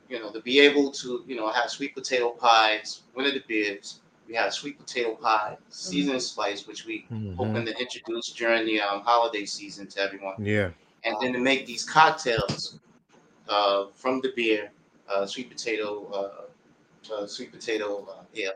you 0.10 0.20
know 0.20 0.30
to 0.32 0.42
be 0.42 0.60
able 0.60 0.92
to 0.92 1.24
you 1.26 1.38
know 1.38 1.50
have 1.50 1.70
sweet 1.70 1.96
potato 1.96 2.32
pies. 2.32 3.04
One 3.14 3.26
of 3.26 3.34
the 3.34 3.44
beers 3.48 4.02
we 4.28 4.36
have 4.36 4.54
sweet 4.54 4.78
potato 4.80 5.16
pie 5.16 5.58
seasoned 5.70 6.22
spice, 6.22 6.68
which 6.68 6.86
we 6.86 7.06
Mhm. 7.12 7.36
hoping 7.36 7.66
to 7.66 7.78
introduce 7.80 8.32
during 8.32 8.66
the 8.66 8.80
um, 8.82 9.02
holiday 9.02 9.46
season 9.46 9.88
to 9.88 10.00
everyone, 10.02 10.36
Yeah. 10.40 10.72
and 11.04 11.16
then 11.22 11.34
to 11.34 11.40
make 11.40 11.66
these 11.66 11.84
cocktails 11.84 12.80
uh, 13.50 13.88
from 13.96 14.22
the 14.22 14.32
beer, 14.36 14.72
uh, 15.10 15.26
sweet 15.26 15.50
potato, 15.50 16.06
uh, 16.14 17.14
uh, 17.14 17.28
sweet 17.28 17.52
potato, 17.52 18.08
uh, 18.10 18.24
yeah, 18.34 18.50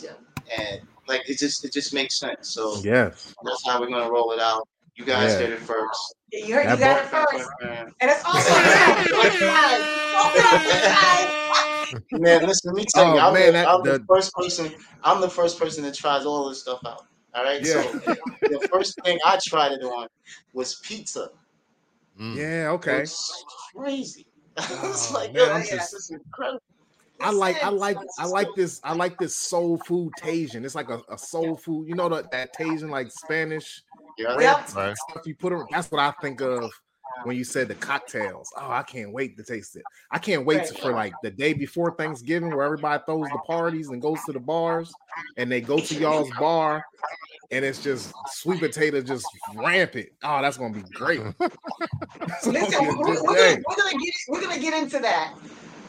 yeah, 0.00 0.12
and 0.56 0.82
like 1.08 1.28
it 1.28 1.38
just 1.38 1.64
it 1.64 1.72
just 1.72 1.92
makes 1.92 2.16
sense. 2.18 2.54
So 2.54 2.80
Yes. 2.82 3.34
that's 3.42 3.66
how 3.66 3.80
we're 3.80 3.88
gonna 3.88 4.10
roll 4.10 4.30
it 4.32 4.38
out. 4.38 4.68
You 4.94 5.04
guys 5.04 5.32
Yeah. 5.32 5.38
did 5.46 5.50
it 5.54 5.60
first. 5.60 6.14
You 6.32 6.54
heard 6.54 6.70
you 6.70 6.76
That 6.76 6.80
got 6.80 7.04
it 7.04 7.08
first, 7.08 7.50
and 7.62 7.92
it's 8.10 8.24
also 8.24 8.52
Man, 12.12 12.46
listen, 12.46 12.72
let 12.72 12.76
me 12.76 12.84
tell 12.94 13.14
you, 13.14 13.20
Oh, 13.20 13.28
I'm, 13.28 13.34
man, 13.34 13.46
the, 13.46 13.52
that- 13.52 13.68
I'm 13.68 13.82
the 13.82 13.98
the- 13.98 14.04
first 14.08 14.32
person. 14.34 14.72
I'm 15.04 15.20
the 15.20 15.28
first 15.30 15.58
person 15.58 15.82
that 15.84 15.94
tries 15.94 16.24
all 16.26 16.48
this 16.48 16.60
stuff 16.62 16.80
out. 16.86 17.06
All 17.34 17.44
right. 17.44 17.60
Yeah. 17.64 17.82
So 17.82 17.92
the 18.40 18.68
first 18.72 18.98
thing 19.04 19.18
I 19.24 19.38
tried 19.46 19.72
it 19.72 19.82
on 19.82 20.08
was 20.54 20.76
pizza. 20.76 21.30
Mm. 22.18 22.34
Yeah. 22.36 22.70
Okay. 22.70 23.02
It's 23.02 23.44
crazy. 23.76 24.26
it's 24.56 25.10
Oh, 25.10 25.14
like, 25.14 25.32
man, 25.32 25.46
yo, 25.46 25.52
I'm 25.54 25.60
this 25.60 25.70
just- 25.70 25.94
is 25.94 26.10
incredible. 26.10 26.62
I 27.20 27.30
like 27.32 27.62
I 27.64 27.68
like 27.68 27.98
I 28.20 28.26
like 28.26 28.46
this 28.54 28.80
I 28.84 28.92
like 28.94 29.18
this 29.18 29.34
soul 29.34 29.76
food 29.86 30.12
Tajin. 30.20 30.64
It's 30.64 30.76
like 30.76 30.88
a, 30.88 31.00
a 31.08 31.18
soul 31.18 31.56
food, 31.56 31.88
you 31.88 31.96
know 31.96 32.08
that 32.10 32.30
that 32.30 32.54
Tajin 32.56 32.90
like 32.90 33.10
Spanish 33.10 33.82
Yeah. 34.16 34.38
Yep. 34.38 34.74
Right. 34.76 34.96
stuff 34.96 35.26
you 35.26 35.34
put. 35.34 35.52
ar- 35.52 35.66
That's 35.72 35.90
what 35.90 36.00
I 36.00 36.12
think 36.22 36.40
of 36.40 36.70
when 37.24 37.36
you 37.36 37.44
said 37.44 37.68
the 37.68 37.74
cocktails. 37.74 38.52
Oh, 38.56 38.70
I 38.70 38.82
can't 38.82 39.12
wait 39.12 39.36
to 39.36 39.42
taste 39.42 39.76
it. 39.76 39.84
I 40.10 40.18
can't 40.18 40.44
wait 40.46 40.58
Right. 40.58 40.78
for 40.78 40.92
like 40.92 41.14
the 41.22 41.30
day 41.30 41.52
before 41.52 41.92
Thanksgiving 41.92 42.52
where 42.54 42.64
everybody 42.64 43.02
throws 43.06 43.30
the 43.30 43.38
parties 43.46 43.88
and 43.88 44.00
goes 44.00 44.24
to 44.24 44.32
the 44.32 44.40
bars 44.40 44.94
and 45.36 45.50
they 45.50 45.60
go 45.60 45.78
to 45.80 45.94
y'all's 45.94 46.30
bar 46.38 46.84
and 47.50 47.64
it's 47.64 47.82
just 47.82 48.12
sweet 48.26 48.60
potato 48.60 49.00
just 49.00 49.26
rampant. 49.54 50.08
Oh, 50.22 50.40
that's 50.42 50.56
gonna 50.56 50.74
be 50.74 50.82
great. 50.94 51.20
It's 52.20 52.46
gonna 52.46 52.58
Listen, 52.60 52.84
be 52.84 52.94
we're, 52.96 53.22
we're 53.22 53.36
gonna, 53.36 53.62
we're 53.66 53.76
gonna 53.76 53.98
get 53.98 54.14
we're 54.28 54.40
gonna 54.40 54.60
get 54.60 54.74
into 54.80 54.98
that, 55.00 55.34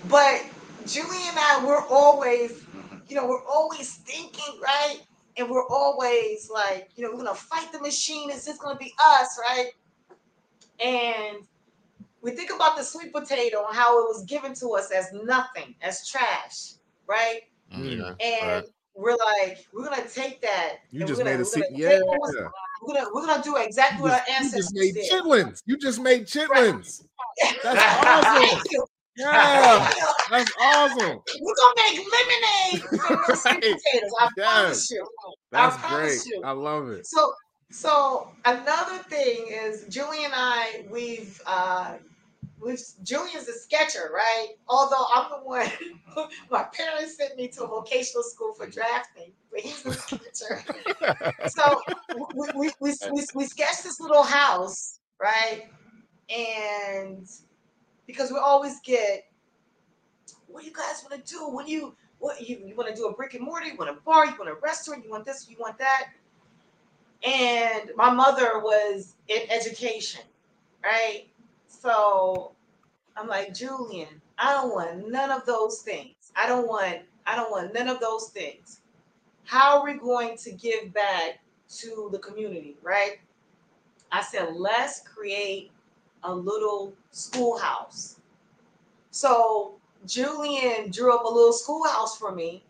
but 0.09 0.43
Julie 0.85 1.17
and 1.27 1.37
I, 1.37 1.63
we're 1.65 1.85
always, 1.87 2.63
you 3.07 3.15
know, 3.15 3.27
we're 3.27 3.45
always 3.45 3.95
thinking, 3.95 4.59
right? 4.61 4.99
And 5.37 5.49
we're 5.49 5.67
always 5.67 6.49
like, 6.49 6.89
you 6.95 7.03
know, 7.03 7.11
we're 7.11 7.17
gonna 7.23 7.35
fight 7.35 7.71
the 7.71 7.79
machine. 7.79 8.29
Is 8.31 8.45
this 8.45 8.57
gonna 8.57 8.77
be 8.77 8.93
us, 9.05 9.39
right? 9.39 9.71
And 10.83 11.37
we 12.21 12.31
think 12.31 12.51
about 12.53 12.75
the 12.77 12.83
sweet 12.83 13.13
potato 13.13 13.65
and 13.67 13.75
how 13.75 13.99
it 13.99 14.07
was 14.07 14.23
given 14.25 14.53
to 14.55 14.69
us 14.69 14.91
as 14.91 15.07
nothing, 15.13 15.75
as 15.81 16.07
trash, 16.07 16.73
right? 17.07 17.41
Mm-hmm. 17.73 17.85
Yeah. 18.01 18.13
And 18.19 18.65
Right. 18.65 18.65
we're 18.95 19.15
like, 19.15 19.65
we're 19.73 19.85
gonna 19.89 20.07
take 20.07 20.41
that. 20.41 20.77
You 20.91 21.05
just 21.05 21.19
gonna, 21.19 21.31
made 21.37 21.39
a 21.39 21.43
we're 21.43 21.63
gonna 21.63 21.65
yeah. 21.77 21.89
take 21.89 22.05
what 22.05 22.19
was- 22.19 22.35
We're 22.81 22.93
gonna 22.95 23.09
we're 23.13 23.25
gonna 23.25 23.43
do 23.43 23.55
exactly 23.57 23.97
You 23.97 24.03
what 24.03 24.11
just, 24.11 24.29
our 24.29 24.35
you 24.35 24.39
just 24.43 24.53
ancestors 24.55 24.73
made 24.73 24.93
did. 24.95 25.11
chitlins. 25.11 25.61
You 25.65 25.77
just 25.77 25.99
made 26.01 26.25
chitlins. 26.25 27.03
That's 27.63 28.05
awesome. 28.05 28.43
Thank 28.43 28.63
you. 28.71 28.85
Yeah, 29.17 29.91
that's 30.29 30.51
awesome. 30.61 31.19
We're 31.41 31.55
gonna 31.55 31.75
make 31.75 31.99
lemonade 31.99 32.81
from 33.01 33.17
those 33.27 33.41
sweet 33.43 33.53
potatoes. 33.61 34.11
I 34.19 34.29
promise 34.37 34.91
you. 34.91 35.07
That's 35.51 35.75
I 35.75 35.79
promise 35.79 36.23
great. 36.23 36.33
you. 36.35 36.41
I 36.43 36.51
love 36.51 36.89
it. 36.89 37.05
So, 37.05 37.33
so 37.71 38.31
another 38.45 38.97
thing 39.09 39.47
is 39.49 39.85
Julie 39.89 40.25
and 40.25 40.33
I. 40.35 40.85
We've 40.89 41.39
uh, 41.45 41.93
we've 42.59 42.81
Julian's 43.03 43.47
a 43.47 43.53
sketcher, 43.53 44.09
right? 44.13 44.49
Although 44.67 45.05
I'm 45.13 45.29
the 45.29 45.37
one. 45.45 45.67
my 46.51 46.63
parents 46.63 47.17
sent 47.17 47.37
me 47.37 47.47
to 47.49 47.63
a 47.63 47.67
vocational 47.67 48.23
school 48.23 48.53
for 48.53 48.67
drafting, 48.67 49.31
but 49.51 49.61
he's 49.61 49.85
a 49.85 49.93
sketcher. 49.93 50.63
so 51.47 51.81
we 52.35 52.47
we, 52.55 52.71
we, 52.79 52.93
we, 53.11 53.23
we 53.35 53.45
sketched 53.45 53.83
this 53.83 53.99
little 53.99 54.23
house, 54.23 54.99
right? 55.19 55.67
And 56.35 57.27
because 58.07 58.31
we 58.31 58.37
always 58.37 58.79
get, 58.81 59.25
what 60.47 60.61
do 60.61 60.67
you 60.67 60.73
guys 60.73 61.03
want 61.07 61.23
to 61.23 61.33
do? 61.33 61.49
What 61.49 61.67
do 61.67 61.71
you 61.71 61.95
what 62.17 62.41
you, 62.41 62.61
you 62.65 62.75
want 62.75 62.89
to 62.89 62.95
do 62.95 63.07
a 63.07 63.13
brick 63.13 63.35
and 63.35 63.43
mortar? 63.43 63.67
You 63.67 63.77
want 63.77 63.89
a 63.91 64.01
bar? 64.01 64.25
You 64.25 64.35
want 64.37 64.49
a 64.49 64.55
restaurant? 64.55 65.03
You 65.05 65.11
want 65.11 65.25
this? 65.25 65.47
You 65.49 65.55
want 65.59 65.77
that? 65.77 66.07
And 67.23 67.91
my 67.95 68.11
mother 68.11 68.59
was 68.59 69.15
in 69.27 69.41
education, 69.49 70.21
right? 70.83 71.27
So 71.67 72.53
I'm 73.17 73.27
like, 73.27 73.53
Julian, 73.53 74.21
I 74.37 74.53
don't 74.53 74.73
want 74.73 75.09
none 75.09 75.31
of 75.31 75.45
those 75.45 75.79
things. 75.79 76.15
I 76.35 76.47
don't 76.47 76.67
want, 76.67 76.99
I 77.25 77.35
don't 77.35 77.51
want 77.51 77.73
none 77.73 77.89
of 77.89 77.99
those 77.99 78.29
things. 78.29 78.79
How 79.43 79.79
are 79.79 79.85
we 79.85 79.95
going 79.95 80.37
to 80.37 80.51
give 80.51 80.93
back 80.93 81.39
to 81.79 82.09
the 82.11 82.19
community, 82.19 82.77
right? 82.81 83.19
I 84.11 84.21
said, 84.21 84.55
let's 84.55 85.01
create 85.01 85.71
a 86.23 86.33
little 86.33 86.93
schoolhouse. 87.11 88.19
So 89.11 89.75
Julian 90.05 90.91
drew 90.91 91.13
up 91.13 91.25
a 91.25 91.27
little 91.27 91.53
schoolhouse 91.53 92.17
for 92.17 92.33
me, 92.33 92.63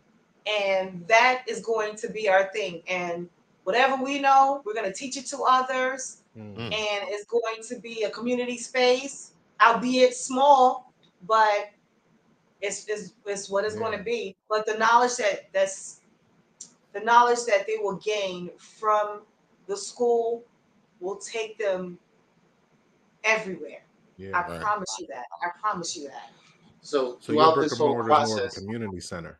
and 0.46 1.04
that 1.06 1.42
is 1.46 1.60
going 1.60 1.96
to 1.96 2.08
be 2.10 2.28
our 2.28 2.50
thing. 2.52 2.82
And 2.88 3.28
whatever 3.70 4.02
we 4.02 4.18
know, 4.18 4.62
we're 4.64 4.74
going 4.74 4.86
to 4.86 4.92
teach 4.92 5.16
it 5.16 5.26
to 5.26 5.38
others, 5.48 6.22
Mm. 6.36 6.56
Mm. 6.56 6.64
and 6.64 7.04
it's 7.08 7.24
going 7.26 7.62
to 7.68 7.78
be 7.80 8.02
a 8.04 8.10
community 8.10 8.56
space, 8.56 9.32
albeit 9.60 10.14
small, 10.14 10.92
but 11.26 11.70
it's, 12.60 12.86
it's, 12.88 13.14
it's 13.26 13.48
what 13.50 13.64
it's 13.64 13.74
going 13.76 13.96
to 13.96 14.02
be. 14.04 14.36
But 14.48 14.66
the 14.66 14.74
knowledge 14.78 15.16
that 15.16 15.52
that's 15.52 16.00
the 16.92 17.00
knowledge 17.00 17.44
that 17.46 17.66
they 17.66 17.78
will 17.80 17.96
gain 17.96 18.50
from 18.58 19.22
the 19.66 19.76
school 19.76 20.44
will 21.00 21.16
take 21.16 21.58
them 21.58 21.98
everywhere. 23.24 23.82
Yeah. 24.16 24.38
I 24.38 24.48
Right. 24.48 24.60
promise 24.60 24.96
you 25.00 25.06
that. 25.08 25.24
I 25.42 25.48
promise 25.60 25.96
you 25.96 26.08
that. 26.08 26.30
So, 26.82 27.18
So 27.20 27.32
your 27.32 27.42
throughout 27.42 27.54
brick 27.54 27.64
this 27.66 27.72
and 27.72 27.80
whole 27.80 27.94
mortar 27.94 28.12
is 28.22 28.28
more 28.28 28.40
of 28.40 28.44
a 28.46 28.60
community 28.60 29.00
center. 29.00 29.38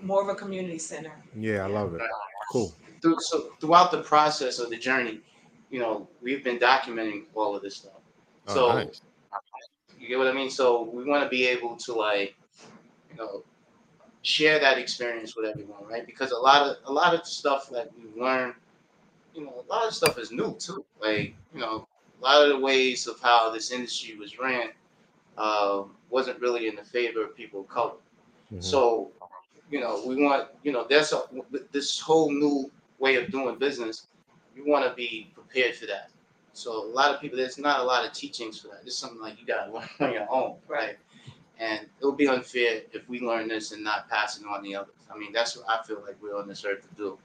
More 0.00 0.22
of 0.22 0.28
a 0.28 0.34
community 0.34 0.78
center. 0.78 1.12
Yeah, 1.36 1.64
I 1.64 1.68
love 1.68 1.94
it. 1.94 2.02
Cool. 2.50 2.74
Through, 3.02 3.16
so 3.20 3.52
throughout 3.60 3.90
the 3.90 4.02
process 4.02 4.58
of 4.58 4.70
the 4.70 4.76
journey, 4.76 5.20
you 5.70 5.80
know, 5.80 6.08
we've 6.22 6.44
been 6.44 6.58
documenting 6.58 7.24
all 7.34 7.56
of 7.56 7.62
this 7.62 7.76
stuff. 7.76 7.92
Oh, 8.48 8.54
So 8.54 8.68
nice. 8.68 9.02
you 9.98 10.08
get 10.08 10.18
what 10.18 10.28
I 10.28 10.32
mean? 10.32 10.50
So 10.50 10.84
we 10.84 11.04
want 11.04 11.22
to 11.24 11.28
be 11.28 11.46
able 11.46 11.76
to 11.76 11.94
like, 11.94 12.34
you 13.10 13.16
know, 13.16 13.42
share 14.22 14.58
that 14.60 14.78
experience 14.78 15.36
with 15.36 15.46
everyone, 15.46 15.84
right? 15.90 16.06
Because 16.06 16.30
a 16.32 16.38
lot 16.38 16.62
of 16.62 16.76
a 16.86 16.92
lot 16.92 17.14
of 17.14 17.26
stuff 17.26 17.68
that 17.70 17.90
we 17.96 18.20
learn, 18.20 18.54
you 19.34 19.44
know, 19.44 19.64
a 19.68 19.72
lot 19.72 19.86
of 19.86 19.94
stuff 19.94 20.18
is 20.18 20.32
new 20.32 20.54
too. 20.58 20.84
Like, 21.00 21.34
you 21.54 21.60
know, 21.60 21.86
a 22.20 22.24
lot 22.24 22.42
of 22.42 22.48
the 22.50 22.58
ways 22.58 23.06
of 23.06 23.20
how 23.20 23.50
this 23.50 23.70
industry 23.72 24.16
was 24.16 24.38
ran 24.38 24.70
uh, 25.36 25.82
wasn't 26.10 26.40
really 26.40 26.68
in 26.68 26.76
the 26.76 26.84
favor 26.84 27.24
of 27.24 27.36
people 27.36 27.60
of 27.60 27.68
color. 27.68 27.94
Mhm. 28.52 28.62
So, 28.62 29.10
you 29.70 29.80
know, 29.80 30.02
we 30.06 30.22
want, 30.22 30.48
you 30.62 30.72
know, 30.72 30.86
that's 30.88 31.12
a 31.12 31.22
this 31.72 31.98
whole 32.00 32.30
new 32.32 32.70
way 33.02 33.16
of 33.16 33.30
doing 33.30 33.58
business. 33.58 34.06
You 34.54 34.64
want 34.66 34.84
to 34.88 34.94
be 34.94 35.30
prepared 35.34 35.74
for 35.74 35.86
that. 35.86 36.10
So 36.54 36.84
a 36.84 36.86
lot 36.86 37.12
of 37.14 37.20
people, 37.20 37.36
there's 37.36 37.58
not 37.58 37.80
a 37.80 37.82
lot 37.82 38.06
of 38.06 38.12
teachings 38.12 38.60
for 38.60 38.68
that. 38.68 38.80
It's 38.86 38.96
something 38.96 39.20
like 39.20 39.40
you 39.40 39.46
got 39.46 39.66
to 39.66 39.72
learn 39.74 39.88
on 40.00 40.12
your 40.12 40.26
own, 40.30 40.56
right? 40.68 40.96
And 41.58 41.80
it 42.00 42.04
would 42.04 42.16
be 42.16 42.28
unfair 42.28 42.82
if 42.92 43.08
we 43.08 43.20
learn 43.20 43.48
this 43.48 43.72
and 43.72 43.82
not 43.82 44.08
pass 44.08 44.38
it 44.38 44.46
on 44.46 44.62
the 44.62 44.74
others. 44.76 44.94
I 45.12 45.18
mean, 45.18 45.32
that's 45.32 45.56
what 45.56 45.66
I 45.68 45.82
feel 45.86 46.02
like 46.06 46.16
we're 46.22 46.36
on 46.36 46.48
this 46.48 46.64
earth 46.64 46.88
to 46.88 46.94
do. 46.96 47.18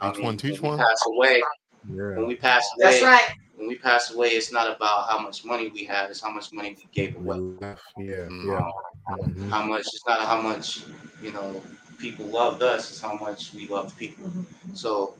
I 0.00 0.10
Each 0.10 0.18
one 0.18 0.36
teach 0.36 0.60
when 0.60 0.72
one. 0.72 0.78
We 0.78 0.84
pass 0.84 1.02
away. 1.06 1.42
yeah. 1.88 2.16
When 2.16 2.26
we 2.26 2.36
pass 2.36 2.68
away, 2.76 2.90
That's 2.90 3.02
right. 3.02 3.28
when 3.56 3.68
we 3.68 3.76
pass 3.76 4.10
away, 4.12 4.28
it's 4.28 4.52
not 4.52 4.74
about 4.74 5.08
how 5.08 5.18
much 5.18 5.44
money 5.44 5.68
we 5.68 5.84
have; 5.84 6.10
it's 6.10 6.20
how 6.20 6.30
much 6.30 6.52
money 6.52 6.74
we 6.76 6.88
gave 6.92 7.16
away. 7.16 7.38
Yeah. 7.60 7.74
Yeah. 7.98 8.70
Mhm. 9.10 9.50
how 9.50 9.64
much 9.64 9.80
it's 9.80 10.06
not 10.06 10.20
how 10.20 10.40
much 10.40 10.84
you 11.22 11.32
know 11.32 11.60
people 11.98 12.26
loved 12.26 12.62
us 12.62 12.90
it's 12.90 13.00
how 13.00 13.14
much 13.14 13.52
we 13.54 13.66
loved 13.66 13.96
people 13.98 14.24
Mhm. 14.26 14.44
so 14.74 14.90
you 14.92 15.19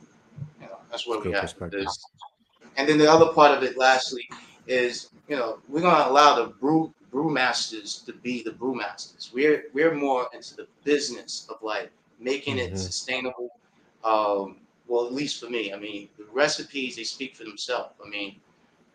That's 0.91 1.07
what 1.07 1.15
That's 1.15 1.25
we 1.25 1.31
good 1.31 1.35
have. 1.35 1.43
perspective. 1.43 1.79
There's- 1.79 2.05
And 2.77 2.87
then 2.87 2.97
the 2.97 3.11
other 3.11 3.33
part 3.33 3.57
of 3.57 3.63
it, 3.63 3.77
lastly, 3.77 4.29
is 4.67 5.09
you 5.27 5.35
know 5.35 5.59
we're 5.67 5.81
gonna 5.81 6.09
allow 6.09 6.35
the 6.35 6.47
brew 6.47 6.93
brewmasters 7.11 8.05
to 8.05 8.13
be 8.13 8.41
the 8.43 8.51
brewmasters. 8.51 9.33
We're 9.33 9.65
we're 9.73 9.93
more 9.93 10.29
into 10.33 10.55
the 10.55 10.67
business 10.83 11.47
of 11.49 11.61
like 11.61 11.91
making 12.19 12.57
Mhm. 12.57 12.71
it 12.73 12.77
sustainable. 12.77 13.49
Um, 14.03 14.59
well, 14.87 15.05
at 15.05 15.13
least 15.13 15.39
for 15.39 15.49
me, 15.49 15.73
I 15.73 15.77
mean, 15.77 16.09
the 16.17 16.25
recipes 16.25 16.95
they 16.95 17.03
speak 17.03 17.35
for 17.35 17.43
themselves. 17.43 17.93
I 18.05 18.07
mean, 18.09 18.39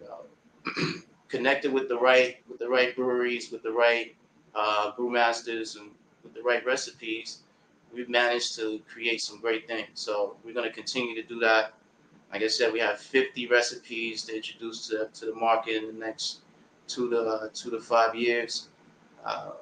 you 0.01 0.07
know, 0.07 1.03
connected 1.29 1.73
with 1.73 1.89
the 1.89 1.99
right 1.99 2.39
with 2.49 2.59
the 2.59 2.69
right 2.69 2.95
breweries, 2.97 3.51
with 3.51 3.63
the 3.63 3.73
right 3.73 4.15
uh, 4.55 4.93
brewmasters, 4.93 5.77
and 5.79 5.91
with 6.23 6.33
the 6.35 6.43
right 6.43 6.65
recipes, 6.65 7.41
we've 7.93 8.09
managed 8.09 8.55
to 8.57 8.81
create 8.89 9.21
some 9.21 9.39
great 9.41 9.67
things. 9.67 9.89
So 9.95 10.37
we're 10.45 10.55
going 10.55 10.69
to 10.69 10.73
continue 10.75 11.15
to 11.15 11.23
do 11.23 11.39
that. 11.41 11.75
Like 12.33 12.43
I 12.43 12.49
said, 12.49 12.73
we 12.73 12.81
have 12.81 12.99
50 12.99 13.47
recipes 13.47 14.25
to 14.25 14.37
introduce 14.37 14.89
to, 14.89 15.09
to 15.13 15.27
the 15.27 15.35
market 15.35 15.77
in 15.77 15.87
the 15.87 15.93
next 15.93 16.41
two 16.87 17.09
to 17.11 17.21
uh, 17.21 17.49
two 17.55 17.71
to 17.71 17.81
five 17.81 18.15
years. 18.15 18.69
Uh, 19.25 19.53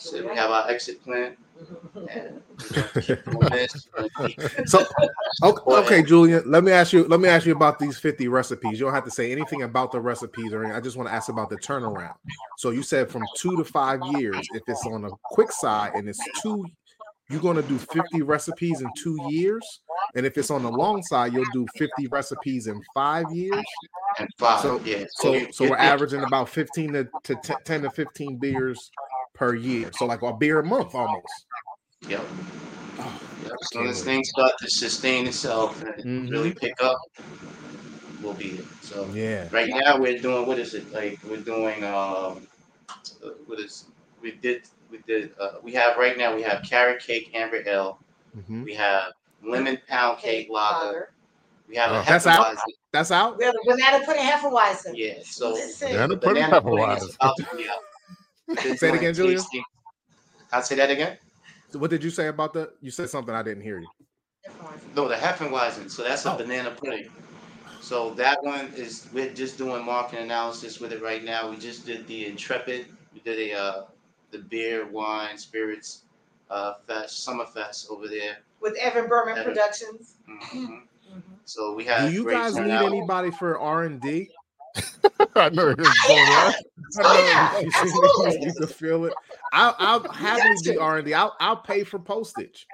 said 0.00 0.24
we 0.24 0.34
have 0.36 0.50
our 0.50 0.68
exit 0.70 1.02
plan. 1.04 1.36
So 4.66 4.86
okay, 5.42 6.02
Julian. 6.02 6.42
Let 6.46 6.64
me 6.64 6.72
ask 6.72 6.92
you. 6.92 7.04
Let 7.04 7.20
me 7.20 7.28
ask 7.28 7.46
you 7.46 7.52
about 7.52 7.78
these 7.78 7.98
fifty 7.98 8.28
recipes. 8.28 8.80
You 8.80 8.86
don't 8.86 8.94
have 8.94 9.04
to 9.04 9.10
say 9.10 9.30
anything 9.30 9.62
about 9.62 9.92
the 9.92 10.00
recipes 10.00 10.52
or 10.52 10.60
anything. 10.62 10.76
I 10.76 10.80
just 10.80 10.96
want 10.96 11.08
to 11.08 11.14
ask 11.14 11.28
about 11.28 11.50
the 11.50 11.56
turnaround. 11.56 12.14
So 12.56 12.70
you 12.70 12.82
said 12.82 13.10
from 13.10 13.22
two 13.36 13.56
to 13.56 13.64
five 13.64 14.00
years. 14.12 14.48
If 14.54 14.62
it's 14.66 14.86
on 14.86 15.04
a 15.04 15.10
quick 15.24 15.52
side 15.52 15.92
and 15.94 16.08
it's 16.08 16.20
two, 16.42 16.64
you're 17.30 17.40
gonna 17.40 17.62
do 17.62 17.78
fifty 17.78 18.22
recipes 18.22 18.80
in 18.80 18.88
two 18.98 19.16
years. 19.28 19.62
And 20.14 20.26
if 20.26 20.36
it's 20.36 20.50
on 20.50 20.62
the 20.62 20.70
long 20.70 21.02
side, 21.02 21.32
you'll 21.32 21.44
do 21.52 21.66
fifty 21.76 22.06
recipes 22.08 22.66
in 22.66 22.82
five 22.94 23.30
years. 23.32 23.64
and 24.18 24.28
five, 24.38 24.60
So- 24.62 24.80
yeah. 24.84 25.04
So 25.10 25.50
so 25.52 25.68
we're 25.70 25.76
averaging 25.76 26.22
about 26.24 26.48
fifteen 26.48 26.92
to, 26.94 27.08
to 27.24 27.34
t- 27.36 27.54
ten 27.64 27.82
to 27.82 27.90
fifteen 27.90 28.36
beers 28.36 28.90
per 29.34 29.54
year. 29.54 29.90
So 29.96 30.06
like 30.06 30.22
a 30.22 30.32
beer 30.32 30.58
a 30.60 30.64
month 30.64 30.94
almost. 30.94 31.26
Yep. 32.08 32.20
Oh, 32.98 33.20
Yep. 33.44 33.52
So 33.72 33.82
wait. 33.82 33.94
things 33.96 34.28
start 34.30 34.52
to 34.60 34.68
sustain 34.70 35.26
itself 35.26 35.82
and 35.82 36.28
Mhm. 36.28 36.30
really 36.30 36.52
pick 36.54 36.82
up, 36.82 36.98
we'll 38.22 38.34
be 38.34 38.50
there. 38.50 38.66
So 38.82 39.08
yeah. 39.14 39.48
right 39.52 39.68
now 39.68 39.96
we're 39.98 40.18
doing 40.18 40.46
what 40.46 40.58
is 40.58 40.74
it 40.74 40.92
like? 40.92 41.18
We're 41.28 41.36
doing 41.38 41.84
um, 41.84 42.46
what 43.46 43.60
is 43.60 43.84
we 44.20 44.32
did 44.32 44.62
we 44.90 44.98
did 45.06 45.32
uh, 45.40 45.52
we 45.62 45.72
have 45.74 45.96
right 45.96 46.16
now 46.18 46.34
we 46.34 46.42
have 46.42 46.62
carrot 46.62 47.00
cake 47.02 47.30
amber 47.34 47.62
ale, 47.66 47.98
Mhm. 48.36 48.64
we 48.64 48.74
have 48.74 49.12
lemon 49.42 49.78
pound 49.88 50.18
cake 50.18 50.48
lager, 50.50 51.12
we 51.68 51.76
have 51.76 51.90
a 51.92 52.00
Oh. 52.00 52.04
That's 52.06 52.26
out? 52.26 52.46
Hefeweizen. 52.56 52.72
That's 52.92 53.10
out. 53.12 53.38
We 53.38 53.44
have 53.44 53.54
a 53.54 53.64
banana 53.70 54.04
pudding 54.04 54.22
Hefeweizen. 54.22 54.92
Yeah. 54.96 55.14
So 55.22 55.52
Listen. 55.52 55.92
Banana 55.92 56.16
pudding 56.16 56.42
banana 56.42 56.60
pudding 56.60 56.78
Hefeweizen. 56.84 57.08
is 57.08 57.14
about 57.14 57.36
to 57.36 57.56
be 57.56 57.68
out. 57.68 57.78
We've 58.48 58.62
been 58.64 58.76
Say 58.78 58.88
it 58.88 58.94
again, 58.96 59.14
Julia. 59.14 59.36
tasting- 59.38 59.64
I'll 60.52 60.62
say 60.62 60.74
that 60.74 60.90
again. 60.90 61.16
What 61.72 61.90
did 61.90 62.02
you 62.02 62.10
say 62.10 62.26
about 62.26 62.52
the? 62.52 62.72
You 62.80 62.90
said 62.90 63.08
something 63.08 63.32
I 63.32 63.44
didn't 63.44 63.62
hear 63.62 63.78
you. 63.78 63.86
No, 64.96 65.06
the 65.06 65.14
Heffenweisen. 65.14 65.88
So 65.88 66.02
that's 66.02 66.26
a 66.26 66.32
Oh. 66.32 66.36
banana 66.36 66.72
pudding. 66.72 67.08
So 67.80 68.10
that 68.14 68.42
one 68.42 68.72
is 68.76 69.06
we're 69.12 69.32
just 69.32 69.56
doing 69.56 69.84
market 69.84 70.18
analysis 70.20 70.80
with 70.80 70.92
it 70.92 71.00
right 71.02 71.22
now. 71.22 71.48
We 71.48 71.56
just 71.56 71.86
did 71.86 72.06
the 72.08 72.26
Intrepid. 72.26 72.86
We 73.14 73.20
did 73.20 73.38
a 73.38 73.54
uh, 73.54 73.82
the 74.30 74.38
beer, 74.38 74.86
wine, 74.86 75.36
spirits 75.38 76.02
uh, 76.50 76.74
fest, 76.86 77.22
summer 77.24 77.46
fest 77.46 77.88
over 77.90 78.08
there. 78.08 78.38
With 78.60 78.76
Evan 78.76 79.08
Berman 79.08 79.38
Evan. 79.38 79.52
Productions. 79.52 80.14
Mhm. 80.28 80.82
Mhm. 81.10 81.22
So 81.44 81.74
we 81.74 81.84
have. 81.84 82.08
Do 82.08 82.12
you 82.14 82.24
great 82.24 82.34
guys 82.34 82.54
need 82.54 82.62
turnout. 82.62 82.86
anybody 82.86 83.30
for 83.30 83.58
R 83.58 83.84
and 83.84 84.00
D? 84.00 84.30
I 85.34 85.48
know 85.50 85.68
it's 85.68 86.06
going 86.06 86.28
on. 86.28 86.54
Oh, 86.98 87.28
yeah, 87.30 87.60
You 87.62 87.70
see 87.70 87.84
me? 88.46 88.52
can 88.52 88.66
feel 88.66 89.04
it. 89.04 89.14
I'll, 89.52 89.76
I'll 89.78 90.12
happily 90.12 90.56
be 90.64 90.76
R 90.76 90.96
and 90.98 91.06
D. 91.06 91.14
I'll 91.14 91.36
I'll 91.38 91.56
pay 91.58 91.84
for 91.84 92.00
postage. 92.00 92.66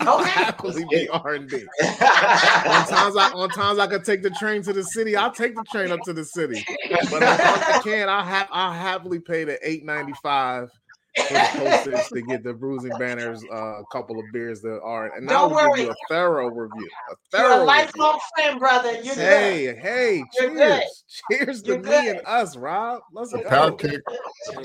I'll 0.00 0.20
Okay. 0.20 0.28
happily 0.28 0.84
be 0.90 1.08
R 1.08 1.32
and 1.34 1.48
D. 1.48 1.64
On 1.80 2.86
times 2.86 3.16
I 3.16 3.30
on 3.32 3.50
times 3.50 3.78
I 3.78 3.86
could 3.86 4.04
take 4.04 4.22
the 4.22 4.28
train 4.30 4.62
to 4.64 4.74
the 4.74 4.84
city. 4.84 5.16
I'll 5.16 5.32
take 5.32 5.54
the 5.56 5.64
train 5.64 5.90
up 5.90 6.02
to 6.02 6.12
the 6.12 6.24
city. 6.24 6.62
But 7.10 7.22
as 7.22 7.38
long 7.38 7.58
as 7.62 7.62
I 7.76 7.80
can, 7.82 8.10
I'll 8.10 8.24
have 8.24 8.48
I'll 8.52 8.72
happily 8.74 9.20
pay 9.20 9.44
the 9.44 9.58
eight 9.66 9.82
ninety 9.86 10.12
five 10.22 10.70
for 11.16 11.32
the 11.34 11.48
postage 11.84 12.08
to 12.08 12.22
get 12.22 12.42
the 12.44 12.52
Brews 12.52 12.84
and 12.84 12.98
Banters 12.98 13.42
uh, 13.52 13.80
a 13.80 13.84
couple 13.92 14.18
of 14.18 14.24
beers 14.32 14.60
that 14.62 14.80
are 14.82 15.14
and 15.16 15.28
Don't 15.28 15.50
now 15.50 15.54
we'll 15.56 15.74
give 15.74 15.86
you 15.86 15.90
a 15.90 15.94
thorough 16.08 16.48
review. 16.48 16.88
A 17.10 17.10
You're 17.10 17.16
thorough 17.32 17.48
a 17.48 17.50
review. 17.60 17.66
lifelong 17.66 18.18
friend, 18.34 18.58
brother. 18.58 18.92
You're 19.02 19.14
good. 19.14 19.16
Hey, 19.16 19.76
hey, 19.76 20.22
You're 20.38 20.50
cheers. 20.54 21.04
good. 21.30 21.36
Cheers 21.38 21.62
to 21.62 21.68
You're 21.68 21.78
me 21.78 21.82
good. 21.90 22.16
and 22.16 22.26
us, 22.26 22.56
Rob. 22.56 23.02
Let's 23.12 23.32
The 23.32 23.38
go. 23.38 23.48
pound 23.48 23.78
cake, 23.78 24.00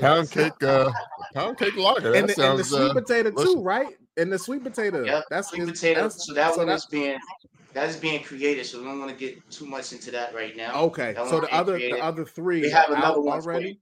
pound 0.00 0.30
cake, 0.30 0.62
uh, 0.62 0.90
pound 1.34 1.58
cake 1.58 1.76
lager. 1.76 2.14
And, 2.14 2.28
the, 2.28 2.50
and 2.50 2.58
the 2.58 2.64
sweet 2.64 2.90
uh, 2.90 2.94
potato 2.94 3.30
too, 3.30 3.62
right? 3.62 3.88
And 4.16 4.30
the 4.32 4.38
sweet 4.38 4.62
potato. 4.62 5.04
Yep, 5.04 5.24
That's 5.30 5.48
sweet 5.48 5.62
is- 5.62 5.70
potato. 5.70 6.02
that's- 6.02 6.26
So 6.26 6.34
that 6.34 6.52
so 6.52 6.58
one 6.58 6.66
that- 6.68 6.74
is 6.76 6.86
being 6.86 7.18
that 7.74 7.88
is 7.88 7.96
being 7.96 8.22
created. 8.22 8.66
So 8.66 8.80
we 8.80 8.84
don't 8.84 8.98
want 8.98 9.10
to 9.10 9.16
get 9.16 9.50
too 9.50 9.64
much 9.64 9.92
into 9.92 10.10
that 10.10 10.34
right 10.34 10.54
now. 10.54 10.78
Okay, 10.82 11.14
so 11.16 11.40
the 11.40 11.50
other 11.54 11.76
created. 11.76 11.98
the 12.00 12.04
other 12.04 12.26
three 12.26 12.60
We 12.60 12.70
have 12.70 12.90
another 12.90 13.22
one 13.22 13.40
for 13.40 13.50
already. 13.50 13.80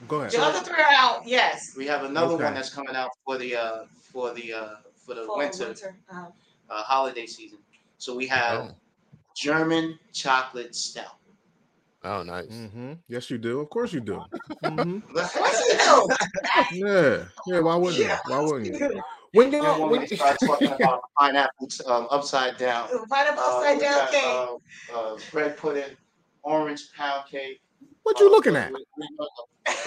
You. 0.00 0.06
Go 0.06 0.20
ahead. 0.20 0.32
The 0.32 0.42
other 0.42 0.60
three 0.60 0.82
are 0.82 0.92
out. 0.94 1.22
Yes. 1.26 1.74
We 1.76 1.86
have 1.86 2.04
another 2.04 2.34
Okay. 2.34 2.44
one 2.44 2.54
that's 2.54 2.70
coming 2.74 2.94
out 2.96 3.10
for 3.24 3.38
the 3.38 3.56
uh, 3.56 3.84
for 4.12 4.32
the 4.34 4.52
uh, 4.52 4.68
for 5.04 5.14
the 5.14 5.26
Fall, 5.26 5.38
winter, 5.38 5.74
Uh-huh. 6.10 6.26
Uh, 6.70 6.82
holiday 6.82 7.26
season. 7.26 7.58
So 7.98 8.14
we 8.16 8.26
have 8.28 8.60
Oh, 8.62 8.70
German 9.36 9.98
chocolate 10.12 10.74
stout. 10.74 11.18
oh, 12.04 12.22
nice. 12.22 12.46
hmm 12.48 12.92
Yes, 13.08 13.30
you 13.30 13.38
do. 13.38 13.60
Of 13.60 13.68
course 13.70 13.92
you 13.92 14.00
do. 14.00 14.24
hmm 14.60 14.98
What's 15.12 15.34
he 15.70 15.78
do? 15.78 16.08
Yeah, 16.86 17.24
yeah. 17.46 17.60
Why 17.60 17.76
wouldn't 17.76 17.98
you? 18.02 18.10
Why 18.24 18.40
wouldn't 18.40 18.66
you? 18.66 19.02
When 19.32 19.50
you 19.50 19.58
And 19.58 19.82
when 19.82 19.90
when, 19.90 20.00
we 20.00 20.06
start 20.06 20.38
talking 20.46 20.72
about 20.72 21.02
pineapples 21.18 21.82
um, 21.86 22.06
upside 22.10 22.56
down, 22.56 22.88
Pineapple 23.10 23.42
uh, 23.42 23.46
upside 23.58 23.76
we 23.76 23.82
down 23.82 23.98
got, 23.98 24.10
cake. 24.10 24.48
uh, 24.94 24.94
uh, 24.94 25.16
bread 25.32 25.56
pudding, 25.56 25.96
orange 26.44 26.92
pound 26.96 27.26
cake. 27.28 27.60
What 28.04 28.18
you 28.20 28.28
uh, 28.28 28.30
looking 28.30 28.56
at? 28.56 28.72
we- 28.72 28.84
we- 28.96 29.08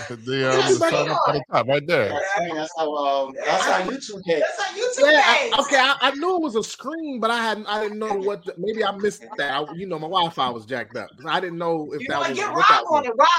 The, 0.09 0.49
um, 0.51 0.57
the 0.74 0.76
sign 0.80 1.07
up 1.09 1.20
at 1.28 1.34
the 1.36 1.43
top 1.51 1.68
right 1.68 1.86
there. 1.86 2.09
That's, 2.09 2.53
that's 2.53 2.74
how 2.78 2.95
um, 2.95 3.36
that's 3.45 3.65
how 3.65 3.82
YouTube 3.84 4.24
cake. 4.26 4.43
That's 4.43 4.59
on 4.59 4.76
YouTube 4.76 5.11
Yeah, 5.11 5.22
I, 5.24 5.38
page. 5.38 5.59
okay. 5.59 5.78
I, 5.80 5.95
I 6.01 6.11
knew 6.11 6.36
it 6.36 6.41
was 6.41 6.55
a 6.55 6.63
screen, 6.63 7.20
but 7.20 7.30
I 7.30 7.38
hadn't. 7.43 7.68
I 7.68 7.84
didn't 7.84 7.99
know 7.99 8.13
what. 8.15 8.43
The, 8.45 8.53
maybe 8.57 8.84
I 8.84 8.91
missed 8.97 9.24
that. 9.38 9.51
I, 9.53 9.65
you 9.76 9.86
know, 9.88 9.99
my 9.99 10.07
Wi-Fi 10.07 10.49
was 10.49 10.65
jacked 10.65 10.95
up. 10.97 11.09
I 11.28 11.39
didn't 11.39 11.57
know 11.59 11.91
if 11.93 12.01
You 12.01 12.07
that 12.09 12.22
know, 12.22 12.30
was 12.30 12.38
get 12.38 12.51
what 12.53 12.65
that 12.70 12.84
Rob 12.88 12.93
on 12.93 13.03
was. 13.03 13.07
it. 13.07 13.13
Rob, 13.18 13.30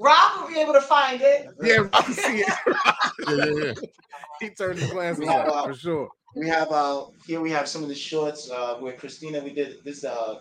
Rob 0.00 0.42
will 0.42 0.54
be 0.54 0.60
able 0.60 0.72
to 0.74 0.80
find 0.82 1.20
it. 1.22 1.46
Yeah, 1.62 1.88
I 1.92 2.02
can 2.02 2.14
see 2.14 2.40
it. 2.40 2.54
Yeah, 3.28 3.34
yeah, 3.44 3.64
yeah. 3.64 3.72
he 4.40 4.50
turned 4.50 4.78
his 4.78 4.90
glasses 4.90 5.24
Yeah. 5.24 5.36
up 5.38 5.66
for 5.66 5.74
sure. 5.74 6.08
We 6.34 6.46
have 6.48 6.70
uh 6.70 7.06
here 7.26 7.40
we 7.40 7.50
have 7.52 7.66
some 7.66 7.82
of 7.82 7.88
the 7.88 7.94
shorts 7.94 8.50
uh 8.50 8.78
with 8.80 8.98
Christina. 8.98 9.40
We 9.42 9.52
did 9.54 9.82
this 9.84 10.04
uh 10.04 10.40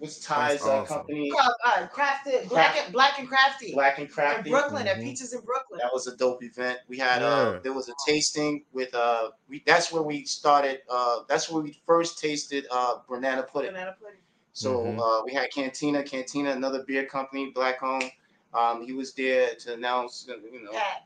what's 0.00 0.18
Ty's 0.18 0.64
That's 0.64 0.66
uh, 0.66 0.84
company 0.84 1.30
Uh, 1.38 1.50
uh, 1.64 1.86
crafted, 1.88 2.48
black 2.48 2.76
and 2.76 2.92
black 2.92 3.18
and 3.18 3.28
crafty. 3.28 3.72
Black 3.74 3.98
and 3.98 4.08
in 4.08 4.12
Crafty. 4.12 4.50
Brooklyn, 4.50 4.88
at 4.88 4.96
Mhm. 4.96 5.02
Peaches 5.04 5.32
in 5.34 5.40
Brooklyn. 5.42 5.78
That 5.78 5.92
was 5.92 6.06
a 6.06 6.16
dope 6.16 6.42
event. 6.42 6.80
We 6.88 6.96
had 6.98 7.20
Yeah. 7.22 7.28
uh 7.28 7.60
there 7.60 7.74
was 7.74 7.88
a 7.90 7.94
tasting 8.06 8.64
with 8.72 8.94
uh 8.94 9.30
we 9.48 9.62
that's 9.66 9.92
where 9.92 10.02
we 10.02 10.24
started 10.24 10.80
uh 10.88 11.20
that's 11.28 11.50
where 11.50 11.62
we 11.62 11.80
first 11.86 12.18
tasted 12.18 12.66
uh 12.70 12.96
banana 13.08 13.42
pudding. 13.42 13.72
Banana 13.72 13.94
pudding. 14.00 14.20
So 14.54 14.70
Mhm. 14.84 14.98
uh 15.20 15.22
we 15.24 15.32
had 15.34 15.50
Cantina, 15.52 16.02
Cantina, 16.02 16.50
another 16.52 16.82
beer 16.84 17.04
company, 17.06 17.50
black 17.50 17.82
owned. 17.82 18.10
Um 18.54 18.82
he 18.86 18.92
was 18.94 19.12
there 19.14 19.54
to 19.54 19.74
announce 19.74 20.26
you 20.26 20.62
know 20.64 20.72
Pat. 20.72 21.04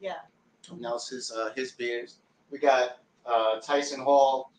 Yeah. 0.00 0.20
announce 0.70 1.08
his 1.08 1.32
uh 1.32 1.52
his 1.56 1.72
beers. 1.72 2.20
We 2.50 2.58
got 2.58 2.98
uh 3.26 3.60
Tyson 3.60 4.00
Hall, 4.00 4.52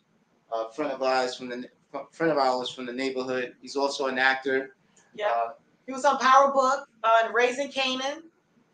a 0.51 0.69
friend 0.73 0.91
of 0.91 1.01
ours 1.01 1.35
from 1.37 1.47
the 1.49 1.69
friend 2.11 2.31
of 2.31 2.37
ours 2.37 2.69
from 2.69 2.85
the 2.85 2.93
neighborhood. 2.93 3.55
He's 3.61 3.75
also 3.75 4.07
an 4.07 4.17
actor. 4.17 4.75
Yeah. 5.15 5.27
Uh, 5.27 5.49
He 5.85 5.93
was 5.93 6.05
on 6.05 6.17
Power 6.19 6.51
Book 6.51 6.87
on 7.03 7.33
Raising 7.33 7.69
Kanan. 7.69 8.23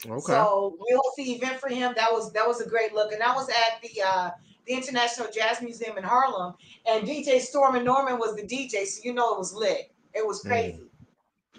Okay. 0.05 0.19
So 0.21 0.75
we 0.79 0.95
hosted 0.95 1.25
the 1.25 1.31
event 1.33 1.59
for 1.59 1.69
him. 1.69 1.93
That 1.95 2.11
was 2.11 2.31
that 2.33 2.47
was 2.47 2.59
a 2.61 2.67
great 2.67 2.93
look. 2.93 3.11
And 3.11 3.21
that 3.21 3.35
was 3.35 3.49
at 3.49 3.81
the 3.81 4.01
uh 4.01 4.31
the 4.65 4.73
International 4.73 5.27
Jazz 5.31 5.61
Museum 5.61 5.97
in 5.97 6.03
Harlem. 6.03 6.55
And 6.85 7.07
DJ 7.07 7.39
Storm 7.39 7.75
and 7.75 7.85
Norman 7.85 8.17
was 8.17 8.35
the 8.35 8.43
DJ, 8.43 8.85
so 8.85 9.01
you 9.03 9.13
know 9.13 9.33
it 9.33 9.37
was 9.37 9.53
lit. 9.53 9.91
It 10.13 10.25
was 10.25 10.41
crazy. 10.41 10.81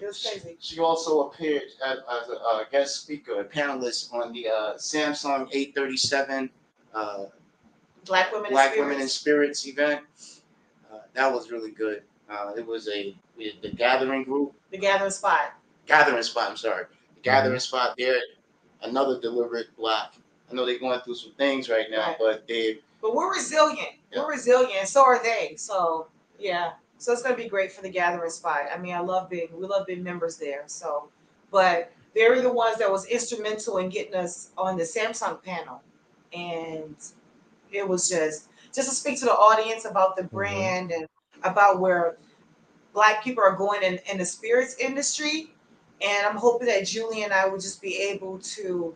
It 0.00 0.06
was 0.06 0.20
crazy. 0.22 0.56
She 0.60 0.80
also 0.80 1.28
appeared 1.28 1.62
as, 1.86 1.98
as 1.98 2.28
a, 2.28 2.40
uh 2.40 2.64
guest 2.70 3.02
speaker, 3.02 3.40
a 3.40 3.44
panelist 3.44 4.12
on 4.12 4.32
the 4.32 4.48
uh, 4.48 4.74
Samsung 4.74 5.48
837 5.52 6.50
uh, 6.94 7.24
Black 8.04 8.32
women 8.32 8.50
Black 8.50 8.74
in 8.74 8.80
Women 8.80 9.00
in 9.00 9.08
Spirits. 9.08 9.60
Spirits 9.60 9.66
event. 9.66 10.00
That 11.14 11.32
was 11.32 11.50
really 11.50 11.70
good. 11.70 12.02
Uh, 12.28 12.52
it 12.56 12.66
was 12.66 12.88
a 12.88 13.14
the 13.36 13.70
gathering 13.76 14.24
group, 14.24 14.52
the 14.70 14.78
gathering 14.78 15.10
spot. 15.10 15.54
gathering 15.86 16.22
spot. 16.22 16.50
I'm 16.50 16.56
sorry, 16.56 16.84
the 17.14 17.20
gathering 17.22 17.52
Mm-hmm. 17.56 17.60
spot. 17.60 17.94
There, 17.98 18.16
another 18.82 19.20
deliberate 19.20 19.74
block. 19.76 20.14
I 20.50 20.54
know 20.54 20.64
they're 20.66 20.78
going 20.78 21.00
through 21.00 21.16
some 21.16 21.32
things 21.32 21.68
right 21.68 21.86
now, 21.90 22.08
Right. 22.08 22.16
but 22.18 22.48
they 22.48 22.78
But 23.02 23.14
we're 23.14 23.32
resilient. 23.32 23.90
Yeah. 24.12 24.20
We're 24.22 24.30
resilient, 24.32 24.88
so 24.88 25.02
are 25.04 25.22
they. 25.22 25.54
So 25.56 26.08
yeah. 26.38 26.72
So 26.98 27.12
it's 27.12 27.22
going 27.22 27.36
to 27.36 27.42
be 27.42 27.48
great 27.48 27.72
for 27.72 27.82
the 27.82 27.90
gathering 27.90 28.30
spot. 28.30 28.62
I 28.72 28.78
mean, 28.78 28.94
I 28.94 29.00
love 29.00 29.28
being 29.28 29.48
we 29.52 29.66
love 29.66 29.86
being 29.86 30.02
members 30.02 30.36
there. 30.38 30.62
So, 30.66 31.08
but 31.50 31.92
they're 32.14 32.40
the 32.40 32.52
ones 32.52 32.78
that 32.78 32.90
was 32.90 33.04
instrumental 33.06 33.78
in 33.78 33.88
getting 33.90 34.14
us 34.14 34.50
on 34.56 34.76
the 34.78 34.84
Samsung 34.84 35.42
panel, 35.42 35.82
and 36.32 36.94
it 37.72 37.86
was 37.86 38.08
just 38.08 38.48
just 38.74 38.88
to 38.88 38.94
speak 38.94 39.18
to 39.20 39.26
the 39.26 39.32
audience 39.32 39.84
about 39.84 40.16
the 40.16 40.24
brand 40.24 40.90
and 40.90 41.06
about 41.44 41.80
where 41.80 42.16
black 42.92 43.22
people 43.22 43.42
are 43.42 43.54
going 43.56 43.82
in, 43.82 43.98
in 44.10 44.18
the 44.18 44.24
spirits 44.24 44.76
industry. 44.78 45.50
And 46.02 46.26
I'm 46.26 46.36
hoping 46.36 46.66
that 46.68 46.86
Julie 46.86 47.22
and 47.22 47.32
I 47.32 47.46
will 47.46 47.58
just 47.58 47.80
be 47.80 47.96
able 47.96 48.38
to 48.38 48.94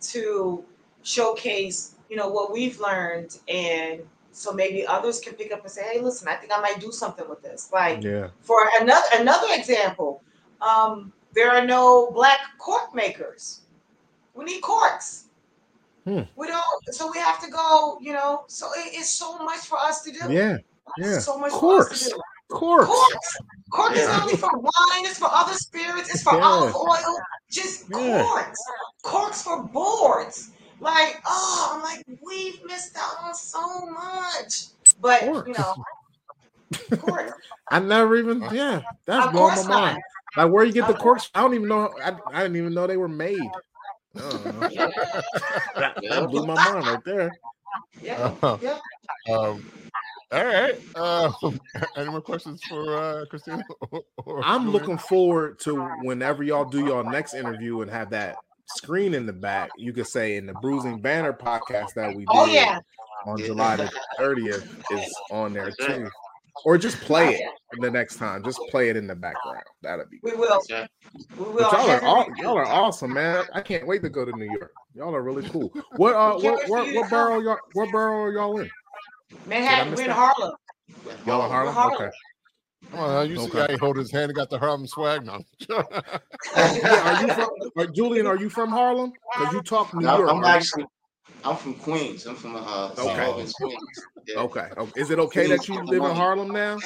to 0.00 0.64
showcase, 1.02 1.96
you 2.08 2.16
know, 2.16 2.28
what 2.28 2.52
we've 2.52 2.80
learned 2.80 3.38
and 3.48 4.02
so 4.30 4.52
maybe 4.52 4.86
others 4.86 5.18
can 5.18 5.34
pick 5.34 5.52
up 5.52 5.62
and 5.62 5.70
say, 5.70 5.82
hey, 5.92 6.00
listen, 6.00 6.28
I 6.28 6.34
think 6.36 6.52
I 6.54 6.60
might 6.60 6.78
do 6.78 6.92
something 6.92 7.28
with 7.28 7.42
this. 7.42 7.70
Like 7.72 8.02
Yeah. 8.02 8.28
for 8.40 8.58
another 8.80 9.06
another 9.14 9.48
example, 9.50 10.22
um, 10.60 11.12
there 11.34 11.50
are 11.50 11.66
no 11.66 12.10
black 12.12 12.38
cork 12.58 12.94
makers. 12.94 13.62
We 14.34 14.44
need 14.44 14.60
corks. 14.60 15.24
Hmm. 16.08 16.20
We 16.36 16.46
don't, 16.46 16.64
so 16.94 17.10
we 17.12 17.18
have 17.18 17.40
to 17.44 17.50
go. 17.50 17.98
You 18.00 18.14
know, 18.14 18.44
so 18.48 18.66
it- 18.76 18.94
it's 18.94 19.10
so 19.10 19.38
much 19.38 19.60
for 19.60 19.78
us 19.78 20.02
to 20.02 20.10
do. 20.12 20.32
Yeah. 20.32 20.56
Yeah. 20.96 21.18
so 21.18 21.38
much 21.38 21.52
for 21.52 21.58
Corks. 21.58 21.92
us 21.92 22.04
to 22.04 22.10
do. 22.10 22.20
Corks. 22.48 22.86
Corks. 22.86 23.36
Cork 23.70 23.92
is 23.92 23.98
Yeah. 23.98 24.06
not 24.06 24.22
only 24.22 24.36
for 24.36 24.56
wine; 24.58 25.04
it's 25.04 25.18
for 25.18 25.28
other 25.30 25.52
spirits. 25.52 26.08
It's 26.14 26.22
for 26.22 26.34
Yeah. 26.34 26.44
olive 26.44 26.74
oil. 26.74 27.18
Just 27.50 27.84
Yeah. 27.90 28.22
corks. 28.22 28.58
Corks 29.02 29.42
for 29.42 29.62
boards. 29.64 30.50
Like, 30.80 31.20
oh, 31.26 31.72
I'm 31.74 31.82
like, 31.82 32.04
we've 32.24 32.64
missed 32.64 32.96
out 32.96 33.16
on 33.22 33.34
so 33.34 33.84
much. 33.86 34.66
But 35.00 35.22
you 35.24 35.52
know, 35.58 35.74
corks. 37.00 37.32
I 37.70 37.80
never 37.80 38.16
even. 38.16 38.40
Yeah. 38.52 38.80
That's 39.04 39.30
blowing 39.30 39.48
my 39.48 39.54
course 39.54 39.66
not. 39.68 39.80
mind. 39.92 40.02
Like 40.36 40.50
where 40.52 40.64
you 40.64 40.72
get 40.72 40.86
the 40.86 40.94
corks? 40.94 41.30
I 41.34 41.42
don't 41.42 41.54
even 41.54 41.68
know. 41.68 41.90
I, 42.02 42.16
I 42.32 42.42
didn't 42.42 42.56
even 42.56 42.72
know 42.72 42.86
they 42.86 42.96
were 42.96 43.08
made. 43.08 43.50
That, 45.76 45.94
that 46.08 46.28
blew 46.30 46.46
my 46.46 46.54
mind 46.54 46.86
right 46.86 47.04
there. 47.04 47.30
Yeah, 48.02 48.34
Uh, 48.42 48.58
yeah. 48.62 48.78
um, 49.30 49.70
all 50.32 50.44
right. 50.44 50.78
Uh, 50.94 51.32
any 51.96 52.10
more 52.10 52.20
questions 52.20 52.60
for 52.68 52.96
uh, 52.96 53.24
Christina? 53.26 53.64
or- 53.90 54.02
or 54.24 54.44
I'm 54.44 54.64
Julian? 54.64 54.72
looking 54.72 54.98
forward 54.98 55.58
to 55.60 55.86
whenever 56.02 56.42
y'all 56.42 56.64
do 56.64 56.84
your 56.84 57.04
next 57.04 57.34
interview 57.34 57.80
and 57.82 57.90
have 57.90 58.10
that 58.10 58.36
screen 58.76 59.14
in 59.14 59.26
the 59.26 59.32
back. 59.32 59.70
You 59.78 59.92
could 59.92 60.06
say 60.06 60.36
in 60.36 60.46
the 60.46 60.54
Brews 60.54 60.84
and 60.84 61.02
Banter 61.02 61.32
podcast 61.32 61.94
that 61.94 62.10
we 62.14 62.24
did 62.24 62.28
Oh 62.30 62.46
yeah. 62.46 62.80
on 63.26 63.38
July 63.38 63.76
the 63.76 63.90
30th 64.18 64.66
is 64.98 65.14
on 65.30 65.52
there 65.52 65.70
too. 65.70 66.08
Or 66.64 66.78
just 66.78 66.98
play 67.00 67.34
it 67.34 67.50
the 67.80 67.90
next 67.90 68.16
time. 68.16 68.42
Just 68.44 68.60
play 68.70 68.88
it 68.88 68.96
in 68.96 69.06
the 69.06 69.14
background. 69.14 69.62
That'll 69.82 70.06
be 70.06 70.18
We 70.22 70.32
will. 70.34 70.60
Yeah. 70.68 70.86
We 71.36 71.44
will. 71.44 71.54
But 71.54 71.72
y'all 71.72 71.90
are 71.90 72.02
all, 72.02 72.26
you- 72.36 72.44
y'all 72.44 72.58
are 72.58 72.66
awesome, 72.66 73.12
man. 73.12 73.44
I 73.54 73.60
can't 73.60 73.86
wait 73.86 74.02
to 74.02 74.08
go 74.10 74.24
to 74.24 74.32
New 74.32 74.46
York. 74.46 74.72
Y'all 74.94 75.14
are 75.14 75.22
really 75.22 75.48
cool. 75.50 75.72
What 75.96 76.14
uh 76.14 76.38
what 76.38 76.68
what, 76.68 76.92
what 76.94 77.10
borough 77.10 77.40
y'all 77.40 77.58
what 77.74 77.90
borough 77.92 78.24
are 78.24 78.32
y'all 78.32 78.58
in? 78.60 78.70
Manhattan. 79.46 79.94
We're 79.94 80.04
in? 80.04 80.10
Harlem. 80.10 80.54
Y'all 81.26 81.44
in 81.44 81.50
Harlem? 81.50 81.74
Harlem. 81.74 82.02
Okay. 82.02 82.10
Come 82.90 83.00
on, 83.00 83.28
you 83.28 83.36
see 83.36 83.42
Okay. 83.42 83.58
how 83.60 83.68
he 83.68 83.76
hold 83.76 83.96
his 83.98 84.10
hand 84.10 84.24
and 84.30 84.34
got 84.34 84.48
the 84.48 84.58
Harlem 84.58 84.86
swag 84.86 85.24
now. 85.26 85.40
Are 86.56 87.22
you 87.22 87.32
from 87.34 87.50
are, 87.76 87.86
Julian, 87.86 88.26
are 88.26 88.36
you 88.36 88.48
from 88.48 88.70
Harlem? 88.70 89.12
Because 89.36 89.52
you 89.52 89.60
talk 89.60 89.92
New 89.94 90.08
I'm, 90.08 90.20
York. 90.20 90.30
I'm 90.30 90.44
actually, 90.44 90.86
I'm 91.44 91.56
from 91.56 91.74
Queens. 91.74 92.26
I'm 92.26 92.34
from 92.34 92.56
uh. 92.56 92.90
Okay. 92.98 93.32
Queens. 93.32 93.54
Yeah. 94.26 94.40
Okay. 94.40 94.68
okay. 94.76 95.00
Is 95.00 95.10
it 95.10 95.18
okay 95.18 95.46
that 95.48 95.68
you 95.68 95.82
live 95.84 96.02
in 96.02 96.14
Harlem 96.16 96.50
now? 96.50 96.78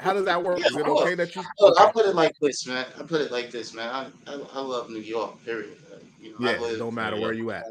How 0.00 0.12
does 0.12 0.24
that 0.24 0.42
work? 0.42 0.58
Yeah, 0.60 0.68
Is 0.68 0.76
it 0.76 0.86
okay 0.86 1.14
that 1.14 1.34
you? 1.36 1.42
Look, 1.60 1.78
I 1.80 1.90
put 1.90 2.06
it 2.06 2.14
like 2.14 2.34
this, 2.40 2.66
man. 2.66 2.86
I 2.98 3.02
put 3.02 3.20
it 3.20 3.30
like 3.30 3.50
this, 3.50 3.74
man. 3.74 3.88
I 3.88 4.32
I, 4.32 4.40
I 4.54 4.60
love 4.60 4.90
New 4.90 5.00
York. 5.00 5.44
Period. 5.44 5.76
Uh, 5.92 5.96
you 6.20 6.30
know, 6.38 6.50
Yeah, 6.50 6.58
live- 6.58 6.78
no 6.78 6.90
matter 6.90 7.20
where 7.20 7.32
you 7.32 7.50
at. 7.50 7.64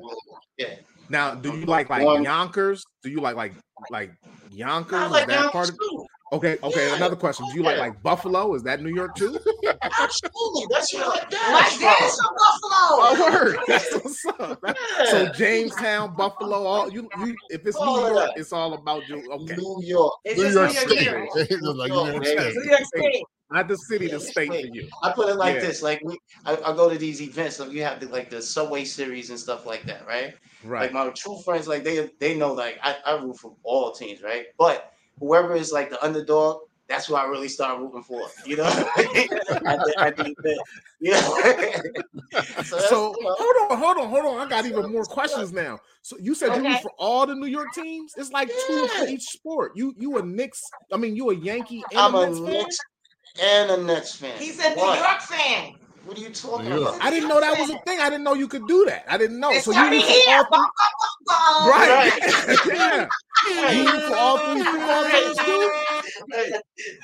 Yeah. 0.58 0.76
Now, 1.10 1.36
do 1.36 1.58
you 1.58 1.66
like 1.66 1.90
like 1.90 2.04
Yonkers? 2.24 2.84
Do 3.04 3.10
you 3.10 3.22
like 3.22 3.36
like 3.36 3.54
like 3.90 4.12
Yonkers? 4.52 5.00
I 5.00 5.08
like 5.08 5.28
that 5.28 5.44
that 5.44 5.52
part 5.52 5.70
of? 5.70 5.78
too. 5.78 6.06
Okay. 6.34 6.58
Okay. 6.64 6.88
Yeah. 6.90 6.96
Another 6.96 7.16
question. 7.16 7.46
Do 7.50 7.56
you 7.56 7.64
like 7.64 7.78
like 7.78 8.02
Buffalo? 8.02 8.56
Is 8.56 8.64
that 8.64 8.82
New 8.82 8.94
York 8.94 9.16
too? 9.16 9.38
Absolutely. 10.00 10.66
That's 10.72 10.94
where 10.94 11.04
I 11.06 11.26
My 11.52 11.62
dance 11.62 11.80
dad's 11.80 12.16
from. 12.16 12.26
from 12.26 12.36
Buffalo. 12.36 12.72
Oh, 12.98 13.32
word. 13.32 13.58
That's 13.68 13.94
what's 13.94 14.26
up. 14.40 14.62
That- 14.62 14.78
So 15.12 15.32
Jamestown, 15.34 16.16
Buffalo, 16.16 16.64
all 16.64 16.92
you, 16.92 17.08
you 17.20 17.36
if 17.50 17.66
it's 17.66 17.80
New 17.80 17.86
York, 18.08 18.32
it's 18.36 18.52
all 18.52 18.74
about 18.74 19.08
you. 19.08 19.18
Okay. 19.32 19.56
New 19.56 19.80
York. 19.84 20.14
It's 20.26 20.38
New 20.40 20.46
just 20.52 20.56
York 20.76 20.90
New 20.90 20.96
York 20.96 21.30
State. 21.32 21.48
City. 21.50 21.56
It's 21.56 21.62
like 21.64 21.92
New 21.92 21.96
New 21.96 22.12
York 22.12 22.14
York, 22.14 22.26
State. 22.26 22.56
New 22.56 22.70
York 22.72 22.82
City. 22.96 23.24
Not 23.52 23.68
the 23.68 23.78
city, 23.78 24.08
the 24.08 24.20
state 24.20 24.48
for 24.50 24.56
you. 24.56 24.90
I 25.04 25.12
put 25.12 25.30
it 25.30 25.36
like 25.36 25.56
Yeah. 25.56 25.62
this: 25.62 25.84
like 25.84 26.02
we, 26.04 26.18
I, 26.48 26.54
I 26.56 26.76
go 26.76 26.90
to 26.90 26.98
these 26.98 27.22
events, 27.22 27.60
like 27.60 27.72
you 27.72 27.84
have 27.84 28.00
the, 28.00 28.08
like 28.08 28.32
the 28.32 28.42
subway 28.42 28.84
series 28.86 29.30
and 29.30 29.40
stuff 29.40 29.68
like 29.68 29.84
that, 29.84 30.06
right? 30.08 30.34
Right. 30.64 30.92
Like 30.92 30.94
my 30.94 31.10
true 31.12 31.38
friends, 31.46 31.68
like 31.68 31.84
they 31.84 32.10
they 32.20 32.36
know, 32.36 32.54
like 32.54 32.80
I, 32.82 32.96
I 33.06 33.22
root 33.22 33.38
for 33.38 33.56
all 33.64 33.92
teams, 33.92 34.24
right? 34.24 34.48
But 34.58 34.92
whoever 35.20 35.56
is 35.56 35.72
like 35.72 35.90
the 35.90 36.04
underdog, 36.04 36.62
that's 36.88 37.08
who 37.08 37.16
I 37.16 37.24
really 37.26 37.48
start 37.50 37.80
rooting 37.80 38.04
for. 38.04 38.28
You 38.46 38.58
know, 38.58 38.64
at 38.66 38.86
the, 38.96 39.94
at 39.98 40.16
the. 40.18 40.64
You 41.00 41.12
know? 41.12 42.42
so, 42.64 42.78
So 42.80 43.16
you 43.20 43.36
hold 43.38 43.72
on, 43.72 43.78
hold 43.80 43.98
on, 43.98 44.10
hold 44.10 44.26
on. 44.26 44.46
I 44.46 44.50
got 44.50 44.66
even 44.66 44.92
more 44.92 45.04
questions 45.06 45.52
now. 45.52 45.80
So 46.04 46.16
you 46.20 46.36
said 46.36 46.56
you 46.56 46.64
root 46.64 46.82
for 46.82 46.92
all 47.00 47.26
the 47.26 47.36
New 47.36 47.48
York 47.48 47.74
teams? 47.74 48.14
It's 48.18 48.32
like 48.32 48.50
two 48.68 48.88
for 48.88 49.06
each 49.08 49.24
sport. 49.24 49.72
You 49.76 49.94
you 49.98 50.18
a 50.18 50.22
Knicks? 50.24 50.62
I 50.94 50.98
mean, 50.98 51.16
you 51.16 51.30
a 51.32 51.36
Yankee 51.36 51.84
and 51.92 52.00
I'm 52.00 52.14
a 52.16 52.20
a 52.22 52.30
Knicks 52.30 52.40
fan? 52.40 52.54
Knicks 52.54 52.78
and 53.42 53.72
a 53.72 53.84
Nets 53.84 54.16
fan. 54.16 54.38
He's 54.38 54.60
a 54.64 54.70
New 54.70 54.76
What? 54.78 55.00
York 55.00 55.22
fan. 55.22 55.74
What 56.06 56.18
are 56.20 56.22
you 56.22 56.30
talking 56.30 56.70
New 56.70 56.80
York. 56.82 56.96
about? 56.96 57.02
I 57.06 57.10
didn't 57.10 57.30
know 57.30 57.40
that 57.42 57.58
was 57.60 57.70
a 57.72 57.80
thing. 57.80 58.00
I 58.00 58.10
didn't 58.12 58.24
know 58.24 58.34
you 58.36 58.48
could 58.48 58.68
do 58.68 58.86
that. 58.86 59.06
I 59.12 59.18
didn't 59.18 59.40
know. 59.40 59.50
It's 59.52 59.66
So 59.66 59.72
you 59.72 59.90
root 59.90 60.04
for 60.04 60.08
here. 60.12 60.38
all 60.38 60.46
three? 60.46 60.66
Bum, 61.26 61.70
Right. 61.70 62.12
yeah. 62.68 63.08
You 63.72 63.92
root 63.92 64.04
for 64.04 64.16
all 64.16 64.38
three 64.38 64.64
football 64.64 65.06
teams 65.06 65.38
too? 65.38 65.72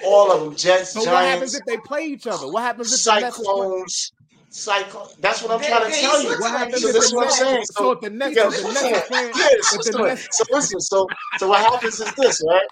All 0.06 0.32
of 0.32 0.42
them, 0.42 0.56
Jets, 0.56 0.92
So 0.92 1.00
what 1.02 1.26
happens 1.26 1.56
if 1.56 1.66
they 1.66 1.78
play 1.78 2.06
each 2.06 2.28
other? 2.28 2.52
What 2.52 2.62
happens 2.64 2.94
if 2.94 3.04
the 3.04 3.20
Nets 3.22 3.38
Cyclones, 3.38 4.12
Cyclone. 4.50 5.08
That's 5.20 5.42
what 5.42 5.52
I'm 5.52 5.62
They- 5.62 5.68
trying 5.70 5.92
to 5.92 5.98
tell 6.02 6.22
you. 6.22 6.30
What 6.30 6.40
Right. 6.42 6.58
happens 6.60 6.82
So 6.82 6.88
if 6.90 6.94
this 6.94 7.06
is 7.06 7.12
the 7.12 7.16
what 7.18 7.26
I'm 7.28 7.32
saying. 7.34 7.66
So 7.66 7.74
So 7.84 7.92
if 7.92 8.02
the 8.02 8.10
Nets, 8.10 8.36
Yeah, 8.36 8.48
if 8.48 8.56
the 8.58 8.64
Nets 8.64 8.84
are 8.84 8.88
yeah, 8.88 8.98
if 9.52 9.66
so, 9.66 9.78
the 9.78 9.84
so, 9.94 10.04
Nets, 10.04 10.28
so 10.38 10.44
listen, 10.52 10.82
so 10.82 11.08
so 11.40 11.48
what 11.48 11.60
happens 11.62 12.00
is 12.02 12.14
this, 12.16 12.42
right? 12.48 12.68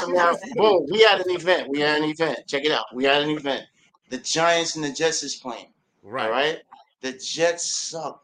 So 0.00 0.06
now, 0.12 0.36
boom, 0.54 0.86
we 0.90 1.02
had 1.02 1.20
an 1.20 1.30
event. 1.30 1.68
We 1.68 1.80
had 1.80 1.98
an 2.02 2.08
event. 2.08 2.38
Check 2.46 2.64
it 2.64 2.70
out. 2.72 2.84
We 2.94 3.04
had 3.04 3.22
an 3.22 3.30
event. 3.30 3.64
The 4.10 4.18
Giants 4.18 4.76
and 4.76 4.84
the 4.84 4.90
Jets 4.92 5.22
is 5.24 5.34
playing. 5.36 5.72
All 6.04 6.10
right? 6.12 6.30
right. 6.30 6.58
The 7.00 7.12
Jets 7.12 7.66
suck. 7.68 8.22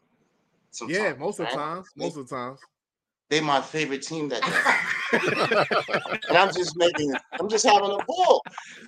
Sometimes, 0.75 0.99
Yeah, 0.99 1.13
most 1.17 1.39
of 1.39 1.49
the 1.49 1.55
right? 1.55 1.65
times. 1.65 1.87
Most 1.95 2.17
of 2.17 2.27
the 2.27 2.35
times. 2.35 2.59
They 3.29 3.41
my 3.41 3.59
favorite 3.59 4.03
team 4.03 4.29
that 4.29 4.41
day. 4.43 6.19
and 6.29 6.37
I'm 6.37 6.53
just 6.53 6.77
making 6.77 7.11
I'm 7.39 7.49
just 7.49 7.65
having 7.65 7.89
a 7.89 7.97
ball. 8.05 8.41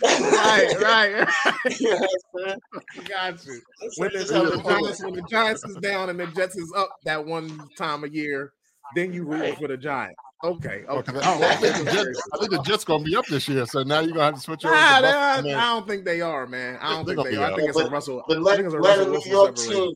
right, 0.03 0.79
right. 0.79 1.27
you 1.79 1.89
know 1.89 1.97
what 1.97 2.09
I'm 2.35 2.45
saying? 2.45 2.59
Got 3.07 3.45
you. 3.47 3.61
When 3.97 4.11
the, 4.11 4.29
when 4.31 4.45
the. 4.45 4.63
Giants, 4.63 5.03
when 5.03 5.13
the 5.15 5.21
Giants 5.23 5.63
is 5.63 5.75
down 5.77 6.09
and 6.09 6.19
the 6.19 6.27
Jets 6.27 6.55
is 6.55 6.71
up 6.77 6.89
that 7.05 7.25
one 7.25 7.67
time 7.77 8.03
a 8.03 8.07
year, 8.07 8.53
then 8.95 9.11
you 9.11 9.23
root 9.23 9.41
Right. 9.41 9.57
for 9.57 9.69
the 9.69 9.77
Giants. 9.77 10.15
Okay, 10.43 10.83
okay. 10.87 11.11
Okay, 11.11 11.19
Oh, 11.23 11.43
I, 11.43 11.55
think 11.55 11.77
the 11.77 11.91
Jets, 11.91 12.21
I 12.31 12.37
think 12.37 12.51
the 12.51 12.61
Jets 12.61 12.83
gonna 12.83 13.03
be 13.03 13.15
up 13.15 13.25
this 13.25 13.47
year, 13.47 13.65
so 13.65 13.81
now 13.81 14.01
you're 14.01 14.13
gonna 14.13 14.25
have 14.25 14.35
to 14.35 14.39
switch 14.39 14.63
over. 14.65 14.75
Nah, 14.75 14.99
to 15.01 15.07
I. 15.07 15.37
I 15.39 15.41
don't 15.41 15.87
think 15.87 16.05
they 16.05 16.21
are, 16.21 16.45
man. 16.45 16.77
I 16.79 16.93
don't 16.93 17.07
They're 17.07 17.15
think 17.15 17.17
gonna 17.17 17.29
they 17.31 17.35
be 17.37 17.43
are. 17.43 17.51
I 17.51 17.55
think 17.55 17.69
it's 17.69 17.79
a 17.79 17.89
Russell. 17.89 18.23
But 18.27 18.37
I 18.37 18.41
let, 18.41 18.55
think 18.57 18.65
it's 18.67 18.75
a 18.75 18.77
let 18.77 18.99
a 18.99 19.09
Russell 19.09 19.31
New 19.31 19.31
York 19.31 19.55
team 19.55 19.93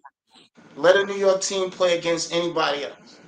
let 0.76 0.96
a 0.96 1.06
New 1.06 1.16
York 1.16 1.42
team 1.42 1.70
play 1.70 1.98
against 1.98 2.34
anybody 2.34 2.86
else. 2.86 3.20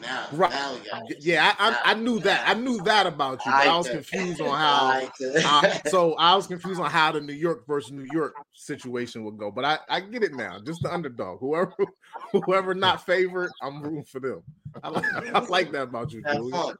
Now, 0.00 0.26
Right. 0.32 0.50
now. 0.50 1.06
Yeah, 1.20 1.52
I, 1.58 1.70
I, 1.70 1.92
I 1.92 1.94
knew 1.94 2.18
that. 2.20 2.48
I 2.48 2.54
knew 2.54 2.82
that 2.82 3.06
about 3.06 3.44
you, 3.44 3.52
but 3.52 3.66
I 3.68 3.76
was 3.76 3.88
confused 3.88 4.40
on 4.40 4.58
how. 4.58 5.08
That. 5.20 5.44
Uh, 5.44 5.88
so 5.88 6.14
I 6.14 6.34
was 6.34 6.46
confused 6.46 6.80
on 6.80 6.90
how 6.90 7.12
the 7.12 7.20
New 7.20 7.32
York 7.32 7.66
versus 7.66 7.92
New 7.92 8.04
York 8.04 8.34
situation 8.52 9.24
would 9.24 9.38
go, 9.38 9.50
but 9.50 9.64
I, 9.64 9.78
I 9.88 10.00
get 10.00 10.22
it 10.22 10.34
now. 10.34 10.58
Just 10.64 10.82
the 10.82 10.92
underdog, 10.92 11.38
whoever 11.40 11.72
whoever 12.32 12.74
not 12.74 13.04
favored, 13.06 13.52
I'm 13.62 13.82
rooting 13.82 14.04
for 14.04 14.20
them. 14.20 14.42
I 14.82 14.88
like, 14.88 15.34
I 15.34 15.38
like 15.40 15.72
that 15.72 15.82
about 15.82 16.12
you, 16.12 16.22
Have 16.24 16.36
Julie. 16.36 16.52
fun, 16.52 16.76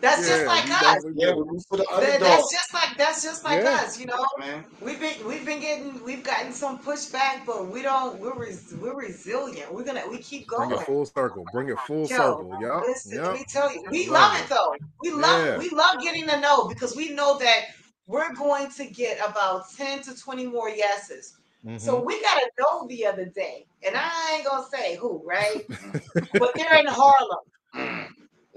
That's 0.00 0.28
just 0.28 0.46
like 0.46 0.66
you 0.66 0.72
us. 0.74 1.04
yeah, 1.14 1.34
we 1.34 1.42
root 1.42 1.62
for 1.68 1.76
the 1.78 1.84
That- 1.90 1.92
underdog, 1.94 2.20
that's 2.20 2.52
just 2.52 2.74
like 2.74 2.96
that's 2.98 3.22
just 3.22 3.44
like 3.44 3.62
Yeah. 3.62 3.70
us, 3.82 3.98
you 3.98 4.06
know. 4.06 4.24
man. 4.38 4.64
We've 4.80 4.98
been 5.00 5.26
we've 5.26 5.44
been 5.44 5.60
getting 5.60 6.02
we've 6.04 6.24
gotten 6.24 6.52
some 6.52 6.78
pushback, 6.78 7.46
but 7.46 7.68
we 7.68 7.82
don't 7.82 8.18
we're 8.20 8.34
res, 8.34 8.74
we're 8.80 8.94
resilient. 8.96 9.72
We're 9.72 9.84
gonna 9.84 10.02
we 10.10 10.18
keep 10.18 10.46
Bring 10.48 10.70
going. 10.70 10.80
it 10.80 10.86
full 10.86 11.06
circle. 11.06 11.44
Bring 11.52 11.68
it 11.68 11.78
full 11.80 12.06
Yo, 12.06 12.16
circle. 12.16 12.58
Yup. 12.60 12.82
Listen, 12.82 13.22
let 13.22 13.34
me 13.34 13.44
tell 13.48 13.72
you, 13.72 13.84
we 13.90 14.08
Love 14.08 14.32
love 14.32 14.40
it. 14.40 14.42
it 14.44 14.48
though. 14.48 14.74
We 15.02 15.10
love 15.12 15.46
Yeah. 15.46 15.58
we 15.58 15.68
love 15.70 16.00
getting 16.02 16.26
to 16.28 16.40
know 16.40 16.66
because 16.68 16.96
we 16.96 17.10
know 17.10 17.38
that 17.38 17.66
we're 18.06 18.32
going 18.34 18.70
to 18.70 18.84
get 18.86 19.18
about 19.18 19.64
10 19.76 20.02
to 20.02 20.14
20 20.16 20.46
more 20.46 20.68
yeses. 20.70 21.38
So 21.76 22.00
Mhm. 22.00 22.06
we 22.06 22.22
got 22.22 22.38
to 22.38 22.50
know 22.58 22.86
the 22.88 23.06
other 23.06 23.26
day, 23.26 23.66
and 23.84 23.96
I 23.96 24.36
ain't 24.36 24.46
gonna 24.46 24.66
say 24.72 24.96
who, 24.96 25.22
right? 25.26 25.64
but 26.38 26.52
they're 26.56 26.78
in 26.78 26.86
Harlem. 26.86 27.44
Mm. 27.74 28.08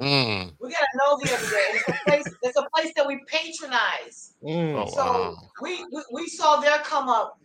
Mm. 0.02 0.54
We 0.60 0.70
gotta 0.70 0.88
know 0.96 1.18
the 1.18 1.34
other 1.34 1.50
day. 1.50 1.66
And 1.70 1.76
it's 1.78 1.88
a 1.88 1.94
place. 2.06 2.36
It's 2.42 2.58
a 2.58 2.68
place 2.74 2.94
that 2.96 3.08
we 3.08 3.20
patronize. 3.28 4.36
Mm. 4.44 4.76
Oh, 4.76 4.86
So 4.96 5.04
wow. 5.04 5.38
we, 5.62 5.84
we 5.92 6.04
we 6.14 6.28
saw 6.28 6.58
their 6.62 6.80
come 6.80 7.10
up, 7.10 7.38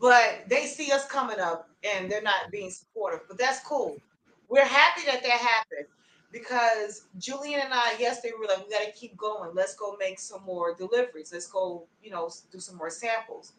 but 0.00 0.44
they 0.48 0.66
see 0.66 0.92
us 0.92 1.06
coming 1.06 1.40
up 1.40 1.68
and 1.84 2.10
they're 2.10 2.22
not 2.22 2.50
being 2.50 2.70
supportive. 2.70 3.20
But 3.28 3.38
that's 3.38 3.60
cool. 3.66 3.96
We're 4.48 4.64
happy 4.66 5.02
that 5.06 5.22
that 5.22 5.40
happened 5.40 5.86
because 6.30 7.06
Julian 7.18 7.60
and 7.60 7.72
I, 7.72 7.96
yesterday, 7.98 8.34
we 8.38 8.46
were 8.46 8.52
like, 8.54 8.66
we 8.66 8.70
got 8.70 8.84
to 8.84 8.92
keep 8.92 9.16
going. 9.16 9.50
Let's 9.54 9.74
go 9.76 9.96
make 9.98 10.18
some 10.18 10.42
more 10.44 10.74
deliveries. 10.74 11.30
Let's 11.32 11.46
go, 11.48 11.86
you 12.02 12.10
know, 12.10 12.30
do 12.50 12.60
some 12.60 12.76
more 12.76 12.90
samples. 12.90 13.52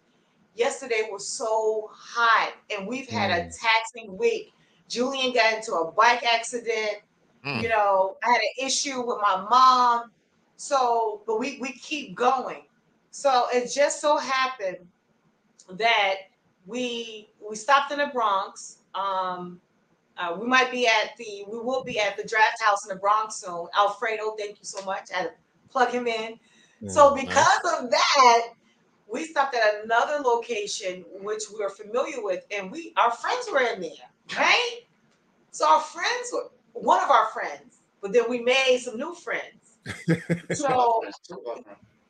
Yesterday 0.55 1.09
was 1.11 1.27
so 1.27 1.89
hot, 1.93 2.53
and 2.69 2.87
we've 2.87 3.07
had 3.09 3.31
a 3.31 3.45
Mm. 3.45 3.59
taxing 3.59 4.17
week. 4.17 4.53
Julian 4.87 5.33
got 5.33 5.53
into 5.53 5.73
a 5.73 5.91
bike 5.91 6.23
accident. 6.23 6.97
Mm. 7.45 7.61
You 7.63 7.69
know, 7.69 8.17
I 8.23 8.31
had 8.31 8.41
an 8.41 8.65
issue 8.67 9.01
with 9.05 9.17
my 9.21 9.41
mom. 9.49 10.11
So, 10.57 11.21
but 11.25 11.39
we 11.39 11.57
we 11.59 11.71
keep 11.73 12.15
going. 12.15 12.63
So 13.11 13.47
it 13.51 13.71
just 13.71 13.99
so 13.99 14.17
happened 14.17 14.87
that 15.71 16.15
we 16.65 17.29
we 17.47 17.55
stopped 17.55 17.91
in 17.91 17.99
the 17.99 18.07
Bronx. 18.07 18.77
Um, 18.95 19.59
uh, 20.17 20.37
we 20.39 20.45
might 20.45 20.71
be 20.71 20.87
at 20.87 21.17
the 21.17 21.43
we 21.49 21.57
will 21.59 21.83
be 21.83 21.99
at 21.99 22.15
the 22.15 22.23
draft 22.23 22.61
house 22.61 22.85
in 22.85 22.89
the 22.89 22.99
Bronx 22.99 23.35
soon. 23.37 23.67
Alfredo, 23.77 24.35
thank 24.37 24.51
you 24.59 24.65
so 24.65 24.83
much. 24.85 25.09
I 25.13 25.29
plug 25.69 25.89
him 25.89 26.07
in. 26.07 26.39
So 26.87 27.11
Mm. 27.11 27.21
because 27.21 27.79
of 27.79 27.89
that, 27.89 28.41
we 29.13 29.25
stopped 29.25 29.55
at 29.55 29.83
another 29.85 30.19
location 30.23 31.05
which 31.21 31.43
we 31.55 31.63
are 31.63 31.69
familiar 31.69 32.21
with, 32.21 32.43
and 32.49 32.71
we 32.71 32.93
our 32.97 33.11
friends 33.11 33.47
were 33.51 33.61
in 33.61 33.79
there, 33.79 34.09
right? 34.35 34.79
So 35.51 35.69
our 35.69 35.79
friends 35.81 36.31
were 36.33 36.49
one 36.73 37.01
of 37.01 37.11
our 37.11 37.27
friends, 37.27 37.81
but 38.01 38.11
then 38.11 38.23
we 38.27 38.39
made 38.41 38.79
some 38.79 38.97
new 38.97 39.13
friends. 39.13 39.77
So 40.53 41.03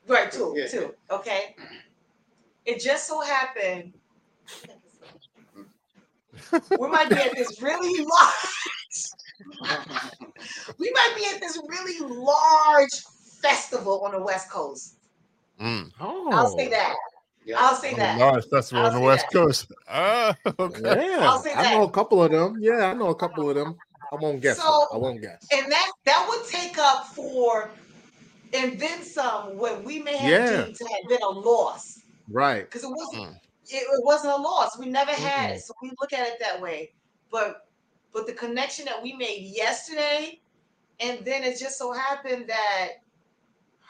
Right, 0.07 0.31
two, 0.31 0.53
Yeah. 0.55 0.67
two. 0.67 0.95
Okay. 1.11 1.55
It 2.65 2.79
just 2.81 3.07
so 3.07 3.21
happened 3.21 3.93
we 6.79 6.87
might 6.87 7.09
be 7.09 7.15
at 7.15 7.35
this 7.35 7.61
really 7.61 8.05
large. 8.05 9.69
we 10.79 10.91
might 10.91 11.13
be 11.15 11.25
at 11.33 11.39
this 11.41 11.59
really 11.67 11.99
large 11.99 12.93
festival 13.41 14.03
on 14.05 14.11
the 14.13 14.21
West 14.21 14.49
Coast. 14.49 14.97
Mm. 15.61 15.91
Oh, 15.99 16.29
I'll 16.31 16.57
say 16.57 16.69
that. 16.69 16.95
Yeah. 17.45 17.57
I'll 17.59 17.75
say 17.75 17.91
On 17.93 17.99
that. 17.99 18.17
the 18.17 18.25
large 18.25 18.45
festival 18.47 18.85
I'll 18.85 18.91
on 18.91 18.95
the 18.95 19.01
West 19.05 19.25
that. 19.31 19.37
Coast. 19.37 19.71
Ah, 19.89 20.35
okay. 20.59 20.81
Yeah, 21.11 21.29
I'll 21.29 21.39
say 21.39 21.53
I 21.53 21.73
know 21.75 21.83
a 21.83 21.91
couple 21.91 22.23
of 22.23 22.31
them. 22.31 22.57
Yeah, 22.59 22.89
I 22.89 22.93
know 22.93 23.07
a 23.09 23.15
couple 23.15 23.49
of 23.49 23.55
them. 23.55 23.75
I 24.11 24.15
won't 24.15 24.41
guess. 24.41 24.57
So- 24.57 24.87
I 24.93 24.97
won't 24.97 25.21
guess. 25.21 25.45
And 25.51 25.71
that 25.71 25.91
that 26.05 26.25
would 26.29 26.47
take 26.47 26.77
up 26.77 27.07
for 27.07 27.69
and 28.53 28.79
then 28.79 29.01
some 29.03 29.57
when 29.57 29.83
we 29.83 29.99
may 29.99 30.15
have 30.17 30.29
Yeah. 30.29 30.63
deemed 30.63 30.75
to 30.75 30.85
have 30.85 31.09
been 31.09 31.21
a 31.21 31.29
loss. 31.29 31.99
Right. 32.29 32.63
Because 32.63 32.83
it 32.83 32.89
wasn't 32.91 33.23
Mm. 33.31 33.35
it, 33.69 33.75
it 33.75 34.03
wasn't 34.05 34.33
a 34.33 34.37
loss. 34.41 34.77
We 34.77 34.85
never 34.87 35.11
had 35.11 35.51
Mm-mm. 35.51 35.55
it. 35.55 35.61
So 35.63 35.73
we 35.81 35.91
look 35.99 36.13
at 36.13 36.27
it 36.27 36.39
that 36.39 36.61
way. 36.61 36.93
But 37.31 37.67
but 38.13 38.25
the 38.27 38.33
connection 38.33 38.85
that 38.85 39.01
we 39.01 39.13
made 39.13 39.41
yesterday, 39.41 40.39
and 40.99 41.25
then 41.25 41.43
it 41.43 41.57
just 41.59 41.77
so 41.79 41.91
happened 41.91 42.45
that 42.47 42.89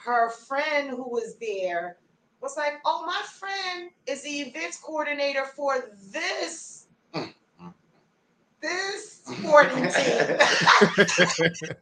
her 0.04 0.30
friend 0.30 0.90
who 0.90 1.10
was 1.10 1.36
there 1.40 1.98
was 2.42 2.58
like, 2.58 2.74
Oh, 2.86 3.06
my 3.06 3.22
friend 3.40 3.92
is 4.08 4.24
the 4.24 4.42
events 4.42 4.78
coordinator 4.78 5.46
for 5.46 5.92
this 6.12 6.88
this 8.62 9.22
sporting 9.26 9.76
team. 9.84 9.92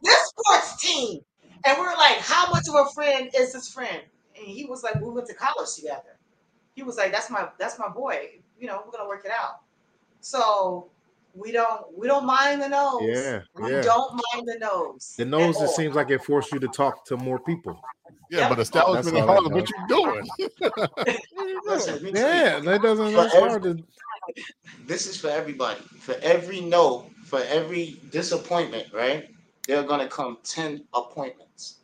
this 0.02 0.32
sports 0.36 0.82
team. 0.82 1.20
And 1.64 1.78
we're 1.78 1.94
like, 1.94 2.18
How 2.18 2.50
much 2.50 2.64
of 2.68 2.74
a 2.74 2.90
friend 2.90 3.30
is 3.36 3.52
this 3.52 3.68
friend? 3.72 4.02
And 4.36 4.46
he 4.46 4.64
was 4.64 4.82
like, 4.82 5.00
We 5.00 5.10
went 5.10 5.28
to 5.28 5.34
college 5.34 5.74
together 5.76 6.18
he 6.74 6.82
was 6.82 6.96
like, 6.96 7.12
"That's 7.12 7.30
my 7.30 7.48
that's 7.58 7.78
my 7.78 7.88
boy. 7.88 8.40
You 8.58 8.66
know, 8.66 8.82
we're 8.84 8.92
gonna 8.92 9.08
work 9.08 9.24
it 9.24 9.30
out." 9.30 9.60
So 10.20 10.90
we 11.34 11.52
don't 11.52 11.96
we 11.96 12.06
don't 12.06 12.26
mind 12.26 12.62
the 12.62 12.68
nose. 12.68 13.00
Yeah, 13.02 13.40
we 13.54 13.72
yeah. 13.72 13.82
don't 13.82 14.12
mind 14.34 14.46
the 14.48 14.58
nose. 14.60 15.14
The 15.16 15.24
nose, 15.24 15.56
it 15.56 15.62
all. 15.62 15.68
seems 15.68 15.94
like 15.94 16.10
it 16.10 16.22
forced 16.24 16.52
you 16.52 16.58
to 16.60 16.68
talk 16.68 17.04
to 17.06 17.16
more 17.16 17.38
people. 17.38 17.80
Yeah, 18.30 18.40
Yep. 18.40 18.48
but 18.50 18.58
establishment 18.60 19.16
in 19.16 19.22
all 19.22 19.28
Harlem, 19.28 19.52
what 19.52 19.68
you 19.68 19.88
doing? 19.88 20.28
Listen, 21.66 21.94
let 21.94 22.02
me 22.02 22.12
tell 22.12 22.34
you, 22.34 22.40
Yeah, 22.40 22.60
that 22.60 22.82
doesn't. 22.82 23.12
But 23.12 23.22
That's 23.24 23.34
every- 23.34 23.48
hard 23.48 23.62
to. 23.64 23.78
this 24.86 25.06
is 25.06 25.18
for 25.20 25.28
everybody. 25.28 25.80
For 26.00 26.14
every 26.22 26.60
no, 26.60 27.06
for 27.24 27.40
every 27.48 28.00
disappointment, 28.10 28.92
right? 28.92 29.28
There 29.66 29.78
are 29.78 29.84
gonna 29.84 30.08
come 30.08 30.38
ten 30.44 30.84
appointments. 30.94 31.76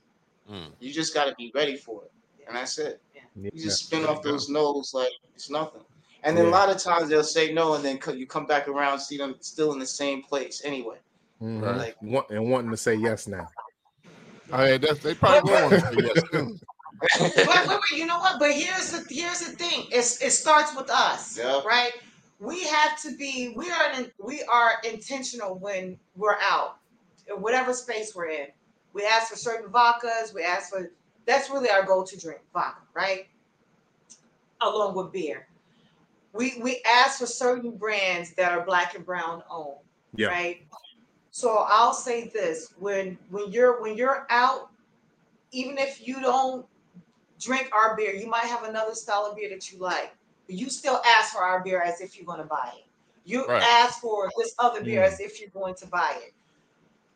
Mm. 0.51 0.73
You 0.81 0.93
just 0.93 1.13
gotta 1.15 1.35
be 1.37 1.53
ready 1.55 1.77
for 1.77 2.03
it, 2.05 2.13
and 2.47 2.57
that's 2.57 2.79
it. 2.79 3.01
You 3.37 3.51
just 3.53 3.87
spin 3.87 4.03
There 4.03 4.11
you 4.11 4.17
off 4.17 4.23
those 4.23 4.49
no's 4.49 4.93
like 4.95 5.13
it's 5.35 5.51
nothing. 5.51 5.83
And 6.29 6.37
then 6.37 6.45
Yeah. 6.45 6.51
a 6.51 6.53
lot 6.53 6.69
of 6.69 6.77
times 6.77 7.09
they'll 7.09 7.25
say 7.25 7.53
no, 7.55 7.73
and 7.75 7.83
then 7.85 7.97
co- 7.99 8.13
you 8.13 8.27
come 8.27 8.45
back 8.45 8.69
around, 8.69 9.01
see 9.01 9.17
them 9.17 9.37
still 9.41 9.73
in 9.73 9.79
the 9.79 9.87
same 9.87 10.23
place 10.23 10.61
anyway. 10.63 10.99
Mhm. 11.43 11.63
Right. 11.63 12.03
Want- 12.03 12.29
and 12.31 12.51
wanting 12.51 12.71
to 12.71 12.77
say 12.77 12.95
yes 12.95 13.27
now. 13.27 13.49
I 14.53 14.73
mean, 14.73 14.81
that's, 14.83 14.99
they 15.01 15.15
probably 15.15 15.51
will 15.53 15.61
want 15.71 15.73
to 15.73 15.81
say 15.81 16.11
yes 16.15 16.23
too. 16.31 16.59
Wait, 17.21 17.37
wait, 17.47 17.69
wait, 17.69 17.81
you 17.99 18.07
know 18.07 18.19
what? 18.19 18.39
But 18.41 18.53
here's 18.53 18.91
the 18.91 19.07
here's 19.15 19.39
the 19.41 19.53
thing. 19.57 19.87
It's 19.93 20.21
it 20.21 20.33
starts 20.33 20.75
with 20.77 20.91
us, 20.91 21.39
Yeah. 21.39 21.63
right? 21.65 21.93
We 22.41 22.65
have 22.65 23.01
to 23.03 23.13
be. 23.17 23.55
We 23.57 23.71
are 23.71 23.93
in, 23.93 24.11
we 24.19 24.43
are 24.45 24.73
intentional 24.85 25.55
when 25.55 25.99
we're 26.17 26.37
out, 26.41 26.79
in 27.29 27.41
whatever 27.41 27.73
space 27.73 28.15
we're 28.17 28.27
in. 28.31 28.49
We 28.95 29.05
ask 29.07 29.29
for 29.31 29.37
certain 29.37 29.71
vodkas. 29.71 30.35
We 30.35 30.43
ask 30.43 30.71
for 30.71 30.91
that's 31.25 31.51
really 31.51 31.71
our 31.71 31.85
go-to 31.85 32.19
drink, 32.19 32.41
vodka, 32.53 32.83
right? 32.95 33.29
Along 34.61 34.95
with 34.97 35.13
beer. 35.13 35.47
We 36.33 36.61
we 36.63 36.83
ask 36.87 37.19
for 37.19 37.27
certain 37.27 37.73
brands 37.77 38.35
that 38.35 38.53
are 38.53 38.65
black 38.65 38.95
and 38.95 39.05
brown 39.05 39.43
owned, 39.51 39.79
Yeah. 40.17 40.29
right? 40.29 40.67
So 41.31 41.65
I'll 41.69 41.95
say 41.95 42.29
this: 42.29 42.75
when 42.79 43.19
when 43.31 43.51
you're 43.53 43.81
when 43.83 43.97
you're 43.97 44.27
out, 44.31 44.71
even 45.53 45.79
if 45.79 46.07
you 46.07 46.21
don't 46.21 46.67
drink 47.41 47.71
our 47.75 47.97
beer, 47.97 48.13
you 48.15 48.27
might 48.29 48.45
have 48.45 48.65
another 48.65 48.95
style 48.95 49.27
of 49.27 49.37
beer 49.37 49.49
that 49.51 49.73
you 49.73 49.79
like, 49.79 50.15
but 50.47 50.57
you 50.57 50.69
still 50.71 51.01
ask 51.07 51.33
for 51.33 51.43
our 51.43 51.63
beer 51.63 51.81
as 51.83 52.01
if 52.01 52.17
you're 52.17 52.27
going 52.27 52.41
to 52.41 52.45
buy 52.47 52.73
it. 52.77 52.85
You 53.25 53.47
Right. 53.47 53.63
ask 53.63 54.01
for 54.01 54.31
this 54.37 54.55
other 54.59 54.83
beer 54.83 55.03
Mm. 55.03 55.13
as 55.13 55.21
if 55.21 55.41
you're 55.41 55.51
going 55.51 55.75
to 55.77 55.87
buy 55.87 56.15
it. 56.19 56.35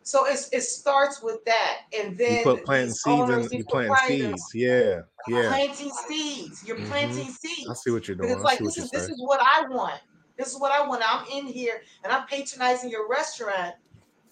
So 0.05 0.27
it's, 0.27 0.49
it 0.53 0.63
starts 0.63 1.23
with 1.23 1.45
that, 1.45 1.79
and 1.97 2.19
then 2.19 2.39
You 2.39 2.43
put 2.43 2.65
planting 2.65 2.93
seeds 2.93 3.51
these 3.51 3.59
You 3.59 3.65
planting 3.65 4.37
seeds. 4.37 4.51
Yeah. 4.55 5.03
Yeah. 5.29 5.49
planting 5.49 5.93
seeds. 6.09 6.65
You're 6.67 6.79
Mhm. 6.79 6.89
planting 6.89 7.31
seeds. 7.31 7.71
I 7.71 7.75
see 7.75 7.91
what 7.91 8.09
you're 8.09 8.17
doing. 8.17 8.31
Because 8.31 8.43
I 8.43 8.49
like 8.49 8.59
this 8.59 8.77
you're 8.77 8.85
is 8.85 8.91
this 8.91 9.07
saying. 9.07 9.15
is 9.15 9.21
what 9.21 9.41
I 9.41 9.67
want. 9.69 10.01
This 10.37 10.53
is 10.53 10.59
what 10.59 10.73
I 10.73 10.87
want. 10.87 11.03
I'm 11.07 11.27
in 11.31 11.47
here 11.47 11.83
and 12.03 12.13
I'm 12.13 12.27
patronizing 12.27 12.91
your 12.91 13.09
restaurant. 13.09 13.75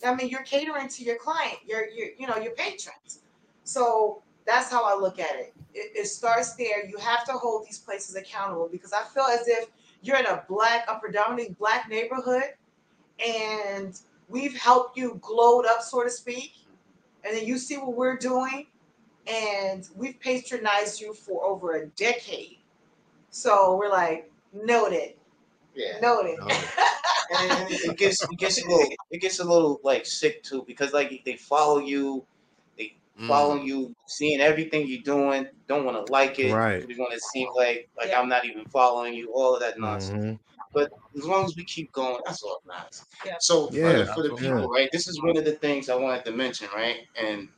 I 0.05 0.15
mean, 0.15 0.29
you're 0.29 0.43
catering 0.43 0.89
to 0.89 1.05
your 1.05 1.17
client, 1.17 1.59
your 1.65 1.89
your 1.91 2.09
you 2.19 2.27
know 2.27 2.37
your 2.39 2.55
patrons. 2.55 3.21
So 3.65 4.23
that's 4.47 4.71
how 4.71 4.83
I 4.85 4.99
look 5.01 5.19
at 5.21 5.37
it. 5.37 5.55
it. 5.75 5.93
It 5.95 6.07
starts 6.07 6.55
there. 6.57 6.87
You 6.87 6.97
have 6.99 7.25
to 7.27 7.33
hold 7.33 7.67
these 7.67 7.79
places 7.79 8.17
accountable 8.17 8.69
because 8.73 8.93
I 8.93 9.05
feel 9.05 9.25
as 9.25 9.47
if 9.47 9.69
you're 10.03 10.17
in 10.17 10.27
a 10.27 10.45
black, 10.49 10.87
a 10.89 10.99
predominantly 10.99 11.55
black 11.59 11.89
neighborhood, 11.89 12.55
and 13.25 14.01
we've 14.31 14.57
helped 14.57 14.97
you 14.97 15.19
glowed 15.21 15.67
up, 15.67 15.83
so 15.83 16.03
to 16.05 16.11
speak, 16.11 16.55
and 17.25 17.37
then 17.37 17.47
you 17.47 17.59
see 17.59 17.77
what 17.77 17.95
we're 17.97 18.17
doing, 18.17 18.67
and 19.27 19.89
we've 19.97 20.19
patronized 20.21 21.01
you 21.01 21.13
for 21.15 21.45
over 21.45 21.73
a 21.77 21.87
decade. 21.89 22.59
So 23.31 23.77
we're 23.77 23.91
like, 23.91 24.31
noted, 24.53 25.15
Yeah. 25.75 26.01
noted. 26.01 26.39
Noted. 26.41 26.57
and, 27.39 27.53
and 27.53 27.71
it 27.73 27.97
gets 27.97 28.23
it 28.23 28.39
gets 28.39 28.63
a 28.63 28.69
little 28.69 28.89
it 29.11 29.19
gets 29.21 29.39
a 29.41 29.45
little 29.45 29.81
like 29.85 30.05
sick 30.07 30.43
too 30.43 30.65
because 30.67 30.93
like 30.93 31.23
they 31.25 31.37
follow 31.37 31.79
you, 31.79 32.27
they 32.79 32.97
follow 33.27 33.59
Mm. 33.59 33.67
you, 33.67 33.95
seeing 34.07 34.41
everything 34.41 34.87
you're 34.89 35.03
doing, 35.03 35.47
don't 35.69 35.85
want 35.85 36.05
to 36.05 36.13
like 36.13 36.39
it. 36.39 36.53
Right. 36.53 36.87
We 36.87 36.97
want 36.97 37.13
to 37.13 37.21
seem 37.21 37.49
like 37.55 37.89
like 37.97 38.09
Yeah. 38.09 38.21
I'm 38.21 38.29
not 38.29 38.45
even 38.47 38.65
following 38.67 39.15
you, 39.15 39.33
all 39.33 39.55
of 39.55 39.61
that 39.61 39.79
nonsense. 39.79 40.25
Mhm. 40.25 40.39
But 40.73 40.93
as 41.17 41.25
long 41.25 41.45
as 41.45 41.57
we 41.57 41.65
keep 41.65 41.91
going, 41.93 42.21
that's 42.25 42.43
all 42.43 42.61
that 42.65 42.73
matters. 42.73 43.05
Yeah. 43.27 43.37
So 43.41 43.69
for, 43.69 43.77
Yeah, 43.77 43.93
the, 43.93 44.07
for 44.07 44.23
the 44.23 44.31
absolutely. 44.33 44.41
people, 44.41 44.69
right? 44.71 44.89
This 44.93 45.09
is 45.09 45.21
one 45.23 45.37
of 45.37 45.45
the 45.45 45.53
things 45.53 45.89
I 45.89 45.97
wanted 45.97 46.25
to 46.27 46.33
mention, 46.33 46.69
right? 46.75 47.07
And 47.21 47.49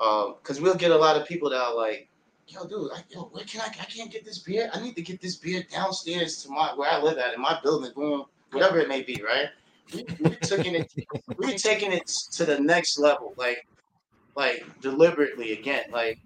um, 0.00 0.36
because 0.40 0.60
we'll 0.60 0.74
get 0.74 0.90
a 0.90 0.96
lot 0.96 1.20
of 1.20 1.26
people 1.26 1.50
that 1.50 1.60
are 1.60 1.74
like, 1.74 2.08
"Yo, 2.48 2.64
dude, 2.66 2.90
I, 2.92 3.02
yo, 3.10 3.24
where 3.24 3.44
can 3.44 3.60
I? 3.60 3.66
I 3.66 3.84
can't 3.84 4.10
get 4.10 4.24
this 4.24 4.38
beer. 4.38 4.70
I 4.72 4.80
need 4.80 4.96
to 4.96 5.02
get 5.02 5.20
this 5.20 5.36
beer 5.36 5.64
downstairs 5.70 6.42
to 6.42 6.50
my 6.50 6.74
where 6.74 6.90
I 6.90 7.00
live 7.00 7.18
at 7.18 7.34
in 7.34 7.40
my 7.40 7.58
building, 7.62 7.92
boom, 7.94 8.24
whatever 8.50 8.78
it 8.78 8.88
may 8.88 9.02
be, 9.02 9.22
right? 9.22 9.48
We, 9.92 10.04
we're 10.20 10.36
taking 10.36 10.74
it, 10.74 10.92
we're 11.36 11.58
taking 11.58 11.92
it 11.92 12.06
to 12.32 12.46
the 12.46 12.58
next 12.58 12.98
level, 12.98 13.34
like, 13.36 13.66
like 14.34 14.64
deliberately 14.80 15.52
again, 15.52 15.84
like, 15.92 16.18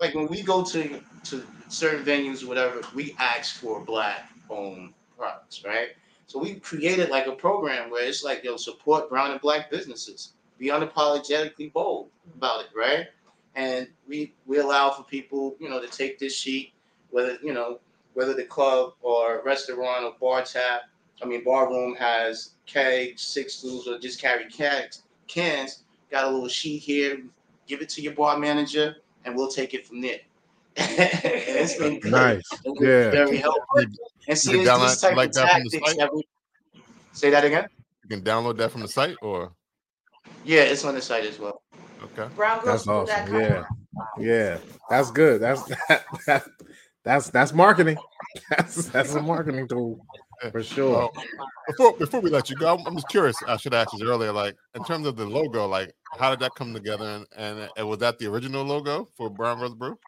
like 0.00 0.14
when 0.14 0.26
we 0.26 0.42
go 0.42 0.64
to 0.64 1.00
to 1.24 1.46
certain 1.68 2.04
venues, 2.04 2.44
whatever, 2.46 2.80
we 2.94 3.14
ask 3.18 3.56
for 3.60 3.80
black 3.80 4.30
owned 4.50 4.92
products, 5.16 5.64
right? 5.64 5.88
So 6.26 6.38
we 6.38 6.54
created 6.56 7.10
like 7.10 7.26
a 7.26 7.32
program 7.32 7.90
where 7.90 8.04
it's 8.04 8.24
like, 8.24 8.42
yo, 8.42 8.56
support 8.56 9.08
brown 9.08 9.30
and 9.30 9.40
black 9.40 9.70
businesses. 9.70 10.32
Be 10.58 10.68
unapologetically 10.68 11.72
bold 11.72 12.08
about 12.34 12.64
it, 12.64 12.70
right? 12.74 13.06
And 13.54 13.88
we 14.08 14.34
we 14.46 14.58
allow 14.58 14.90
for 14.90 15.02
people, 15.04 15.56
you 15.60 15.68
know, 15.68 15.80
to 15.80 15.88
take 15.88 16.18
this 16.18 16.34
sheet 16.34 16.72
whether 17.10 17.38
you 17.42 17.52
know 17.52 17.78
whether 18.14 18.34
the 18.34 18.44
club 18.44 18.94
or 19.02 19.42
restaurant 19.44 20.04
or 20.04 20.14
bar 20.20 20.42
tap, 20.42 20.82
I 21.22 21.26
mean 21.26 21.44
bar 21.44 21.68
room 21.68 21.94
has 21.96 22.52
kegs, 22.66 23.22
six 23.22 23.54
stools, 23.54 23.86
or 23.88 23.98
just 23.98 24.20
carry 24.20 24.46
kegs, 24.46 25.02
cans. 25.26 25.84
Got 26.10 26.24
a 26.24 26.30
little 26.30 26.48
sheet 26.48 26.78
here. 26.78 27.22
Give 27.66 27.80
it 27.80 27.88
to 27.90 28.02
your 28.02 28.14
bar 28.14 28.38
manager, 28.38 28.96
and 29.24 29.34
we'll 29.34 29.48
take 29.48 29.74
it 29.74 29.86
from 29.86 30.00
there. 30.00 30.20
It's 30.76 31.74
been 31.76 32.00
good. 32.00 32.12
Nice. 32.12 32.42
It's 32.52 32.60
been 32.62 32.74
Yeah. 32.80 33.10
very 33.10 33.36
helpful. 33.38 33.84
And 34.28 34.38
see, 34.38 34.52
You 34.52 34.60
it's 34.60 34.70
download 34.70 34.88
this 34.88 35.00
type 35.00 35.16
like 35.16 35.28
of 35.30 35.34
that 35.36 35.52
from 35.52 35.62
the 35.64 35.70
tactics 35.70 35.88
site? 35.90 35.98
that 35.98 36.14
we 36.14 36.22
say 37.12 37.30
that 37.30 37.44
again. 37.44 37.66
You 38.04 38.08
can 38.10 38.22
download 38.22 38.56
that 38.58 38.70
from 38.72 38.82
the 38.82 38.88
site 38.88 39.16
or 39.22 39.52
Yeah, 40.44 40.62
it's 40.62 40.84
on 40.84 40.94
the 40.94 41.02
site 41.02 41.24
as 41.24 41.38
well. 41.38 41.62
okay. 42.04 42.28
That's 42.64 42.86
awesome. 42.86 43.08
BrownGirlsSchool.com. 43.26 43.34
Yeah. 43.40 43.64
Yeah. 44.18 44.58
That's 44.90 45.10
good. 45.10 45.40
That's 45.40 45.62
that, 45.88 46.04
that 46.26 46.44
that's 47.04 47.30
that's 47.30 47.52
marketing. 47.52 47.96
That's 48.50 48.86
that's 48.88 49.14
a 49.14 49.22
marketing 49.22 49.66
tool 49.66 49.98
for 50.50 50.62
sure. 50.62 50.90
Well, 50.90 51.12
before 51.68 51.96
before 51.96 52.20
we 52.20 52.28
let 52.28 52.50
you 52.50 52.56
go, 52.56 52.74
I'm, 52.76 52.86
I'm 52.86 52.94
just 52.96 53.08
curious. 53.08 53.34
I 53.46 53.56
should 53.56 53.72
ask 53.72 53.96
you 53.96 54.06
earlier. 54.06 54.30
Like 54.32 54.54
in 54.74 54.84
terms 54.84 55.06
of 55.06 55.16
the 55.16 55.24
logo, 55.24 55.66
like 55.66 55.94
how 56.18 56.28
did 56.30 56.40
that 56.40 56.50
come 56.54 56.74
together? 56.74 57.04
And 57.06 57.26
and, 57.36 57.70
and 57.78 57.88
was 57.88 57.98
that 58.00 58.18
the 58.18 58.26
original 58.26 58.62
logo 58.64 59.08
for 59.16 59.30
Brown 59.30 59.58
Brothers 59.58 59.76
Brew? 59.76 59.98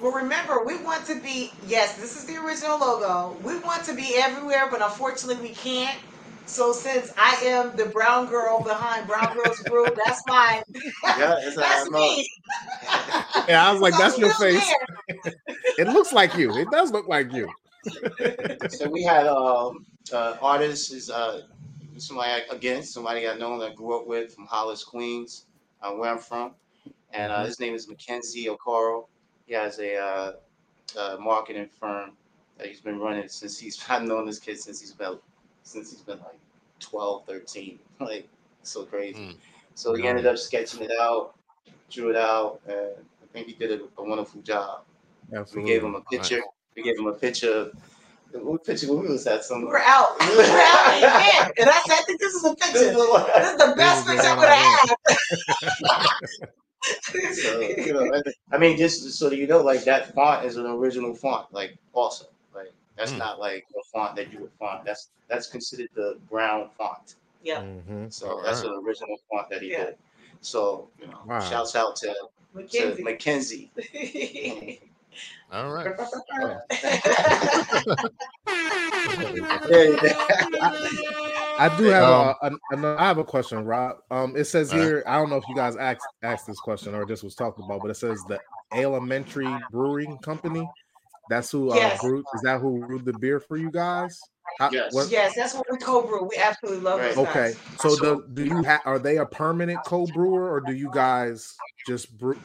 Well, 0.00 0.12
remember, 0.12 0.62
we 0.64 0.76
want 0.82 1.06
to 1.06 1.20
be, 1.20 1.50
yes, 1.66 1.96
this 1.96 2.16
is 2.16 2.26
the 2.26 2.36
original 2.36 2.78
logo. 2.78 3.36
We 3.42 3.58
want 3.60 3.84
to 3.84 3.94
be 3.94 4.14
everywhere, 4.16 4.68
but 4.70 4.82
unfortunately, 4.82 5.42
we 5.48 5.54
can't. 5.54 5.98
So, 6.44 6.72
since 6.72 7.12
I 7.18 7.34
am 7.44 7.76
the 7.76 7.86
brown 7.86 8.26
girl 8.26 8.62
behind 8.62 9.06
Brown 9.08 9.34
Girls 9.34 9.64
Brew, 9.64 9.92
that's 9.96 10.24
my, 10.26 10.62
Yeah, 11.18 11.34
it's 11.42 11.56
that's 11.56 11.88
a, 11.88 11.90
me. 11.90 12.28
Yeah, 13.48 13.68
I 13.68 13.72
was 13.72 13.80
like, 13.80 13.94
So 13.94 13.98
that's 13.98 14.18
your 14.18 14.30
face. 14.30 14.72
It 15.78 15.88
looks 15.88 16.12
like 16.12 16.34
you. 16.36 16.56
It 16.56 16.70
does 16.70 16.90
look 16.90 17.06
like 17.06 17.32
you. 17.32 17.48
so 18.68 18.88
we 18.88 19.02
had 19.02 19.26
um 19.26 19.84
uh 20.12 20.36
artists 20.40 20.90
is 20.90 21.10
uh 21.10 21.42
somebody 21.98 22.30
I- 22.32 22.54
again 22.54 22.82
somebody 22.82 23.28
I 23.28 23.36
know 23.36 23.58
that 23.60 23.72
I 23.72 23.74
grew 23.74 23.98
up 24.00 24.06
with 24.06 24.34
from 24.34 24.46
Hollis, 24.46 24.84
Queens, 24.84 25.46
uh, 25.82 25.92
where 25.92 26.10
I'm 26.10 26.18
from, 26.18 26.54
and 27.12 27.30
uh, 27.30 27.44
his 27.44 27.60
name 27.60 27.74
is 27.74 27.88
Mackenzie 27.88 28.46
Okoro. 28.46 29.04
He 29.46 29.54
has 29.54 29.78
a 29.78 29.96
uh, 29.96 30.32
uh, 30.98 31.16
marketing 31.20 31.68
firm 31.80 32.12
that 32.58 32.66
he's 32.66 32.80
been 32.80 32.98
running 32.98 33.28
since 33.28 33.58
he's 33.58 33.82
I've 33.88 34.02
known 34.02 34.26
this 34.26 34.38
kid 34.38 34.58
since 34.60 34.80
he's 34.80 34.92
been 34.92 35.18
since 35.62 35.90
he's 35.90 36.00
been 36.00 36.18
like 36.18 36.38
12, 36.80 37.26
13, 37.26 37.78
like 38.00 38.28
so 38.62 38.84
crazy. 38.84 39.18
Mm. 39.18 39.36
So 39.74 39.94
he 39.94 40.06
ended 40.06 40.26
up 40.26 40.38
sketching 40.38 40.82
it 40.82 40.90
out, 41.00 41.34
drew 41.90 42.10
it 42.10 42.16
out, 42.16 42.60
and 42.66 42.76
I 42.76 43.26
think 43.32 43.48
he 43.48 43.52
did 43.52 43.80
a, 43.80 43.84
a 43.98 44.04
wonderful 44.04 44.40
job. 44.42 44.82
We 45.54 45.64
gave 45.64 45.82
him 45.82 45.94
a 45.94 46.00
picture. 46.02 46.40
We 46.74 46.82
gave 46.82 46.98
him 46.98 47.06
a 47.06 47.12
picture. 47.12 47.70
What 48.32 48.64
picture? 48.64 48.92
What 48.92 49.08
was 49.08 49.24
that? 49.24 49.44
Some. 49.44 49.66
We're 49.66 49.78
out. 49.78 50.18
We're 50.20 50.42
out 50.42 50.94
in 50.94 51.00
the 51.00 51.06
event. 51.06 51.52
And 51.58 51.70
I 51.70 51.80
said, 51.86 51.98
I 51.98 52.02
think 52.06 52.20
this 52.20 52.34
is 52.34 52.44
a 52.44 52.54
picture. 52.54 52.72
This 52.72 53.52
is 53.52 53.56
the 53.56 53.74
best 53.76 54.06
This 54.06 54.16
is 54.16 54.22
the 54.22 54.22
picture 54.22 54.36
one 54.36 54.38
I'm 54.38 54.38
going 54.38 54.48
I 54.52 54.96
to 55.60 55.68
have. 55.68 56.48
So, 57.32 57.60
you 57.60 57.92
know, 57.92 58.12
I- 58.14 58.22
I 58.54 58.58
mean, 58.58 58.76
just 58.76 59.12
so 59.18 59.30
you 59.30 59.46
know, 59.46 59.62
like 59.62 59.84
that 59.84 60.14
font 60.14 60.44
is 60.44 60.56
an 60.56 60.66
original 60.66 61.14
font, 61.14 61.52
like 61.52 61.76
also, 61.92 62.26
like 62.54 62.72
that's 62.96 63.12
Mm. 63.12 63.18
not 63.18 63.38
like 63.40 63.66
a 63.78 63.82
font 63.92 64.16
that 64.16 64.32
you 64.32 64.40
would 64.40 64.52
find. 64.58 64.86
That's 64.86 65.08
that's 65.28 65.48
considered 65.48 65.88
the 65.94 66.18
brown 66.30 66.70
font. 66.78 67.16
yeah. 67.42 67.62
Mhm. 67.62 68.12
So 68.12 68.40
that's 68.44 68.62
Alright. 68.62 68.78
an 68.78 68.84
original 68.86 69.16
font 69.30 69.48
that 69.50 69.62
he 69.62 69.70
Yeah. 69.72 69.84
did. 69.86 69.96
So 70.40 70.88
you 71.00 71.06
know, 71.08 71.18
Wow. 71.26 71.40
shouts 71.40 71.74
out 71.76 71.96
to, 71.96 72.14
to 72.70 73.02
Mackenzie. 73.02 73.02
Mackenzie. 73.02 73.70
All 75.52 75.72
right. 75.72 75.96
I 81.58 81.74
do 81.76 81.84
have 81.84 82.02
Um, 82.04 82.10
a, 82.42 82.46
an- 82.46 82.58
an- 82.72 82.84
I 82.84 83.06
have 83.06 83.18
a 83.18 83.24
question, 83.24 83.64
Rob. 83.64 83.96
Um, 84.10 84.36
it 84.36 84.44
says 84.44 84.70
here. 84.70 85.02
I 85.06 85.16
don't 85.16 85.30
know 85.30 85.36
if 85.36 85.48
you 85.48 85.54
guys 85.54 85.76
asked 85.76 86.06
asked 86.22 86.46
this 86.46 86.60
question 86.60 86.94
or 86.94 87.06
this 87.06 87.22
was 87.22 87.34
talked 87.34 87.58
about, 87.58 87.82
but 87.82 87.90
it 87.90 87.96
says 87.96 88.22
the 88.28 88.38
Elementary 88.72 89.54
Brewing 89.70 90.18
Company. 90.18 90.68
That's 91.28 91.50
who 91.50 91.72
uh, 91.72 91.76
Yes. 91.76 92.00
brewed. 92.00 92.24
Is 92.34 92.42
that 92.42 92.60
who 92.60 92.84
brewed 92.86 93.04
the 93.04 93.12
beer 93.12 93.40
for 93.40 93.56
you 93.56 93.70
guys? 93.70 94.20
How- 94.60 94.70
Yes. 94.70 94.94
what- 94.94 95.10
yes, 95.10 95.34
that's 95.34 95.54
what 95.54 95.66
we 95.70 95.76
co-brew. 95.78 96.24
We 96.30 96.36
absolutely 96.36 96.82
love 96.82 97.00
Right. 97.00 97.16
Okay, 97.16 97.54
so 97.80 97.88
So- 97.90 97.96
the, 98.16 98.28
do 98.32 98.44
you 98.44 98.62
have? 98.62 98.80
Are 98.84 98.98
they 98.98 99.16
a 99.18 99.26
permanent 99.26 99.82
co-brewer, 99.84 100.50
or 100.52 100.60
do 100.60 100.72
you 100.72 100.90
guys 100.92 101.54
just 101.86 102.16
brew, 102.16 102.38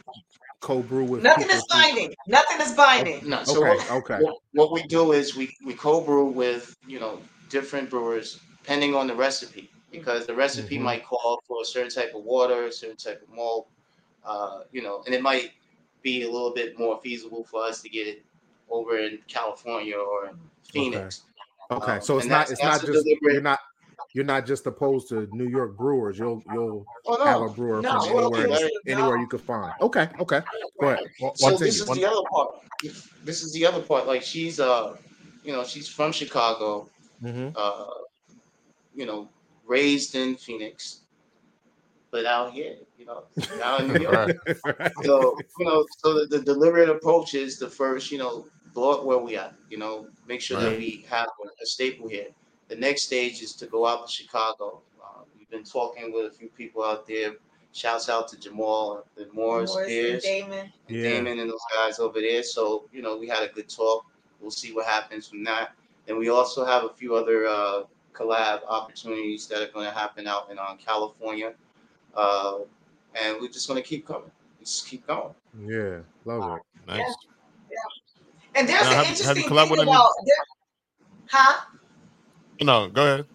co-brew 0.61 1.03
with? 1.05 1.21
Nothing 1.21 1.43
people 1.43 1.57
is 1.57 1.63
who- 1.69 1.79
binding. 1.79 2.13
Nothing 2.27 2.61
is 2.61 2.71
binding. 2.73 3.29
No, 3.29 3.43
so 3.43 3.59
Okay, 3.65 3.69
what, 3.77 3.91
okay, 3.91 4.23
what, 4.23 4.35
what 4.53 4.71
we 4.71 4.83
do 4.83 5.11
is 5.11 5.35
we 5.35 5.53
we 5.65 5.73
co-brew 5.73 6.25
with 6.25 6.73
you 6.87 6.99
know 6.99 7.19
different 7.49 7.89
brewers 7.89 8.39
depending 8.61 8.95
on 8.95 9.07
the 9.07 9.15
recipe 9.15 9.69
because 9.91 10.25
the 10.25 10.33
recipe 10.35 10.77
Mhm. 10.77 10.81
might 10.83 11.05
call 11.05 11.41
for 11.47 11.61
a 11.61 11.65
certain 11.65 11.89
type 11.91 12.13
of 12.15 12.23
water, 12.23 12.65
a 12.65 12.71
certain 12.71 12.95
type 12.95 13.21
of 13.21 13.29
malt, 13.29 13.67
uh, 14.23 14.61
you 14.71 14.81
know, 14.81 15.03
and 15.05 15.13
it 15.15 15.21
might 15.21 15.51
be 16.01 16.23
a 16.23 16.29
little 16.31 16.51
bit 16.51 16.77
more 16.79 16.99
feasible 17.01 17.43
for 17.43 17.63
us 17.63 17.81
to 17.81 17.89
get 17.89 18.07
it 18.07 18.23
over 18.69 18.97
in 18.97 19.19
California 19.27 19.97
or 19.97 20.27
in 20.27 20.39
Phoenix. 20.63 21.23
okay. 21.69 21.93
Um, 21.93 22.01
So 22.01 22.17
it's 22.17 22.27
not. 22.27 22.49
It's 22.51 22.61
not 22.63 22.79
just. 22.81 22.85
deliberate- 23.03 23.33
You're 23.33 23.41
not. 23.41 23.59
You're 24.13 24.25
not 24.25 24.45
just 24.45 24.65
opposed 24.67 25.07
to 25.09 25.27
New 25.31 25.47
York 25.47 25.77
brewers. 25.77 26.17
You'll 26.19 26.43
you'll 26.51 26.85
Oh 27.05 27.23
have 27.25 27.41
a 27.41 27.47
brewer 27.49 27.81
No, 27.81 28.01
from 28.01 28.13
well, 28.13 28.35
anywhere 28.35 28.57
okay, 28.57 28.71
anywhere 28.87 29.15
no. 29.15 29.21
you 29.21 29.27
could 29.27 29.39
find. 29.41 29.73
Okay, 29.81 30.09
okay. 30.19 30.41
Go 30.81 30.87
ahead. 30.89 31.05
One- 31.19 31.35
So 31.35 31.51
this 31.57 31.79
is 31.79 31.87
One- 31.87 31.97
the 31.97 32.05
other 32.05 32.21
part. 32.29 32.55
This 33.23 33.41
is 33.43 33.53
the 33.53 33.65
other 33.65 33.81
part. 33.81 34.07
Like 34.07 34.21
she's 34.21 34.59
uh, 34.59 34.97
you 35.43 35.53
know, 35.53 35.63
she's 35.63 35.87
from 35.87 36.11
Chicago. 36.11 36.89
Mhm. 37.23 37.53
uh, 37.55 37.85
you 38.95 39.05
know, 39.05 39.29
raised 39.65 40.15
in 40.15 40.35
Phoenix, 40.35 41.01
but 42.11 42.25
out 42.25 42.51
here, 42.53 42.75
you 42.97 43.05
know, 43.05 43.23
now 43.57 43.77
in 43.77 43.93
New 43.93 44.01
York. 44.09 44.37
Right. 44.65 44.91
So, 45.03 45.37
you 45.59 45.65
know, 45.65 45.85
so 45.99 46.13
the, 46.13 46.27
the 46.27 46.41
deliberate 46.41 46.89
approach 46.89 47.33
is 47.33 47.57
the 47.57 47.69
first, 47.69 48.11
you 48.11 48.17
know, 48.17 48.47
blow 48.73 48.93
it 48.93 49.05
where 49.05 49.17
we 49.17 49.35
at, 49.37 49.53
you 49.69 49.77
know, 49.77 50.07
make 50.27 50.41
sure 50.41 50.59
that 50.59 50.77
we 50.77 51.05
have 51.09 51.27
a 51.61 51.65
staple 51.65 52.07
here. 52.07 52.27
The 52.67 52.75
next 52.75 53.03
stage 53.03 53.41
is 53.41 53.53
to 53.55 53.67
go 53.67 53.85
out 53.85 54.07
to 54.07 54.11
Chicago. 54.11 54.81
Uh, 55.01 55.23
we've 55.37 55.49
been 55.49 55.63
talking 55.63 56.13
with 56.13 56.31
a 56.31 56.35
few 56.35 56.49
people 56.49 56.83
out 56.83 57.05
there. 57.07 57.33
Shouts 57.73 58.09
out 58.09 58.27
to 58.29 58.37
Jamal, 58.39 59.05
the 59.15 59.29
Morris, 59.33 59.73
Morris 59.73 59.89
and 59.89 60.21
Damon. 60.21 60.59
and 60.59 60.71
Yeah. 60.97 61.03
Damon 61.03 61.39
and 61.39 61.49
those 61.49 61.59
guys 61.73 61.99
over 61.99 62.19
there. 62.19 62.43
So, 62.43 62.85
you 62.91 63.01
know, 63.01 63.17
we 63.17 63.27
had 63.27 63.43
a 63.43 63.47
good 63.53 63.69
talk. 63.69 64.05
We'll 64.41 64.51
see 64.51 64.73
what 64.73 64.85
happens 64.85 65.27
from 65.29 65.43
that. 65.45 65.73
And 66.07 66.17
we 66.17 66.29
also 66.29 66.65
have 66.65 66.83
a 66.83 66.89
few 66.89 67.15
other 67.15 67.45
uh, 67.47 67.83
collab 68.13 68.61
opportunities 68.67 69.47
that 69.47 69.61
are 69.61 69.71
going 69.71 69.85
to 69.85 69.91
happen 69.91 70.27
out 70.27 70.49
in 70.51 70.59
um, 70.59 70.77
California. 70.77 71.53
Uh, 72.15 72.59
and 73.15 73.37
we're 73.39 73.49
just 73.49 73.67
going 73.67 73.81
to 73.81 73.87
keep 73.87 74.05
coming. 74.05 74.31
Just 74.59 74.87
keep 74.87 75.07
going. 75.07 75.33
Yeah, 75.65 75.99
love 76.25 76.57
it. 76.57 76.61
Nice. 76.87 77.13
And 78.55 78.67
there's 78.67 78.83
Now, 78.83 78.89
an 78.89 78.95
have- 78.95 79.05
have 79.05 79.17
you 79.37 79.43
interesting 79.43 79.49
collabed 79.49 79.69
with 79.71 79.79
thing 79.79 79.87
about 79.87 80.09
there, 80.25 80.35
huh? 81.29 81.61
No, 82.61 82.89
go 82.89 83.01
ahead. 83.03 83.25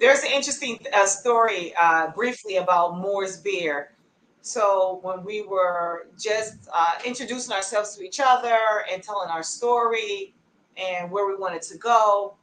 There's 0.00 0.20
an 0.24 0.32
interesting 0.32 0.78
uh, 0.92 1.06
story 1.06 1.72
uh, 1.78 2.08
briefly 2.10 2.56
about 2.56 2.98
Moore's 2.98 3.36
beer. 3.36 3.92
So 4.40 4.98
when 5.02 5.22
we 5.24 5.42
were 5.42 6.08
just 6.18 6.68
uh, 6.72 6.94
introducing 7.04 7.54
ourselves 7.54 7.94
to 7.96 8.02
each 8.02 8.18
other 8.18 8.58
and 8.90 9.00
telling 9.00 9.28
our 9.28 9.44
story 9.44 10.34
and 10.76 11.08
where 11.12 11.28
we 11.28 11.36
wanted 11.36 11.62
to 11.62 11.78
go, 11.78 12.34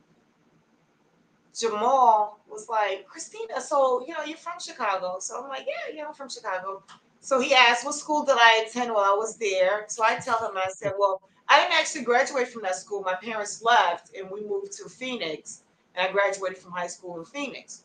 Jamal 1.57 2.39
was 2.49 2.67
like, 2.69 3.07
Christina, 3.07 3.59
so 3.61 4.05
you 4.07 4.13
know 4.13 4.23
you're 4.23 4.37
from 4.37 4.59
Chicago. 4.59 5.17
So 5.19 5.41
I'm 5.41 5.49
like, 5.49 5.65
yeah, 5.67 5.95
yeah, 5.95 6.07
I'm 6.07 6.13
from 6.13 6.29
Chicago. 6.29 6.83
So 7.21 7.39
he 7.39 7.53
asked, 7.53 7.85
what 7.85 7.95
school 7.95 8.23
did 8.23 8.37
I 8.37 8.65
attend 8.67 8.93
while 8.93 9.03
I 9.03 9.15
was 9.15 9.37
there? 9.37 9.85
So 9.87 10.03
I 10.03 10.15
tell 10.15 10.39
him, 10.39 10.55
I 10.55 10.69
said, 10.69 10.93
well, 10.97 11.21
I 11.49 11.59
didn't 11.59 11.73
actually 11.73 12.03
graduate 12.03 12.47
from 12.47 12.61
that 12.61 12.75
school. 12.75 13.01
My 13.01 13.15
parents 13.15 13.61
left 13.63 14.15
and 14.15 14.29
we 14.29 14.41
moved 14.41 14.71
to 14.73 14.87
Phoenix 14.87 15.63
and 15.95 16.07
I 16.07 16.11
graduated 16.11 16.59
from 16.59 16.71
high 16.71 16.87
school 16.87 17.17
in 17.19 17.25
Phoenix. 17.25 17.83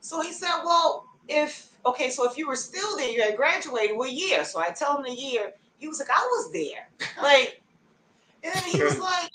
So 0.00 0.22
he 0.22 0.32
said, 0.32 0.62
Well, 0.64 1.04
if 1.28 1.68
okay, 1.84 2.10
so 2.10 2.28
if 2.28 2.38
you 2.38 2.48
were 2.48 2.56
still 2.56 2.96
there, 2.96 3.10
you 3.10 3.22
had 3.22 3.36
graduated, 3.36 3.96
what 3.96 4.12
year? 4.12 4.44
So 4.44 4.58
I 4.58 4.70
tell 4.70 4.96
him 4.96 5.04
the 5.04 5.12
year. 5.12 5.52
He 5.78 5.88
was 5.88 5.98
like, 5.98 6.10
I 6.10 6.26
was 6.30 6.52
there. 6.52 6.88
Like, 7.22 7.62
and 8.42 8.52
then 8.54 8.62
he 8.64 8.82
was 8.82 8.98
like, 9.10 9.30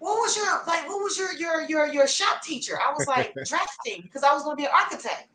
What 0.00 0.14
was 0.16 0.34
your 0.36 0.46
like 0.66 0.88
what 0.88 1.02
was 1.02 1.16
your 1.18 1.32
your 1.34 1.62
your 1.68 1.86
your 1.86 2.06
shop 2.08 2.42
teacher? 2.42 2.78
I 2.80 2.92
was 2.92 3.06
like 3.06 3.34
drafting 3.44 4.02
because 4.02 4.22
I 4.24 4.32
was 4.32 4.42
gonna 4.42 4.56
be 4.56 4.64
an 4.64 4.70
architect. 4.74 5.28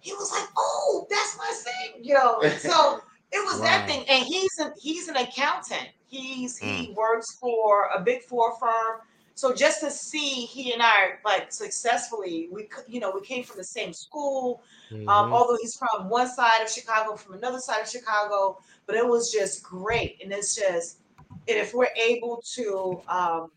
He 0.00 0.12
was 0.12 0.30
like, 0.32 0.48
Oh, 0.56 1.06
that's 1.08 1.38
my 1.38 1.52
thing, 1.64 2.04
you 2.04 2.14
know. 2.14 2.42
So 2.58 3.00
it 3.32 3.44
was 3.44 3.60
Wow. 3.60 3.66
that 3.66 3.86
thing. 3.88 4.04
And 4.08 4.24
he's 4.26 4.50
an 4.58 4.72
he's 4.80 5.08
an 5.08 5.16
accountant. 5.16 5.88
He's 6.08 6.58
he 6.58 6.92
works 6.96 7.36
for 7.40 7.88
a 7.96 8.00
big 8.00 8.22
four 8.22 8.58
firm. 8.58 9.00
So 9.36 9.54
just 9.54 9.80
to 9.80 9.90
see 9.90 10.44
he 10.46 10.72
and 10.72 10.82
I 10.82 11.14
like 11.24 11.52
successfully, 11.52 12.48
we 12.50 12.68
you 12.88 12.98
know 13.00 13.12
we 13.14 13.20
came 13.20 13.44
from 13.44 13.58
the 13.58 13.64
same 13.64 13.92
school. 13.92 14.62
Um, 15.06 15.26
Mhm. 15.26 15.32
although 15.32 15.58
he's 15.60 15.76
from 15.76 16.08
one 16.08 16.28
side 16.28 16.62
of 16.62 16.70
Chicago, 16.70 17.14
from 17.16 17.34
another 17.34 17.58
side 17.60 17.82
of 17.82 17.88
Chicago, 17.88 18.58
but 18.86 18.96
it 18.96 19.06
was 19.06 19.30
just 19.32 19.62
great, 19.62 20.20
and 20.22 20.32
it's 20.32 20.54
just 20.56 20.98
and 21.46 21.58
if 21.58 21.74
we're 21.74 21.94
able 21.96 22.42
to 22.54 23.02
um, 23.08 23.50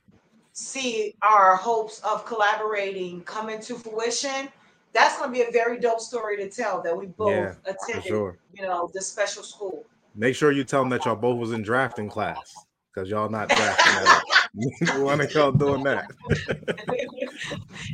see 0.58 1.14
our 1.22 1.56
hopes 1.56 2.02
of 2.04 2.26
collaborating 2.26 3.22
come 3.22 3.50
into 3.50 3.76
fruition, 3.76 4.50
that's 4.92 5.18
going 5.20 5.30
to 5.32 5.34
be 5.34 5.44
a 5.48 5.52
very 5.52 5.80
dope 5.80 6.00
story 6.00 6.36
to 6.38 6.50
tell 6.50 6.82
that 6.82 6.98
we 6.98 7.06
both 7.06 7.30
Yeah, 7.30 7.54
attended, 7.74 8.08
sure. 8.08 8.40
you 8.54 8.64
know, 8.64 8.90
this 8.94 9.08
special 9.08 9.44
school. 9.44 9.86
Make 10.16 10.36
sure 10.36 10.52
you 10.52 10.64
tell 10.64 10.82
them 10.82 10.90
that 10.90 11.06
y'all 11.06 11.16
both 11.16 11.38
was 11.38 11.52
in 11.52 11.62
drafting 11.62 12.10
class 12.10 12.52
because 12.92 13.08
y'all 13.08 13.30
not 13.30 13.50
drafting 13.50 13.94
that. 13.94 15.00
One 15.04 15.22
of 15.22 15.32
y'all 15.32 15.52
doing 15.52 15.84
that. 15.84 16.06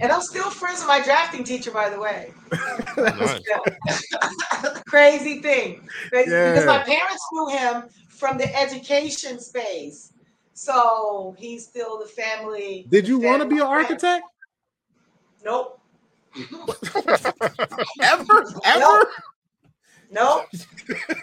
and 0.02 0.10
I'm 0.10 0.22
still 0.22 0.50
friends 0.50 0.80
with 0.80 0.88
my 0.88 1.02
drafting 1.04 1.44
teacher, 1.44 1.72
by 1.72 1.90
the 1.90 2.00
way. 2.00 2.32
Crazy 4.88 5.42
thing. 5.42 5.86
Crazy- 6.10 6.30
Because 6.30 6.66
my 6.66 6.82
parents 6.84 7.28
knew 7.34 7.48
him 7.50 7.84
from 8.08 8.38
the 8.38 8.56
education 8.58 9.42
space. 9.42 10.13
So 10.54 11.36
he's 11.38 11.66
still 11.66 12.00
the 12.00 12.06
family. 12.06 12.86
Did 12.90 13.08
you 13.08 13.20
want 13.20 13.42
to 13.42 13.48
be 13.48 13.58
an 13.58 13.64
architect? 13.64 14.24
Nope. 15.44 15.80
Ever? 18.02 18.46
Ever? 18.66 18.80
Nope. 18.80 19.08
Nope. 20.12 20.46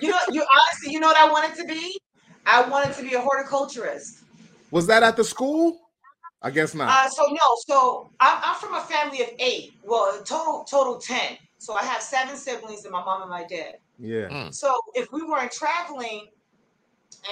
you 0.00 0.10
know, 0.10 0.18
you 0.30 0.44
honestly, 0.44 0.92
you 0.92 1.00
know 1.00 1.06
what 1.06 1.16
I 1.16 1.30
wanted 1.30 1.56
to 1.56 1.64
be? 1.64 1.98
I 2.46 2.68
wanted 2.68 2.94
to 2.96 3.02
be 3.02 3.14
a 3.14 3.20
horticulturist. 3.20 4.24
Was 4.70 4.86
that 4.88 5.02
at 5.02 5.16
the 5.16 5.24
school? 5.24 5.80
I 6.42 6.50
guess 6.50 6.74
not. 6.74 6.88
Uh, 6.88 7.08
so 7.08 7.22
no, 7.28 7.56
so 7.66 8.10
I'm, 8.18 8.38
I'm 8.42 8.54
from 8.56 8.74
a 8.74 8.80
family 8.80 9.22
of 9.22 9.28
eight. 9.38 9.74
Well, 9.84 10.20
total 10.24 10.64
total 10.64 10.98
ten. 10.98 11.36
So 11.58 11.74
I 11.74 11.82
have 11.84 12.00
seven 12.02 12.36
siblings 12.36 12.84
and 12.84 12.92
my 12.92 13.04
mom 13.04 13.20
and 13.22 13.30
my 13.30 13.44
dad. 13.44 13.74
yeah. 13.98 14.50
So 14.50 14.74
if 14.94 15.12
we 15.12 15.22
weren't 15.22 15.52
traveling, 15.52 16.28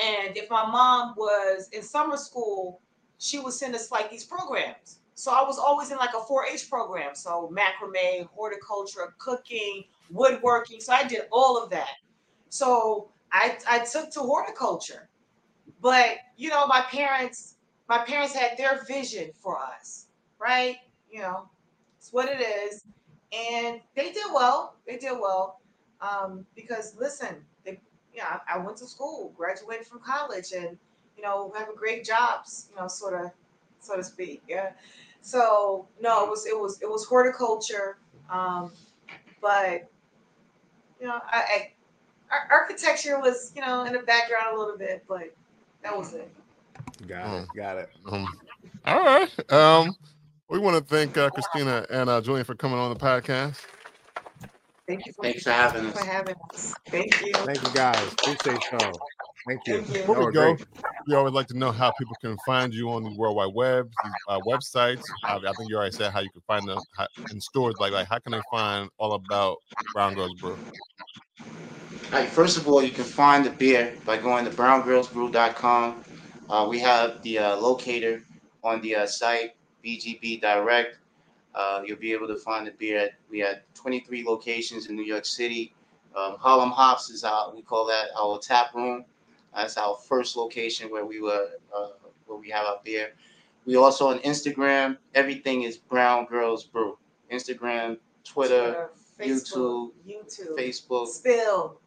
and 0.03 0.36
if 0.36 0.51
my 0.51 0.66
mom 0.66 1.14
was 1.16 1.68
in 1.72 1.82
summer 1.82 2.16
school, 2.16 2.80
she 3.18 3.39
would 3.39 3.53
send 3.53 3.74
us 3.74 3.91
like 3.91 4.11
these 4.11 4.24
programs. 4.24 5.01
So 5.14 5.32
I 5.32 5.43
was 5.43 5.59
always 5.59 5.91
in 5.91 5.99
like 5.99 6.14
a 6.14 6.20
4-H 6.20 6.70
program. 6.70 7.14
So 7.14 7.53
macrame, 7.53 8.28
horticulture, 8.28 9.14
cooking, 9.18 9.84
woodworking. 10.11 10.80
So 10.80 10.93
I 10.93 11.05
did 11.05 11.22
all 11.32 11.61
of 11.61 11.70
that. 11.70 11.89
So 12.51 13.11
I 13.32 13.59
I 13.68 13.80
took 13.80 14.11
to 14.12 14.20
horticulture. 14.20 15.09
But 15.80 16.18
you 16.36 16.51
know, 16.51 16.66
my 16.66 16.82
parents, 16.82 17.57
my 17.89 17.99
parents 17.99 18.34
had 18.34 18.57
their 18.57 18.84
vision 18.84 19.30
for 19.34 19.59
us, 19.59 20.07
right? 20.39 20.76
You 21.11 21.22
know, 21.22 21.49
it's 21.99 22.12
what 22.12 22.28
it 22.28 22.41
is. 22.41 22.84
And 23.32 23.80
they 23.97 24.12
did 24.12 24.26
well. 24.32 24.76
They 24.86 24.99
did 24.99 25.12
well. 25.20 25.61
Um, 26.01 26.47
because 26.55 26.95
listen, 26.97 27.45
yeah, 28.19 28.41
I, 28.49 28.57
I 28.57 28.59
went 28.59 28.77
to 28.79 28.87
school, 28.87 29.33
graduated 29.37 29.87
from 29.87 30.01
college, 30.01 30.53
and 30.53 30.77
you 31.16 31.23
know, 31.23 31.53
having 31.57 31.77
great 31.77 32.05
jobs, 32.05 32.69
you 32.71 32.81
know, 32.81 32.89
sort 32.89 33.14
of, 33.14 33.31
so 33.81 33.97
to 33.97 34.03
speak. 34.03 34.43
Yeah. 34.49 34.73
So 35.21 35.87
no, 36.01 36.25
it 36.25 36.31
was 36.31 36.47
it 36.47 36.59
was 36.59 36.83
it 36.83 36.91
was 36.91 37.05
horticulture, 37.05 37.99
um, 38.31 38.73
but 39.41 39.89
you 41.01 41.07
know, 41.07 41.21
I, 41.31 41.71
I 42.31 42.37
architecture 42.51 43.21
was 43.21 43.53
you 43.55 43.62
know 43.62 43.85
in 43.85 43.93
the 43.93 44.01
background 44.01 44.57
a 44.57 44.59
little 44.59 44.77
bit, 44.77 45.05
but 45.09 45.33
that 45.83 45.97
was 45.97 46.14
it. 46.14 46.31
Got 47.07 47.43
it. 47.43 47.49
Got 47.57 47.79
it. 47.79 47.91
Um, 48.07 48.27
all 48.85 49.05
right. 49.05 49.53
Um, 49.53 49.95
we 50.49 50.59
want 50.59 50.77
to 50.77 50.83
thank 50.83 51.16
uh, 51.16 51.31
Christina 51.31 51.87
and 51.91 52.11
uh, 52.11 52.21
Julian 52.21 52.45
for 52.45 52.57
coming 52.57 52.79
on 52.79 52.93
the 52.93 52.99
podcast. 52.99 53.59
Thank 54.89 55.05
you 55.05 55.12
for, 55.12 55.22
Thanks 55.22 55.43
for 55.43 55.51
having 55.51 55.84
us. 55.84 56.01
for 56.01 56.07
having 56.07 56.34
us. 56.55 56.74
Thank 56.86 57.20
you. 57.20 57.34
Thank 57.34 57.62
you 57.62 57.68
guys. 57.74 58.11
Appreciate 58.14 58.59
y'all. 58.72 58.99
Thank 59.47 59.66
you. 59.66 59.82
Thank 59.82 59.89
you. 59.89 60.01
Before 60.07 60.26
we 60.26 60.32
go, 60.32 60.57
we 61.07 61.14
always 61.14 61.34
like 61.34 61.47
to 61.49 61.59
know 61.59 61.70
how 61.70 61.91
people 61.91 62.16
can 62.22 62.39
find 62.39 62.72
you 62.72 62.91
on 62.91 63.05
the 63.05 63.11
World 63.11 63.36
Wide 63.36 63.53
Web, 63.55 63.91
uh, 64.26 64.41
websites. 64.41 65.12
Uh, 65.26 65.41
I 65.47 65.53
think 65.53 65.68
you 65.68 65.76
already 65.76 65.93
said 65.93 66.11
how 66.11 66.20
you 66.20 66.30
can 66.30 66.41
find 66.47 66.66
them 66.66 66.80
how, 66.97 67.07
in 67.30 67.39
stores. 67.39 67.74
Like, 67.78 67.93
like 67.93 68.09
how 68.09 68.18
can 68.18 68.32
they 68.32 68.41
find 68.51 68.89
all 68.97 69.12
about 69.12 69.59
Brown 69.93 70.14
Girls 70.14 70.34
Brew? 70.36 70.59
All 72.11 72.20
right, 72.20 72.26
first 72.26 72.57
of 72.57 72.66
all, 72.66 72.82
you 72.82 72.91
can 72.91 73.05
find 73.05 73.45
the 73.45 73.51
beer 73.51 73.95
by 74.07 74.16
going 74.16 74.47
to 74.47 74.51
browngirlsbrew.com. 74.51 76.05
Uh, 76.49 76.66
we 76.66 76.78
have 76.78 77.22
the 77.22 77.39
uh, 77.39 77.57
locator 77.59 78.22
on 78.64 78.80
the 78.80 78.97
uh, 78.97 79.07
site, 79.07 79.55
BGB 79.84 80.41
Direct. 80.41 80.97
Uh, 81.55 81.83
you'll 81.85 81.99
be 81.99 82.13
able 82.13 82.29
to 82.29 82.37
find 82.37 82.67
the 82.67 82.73
beer. 82.73 82.99
At, 83.01 83.13
we 83.31 83.39
had 83.39 83.63
23 83.75 84.25
locations 84.25 84.87
in 84.87 84.97
New 84.97 85.05
York 85.05 85.25
City. 85.25 85.75
Um, 86.17 86.37
Harlem 86.39 86.71
Hops 86.71 87.11
is 87.11 87.25
our, 87.25 87.55
we 87.55 87.63
call 87.63 87.87
that 87.87 88.09
our 88.19 88.39
tap 88.39 88.75
room. 88.75 89.05
That's 89.55 89.77
our 89.77 89.97
first 89.97 90.37
location 90.37 90.91
where 90.91 91.05
we 91.05 91.21
were, 91.21 91.49
uh, 91.77 91.89
where 92.27 92.39
we 92.39 92.51
have 92.51 92.67
our 92.67 92.81
beer. 92.85 93.13
We 93.67 93.77
also 93.77 94.09
on 94.09 94.19
Instagram. 94.21 94.97
Everything 95.15 95.63
is 95.63 95.77
Brown 95.77 96.27
Girls 96.27 96.65
Brew. 96.65 96.97
Instagram, 97.31 97.99
Twitter, 98.25 98.89
Facebook, 99.19 99.91
YouTube, 100.07 100.57
Facebook. 100.57 101.09
Spill. 101.09 101.81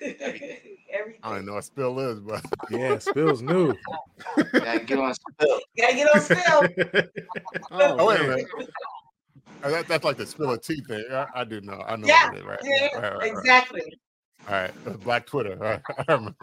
Everything. 0.00 0.58
Everything. 0.92 1.20
I 1.22 1.34
don't 1.34 1.46
know 1.46 1.54
what 1.54 1.64
spill 1.64 1.98
is, 2.00 2.20
but 2.20 2.44
Yeah, 2.70 2.98
spills 2.98 3.42
new. 3.42 3.74
Gotta 4.52 4.80
get 4.80 4.98
on 4.98 5.14
spill. 5.14 5.60
Gotta 5.78 5.94
get 5.94 6.08
on 6.14 6.20
Spill. 6.20 6.68
oh, 7.72 7.96
Oh, 7.98 8.06
wait 8.06 8.20
a 8.20 8.24
minute. 8.24 8.46
Uh, 9.62 9.70
that, 9.70 9.88
that's 9.88 10.04
like 10.04 10.16
the 10.16 10.26
spill 10.26 10.50
of 10.52 10.60
tea 10.62 10.80
thing. 10.88 11.04
I, 11.10 11.26
I 11.34 11.44
do 11.44 11.60
know. 11.60 11.82
I 11.86 11.96
know 11.96 12.08
Yeah, 12.08 12.26
what 12.30 12.34
it 12.34 12.40
is, 12.40 12.44
right? 12.44 12.58
Yeah, 12.64 12.86
Right, 12.94 13.02
right, 13.02 13.14
right. 13.16 13.32
exactly. 13.32 13.82
All 14.48 14.54
right. 14.54 15.00
Black 15.04 15.26
Twitter. 15.26 15.52
All 15.52 15.70
right. 15.70 15.82
I 16.08 16.12
remember. 16.14 16.34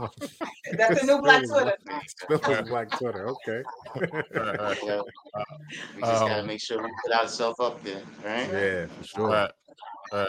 That's 0.77 1.03
a 1.03 1.05
new 1.05 1.21
Black 1.21 1.43
Spills 1.45 1.61
Twitter. 1.61 1.77
Spills 2.29 2.61
Black 2.69 2.97
Twitter. 2.97 3.27
Okay. 3.27 3.63
All 3.95 4.01
right, 4.01 4.59
all 4.59 4.65
right. 4.65 4.77
Yeah. 4.85 5.01
We 5.95 6.01
just 6.01 6.25
gotta 6.25 6.41
Um, 6.41 6.47
make 6.47 6.61
sure 6.61 6.81
we 6.81 6.89
put 7.03 7.13
ourselves 7.13 7.59
up 7.59 7.83
there, 7.83 8.01
right? 8.23 8.49
Yeah, 8.51 8.85
for 8.87 9.03
sure. 9.03 9.27
right. 9.29 9.51
All 10.11 10.19
right. 10.19 10.27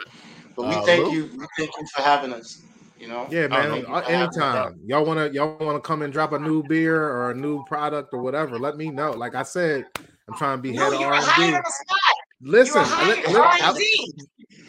But 0.56 0.66
we 0.66 0.74
Uh, 0.74 0.82
thank 0.82 1.06
Lou? 1.06 1.12
you. 1.12 1.24
We 1.38 1.46
thank 1.56 1.70
you 1.78 1.86
for 1.94 2.02
having 2.02 2.32
us. 2.32 2.62
You 3.01 3.09
know. 3.09 3.26
Yeah, 3.30 3.46
man. 3.48 3.68
don't 3.70 3.88
know. 3.88 3.94
uh, 3.94 4.01
Anytime 4.03 4.78
y'all 4.84 5.07
wanna 5.07 5.28
y'all 5.30 5.57
wanna 5.59 5.80
come 5.80 6.03
and 6.03 6.12
drop 6.12 6.32
a 6.32 6.38
new 6.38 6.62
beer 6.62 7.03
or 7.03 7.30
a 7.30 7.34
new 7.34 7.64
product 7.64 8.12
or 8.12 8.20
whatever, 8.20 8.59
let 8.59 8.76
me 8.76 8.90
know. 8.90 9.12
Like 9.12 9.34
I 9.34 9.42
said, 9.42 9.86
I'm 10.28 10.36
trying 10.36 10.59
to 10.59 10.62
be 10.62 10.72
No, 10.72 10.84
head 10.84 10.92
of 10.92 11.01
you're 11.01 11.09
R 11.09 11.14
and 11.14 11.24
hired 11.24 11.51
D. 11.51 11.57
on 11.57 11.62
the 11.64 11.72
spot. 11.72 11.98
Listen, 12.42 13.07
You're 13.07 13.16
li- 13.16 13.22
hired 13.22 13.34
li- 13.34 13.40
I- 13.40 13.68
R&D. 13.68 14.14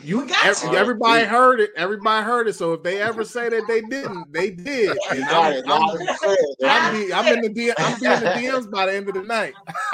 You 0.04 0.26
got 0.28 0.46
ev- 0.46 0.72
you. 0.72 0.78
everybody 0.78 1.26
heard 1.26 1.60
it. 1.60 1.72
Everybody 1.76 2.26
heard 2.26 2.48
it. 2.48 2.54
So 2.54 2.74
if 2.74 2.84
they 2.84 3.02
ever 3.02 3.24
say 3.24 3.50
that 3.50 3.68
they 3.68 3.82
didn't, 3.82 4.32
they 4.32 4.52
did. 4.52 4.98
You 5.12 5.22
And 5.22 5.30
got 5.30 5.54
I'm. 5.68 5.72
I'm, 5.72 5.82
loud 5.82 5.96
and 5.96 6.10
clear, 6.10 6.38
I'm, 6.70 7.26
I'm 7.26 7.34
in 7.34 7.42
the 7.42 7.50
D, 7.50 7.72
I'm 7.78 7.94
in 7.94 8.20
the 8.20 8.26
DMs 8.28 8.72
by 8.72 8.86
the 8.88 8.94
end 8.96 9.08
of 9.08 9.16
the 9.16 9.24
night. 9.24 9.56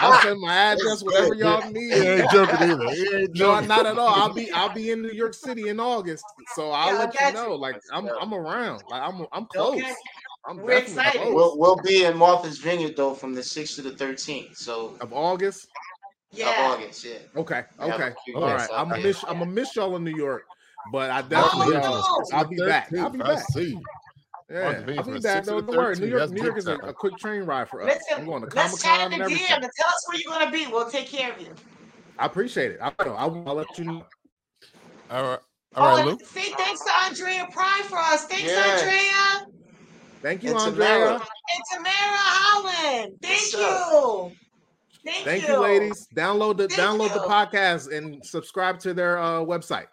I'll 0.00 0.18
send 0.20 0.40
my 0.40 0.54
address, 0.54 1.02
whatever 1.02 1.34
y'all 1.34 1.62
need. 1.72 1.92
He 1.92 2.06
ain't 2.06 2.30
joking 2.30 2.62
either. 2.62 3.28
No, 3.34 3.58
not 3.60 3.86
at 3.86 3.98
all. 3.98 4.08
I'll 4.08 4.32
be 4.32 4.50
I'll 4.52 4.68
be 4.72 4.90
in 4.90 5.02
New 5.02 5.10
York 5.10 5.34
City 5.34 5.68
in 5.68 5.80
August, 5.80 6.24
so 6.54 6.70
I'll 6.70 6.92
Yeah, 6.92 6.98
let 7.00 7.14
you 7.14 7.20
got 7.20 7.34
you. 7.34 7.40
know. 7.40 7.54
Like 7.56 7.76
I'm 7.92 8.08
I'm 8.20 8.32
around. 8.32 8.82
Like 8.88 9.02
I'm 9.02 9.26
I'm 9.32 9.46
close. 9.46 9.74
Okay. 9.80 9.94
I'm 10.46 10.62
We're 10.62 10.76
excited. 10.76 11.12
Close. 11.14 11.34
We'll, 11.34 11.58
we'll 11.58 11.82
be 11.82 12.04
in 12.04 12.16
Martha's 12.16 12.58
Vineyard 12.58 12.96
though 12.96 13.14
from 13.14 13.34
the 13.34 13.40
6th 13.40 13.76
to 13.76 13.82
the 13.82 13.92
13th. 13.92 14.56
So 14.56 14.94
of 15.00 15.12
August. 15.12 15.68
Of 16.34 16.38
Yeah. 16.38 16.70
August, 16.76 17.04
yeah. 17.04 17.12
Okay, 17.36 17.62
We 17.78 17.84
okay, 17.86 18.12
few 18.24 18.36
all 18.36 18.48
guests 18.48 18.72
I'm 18.74 18.90
gonna 18.90 19.02
miss 19.02 19.24
I'm 19.26 19.38
gonna 19.38 19.50
miss 19.50 19.74
y'all 19.76 19.96
in 19.96 20.04
New 20.04 20.10
York, 20.10 20.44
but 20.92 21.10
I 21.10 21.22
definitely 21.22 21.74
no. 21.74 21.82
uh, 21.82 22.02
I'll 22.32 22.44
be 22.44 22.56
back. 22.56 22.92
I'll 22.98 23.10
be 23.10 23.20
I 23.20 23.34
back. 23.34 23.44
see. 23.48 23.78
Yeah, 24.50 24.84
I'll 24.86 25.02
from 25.02 25.14
be 25.14 25.20
back. 25.20 25.42
6th 25.42 25.44
to 25.46 25.50
Don't 25.50 25.66
the 25.66 25.72
don't 25.72 25.76
worry. 25.76 25.96
New 25.96 26.06
York, 26.06 26.30
New 26.30 26.42
York 26.42 26.58
is 26.58 26.68
a, 26.68 26.74
a 26.74 26.92
quick 26.92 27.16
train 27.16 27.42
ride 27.42 27.68
for 27.68 27.82
us. 27.82 27.98
I'm 28.14 28.26
going 28.26 28.42
to 28.42 28.48
Comic 28.48 28.70
let's 28.72 28.82
chat 28.82 29.00
Con 29.00 29.06
in 29.06 29.12
and 29.14 29.20
the 29.20 29.24
everything. 29.24 29.46
DM 29.46 29.62
and 29.62 29.70
tell 29.76 29.88
us 29.88 30.04
where 30.08 30.18
you're 30.18 30.32
gonna 30.32 30.50
be. 30.50 30.66
We'll 30.66 30.90
take 30.90 31.06
care 31.06 31.32
of 31.32 31.40
you. 31.40 31.48
I 32.18 32.26
appreciate 32.26 32.72
it. 32.72 32.78
I 32.80 32.92
will. 33.04 33.16
I 33.16 33.24
will. 33.24 33.54
Let 33.54 33.78
you 33.78 33.84
know. 33.84 34.06
All 35.10 35.22
right. 35.22 35.38
Oh, 35.76 35.82
All 35.82 35.96
right, 35.96 36.06
and 36.06 36.20
Lou. 36.20 36.26
say 36.26 36.52
thanks 36.52 36.84
to 36.84 36.90
Andrea 37.04 37.48
Pride 37.52 37.84
for 37.86 37.98
us. 37.98 38.26
Thanks, 38.26 38.52
Yeah. 38.52 38.78
Andrea. 38.78 39.46
Thank 40.22 40.42
you, 40.44 40.50
And 40.50 40.58
Andrea. 40.58 40.88
Tamara. 40.88 41.12
And 41.14 41.62
Tamara 41.72 41.86
Holland. 41.90 43.18
Thank 43.20 43.40
What's 43.40 43.54
up? 43.54 44.32
You. 45.04 45.12
Thank, 45.12 45.24
Thank 45.24 45.48
you, 45.48 45.58
ladies. 45.58 46.06
Download 46.16 46.56
the 46.56 46.68
Thank 46.68 46.80
download 46.80 47.12
the 47.12 47.20
podcast 47.20 47.96
and 47.96 48.24
subscribe 48.24 48.78
to 48.80 48.94
their 48.94 49.18
uh, 49.18 49.40
website. 49.40 49.86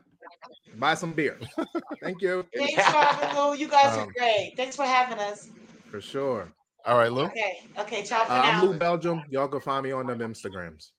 Buy 0.77 0.93
some 0.95 1.11
beer. 1.13 1.37
Thank 2.01 2.21
you 2.21 2.45
Thanks, 2.55 2.77
Robin 2.93 3.35
Lou. 3.35 3.55
You 3.55 3.67
guys 3.67 3.97
Um, 3.97 4.07
are 4.07 4.11
great. 4.17 4.53
Thanks 4.55 4.75
for 4.75 4.85
having 4.85 5.19
us. 5.19 5.49
for 5.89 5.99
sure. 5.99 6.51
All 6.85 6.97
right, 6.97 7.11
Lou. 7.11 7.25
Okay. 7.25 7.69
Okay. 7.77 8.03
Ciao 8.03 8.23
for 8.25 8.31
Uh, 8.31 8.41
I'm. 8.41 8.65
Lou 8.65 8.73
Belgium. 8.77 9.21
Y'all 9.29 9.47
can 9.49 9.59
find 9.59 9.83
me 9.83 9.91
on 9.91 10.07
them 10.07 10.19
Instagrams. 10.19 10.91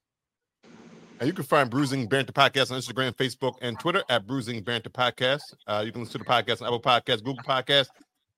And 1.20 1.26
you 1.28 1.32
can 1.32 1.44
find 1.44 1.70
Brews 1.70 1.92
and 1.92 2.08
Banter 2.08 2.32
Podcast 2.32 2.70
on 2.72 2.78
Instagram, 2.80 3.12
Facebook, 3.14 3.54
and 3.62 3.78
Twitter 3.78 4.02
at 4.08 4.26
Brews 4.26 4.48
and 4.48 4.64
Banter 4.64 4.90
Podcast. 4.90 5.42
Uh, 5.66 5.82
you 5.86 5.92
can 5.92 6.02
listen 6.02 6.18
to 6.20 6.24
the 6.24 6.24
podcast 6.24 6.60
on 6.60 6.66
Apple 6.66 6.80
Podcasts, 6.82 7.22
Google 7.24 7.44
Podcasts, 7.44 7.88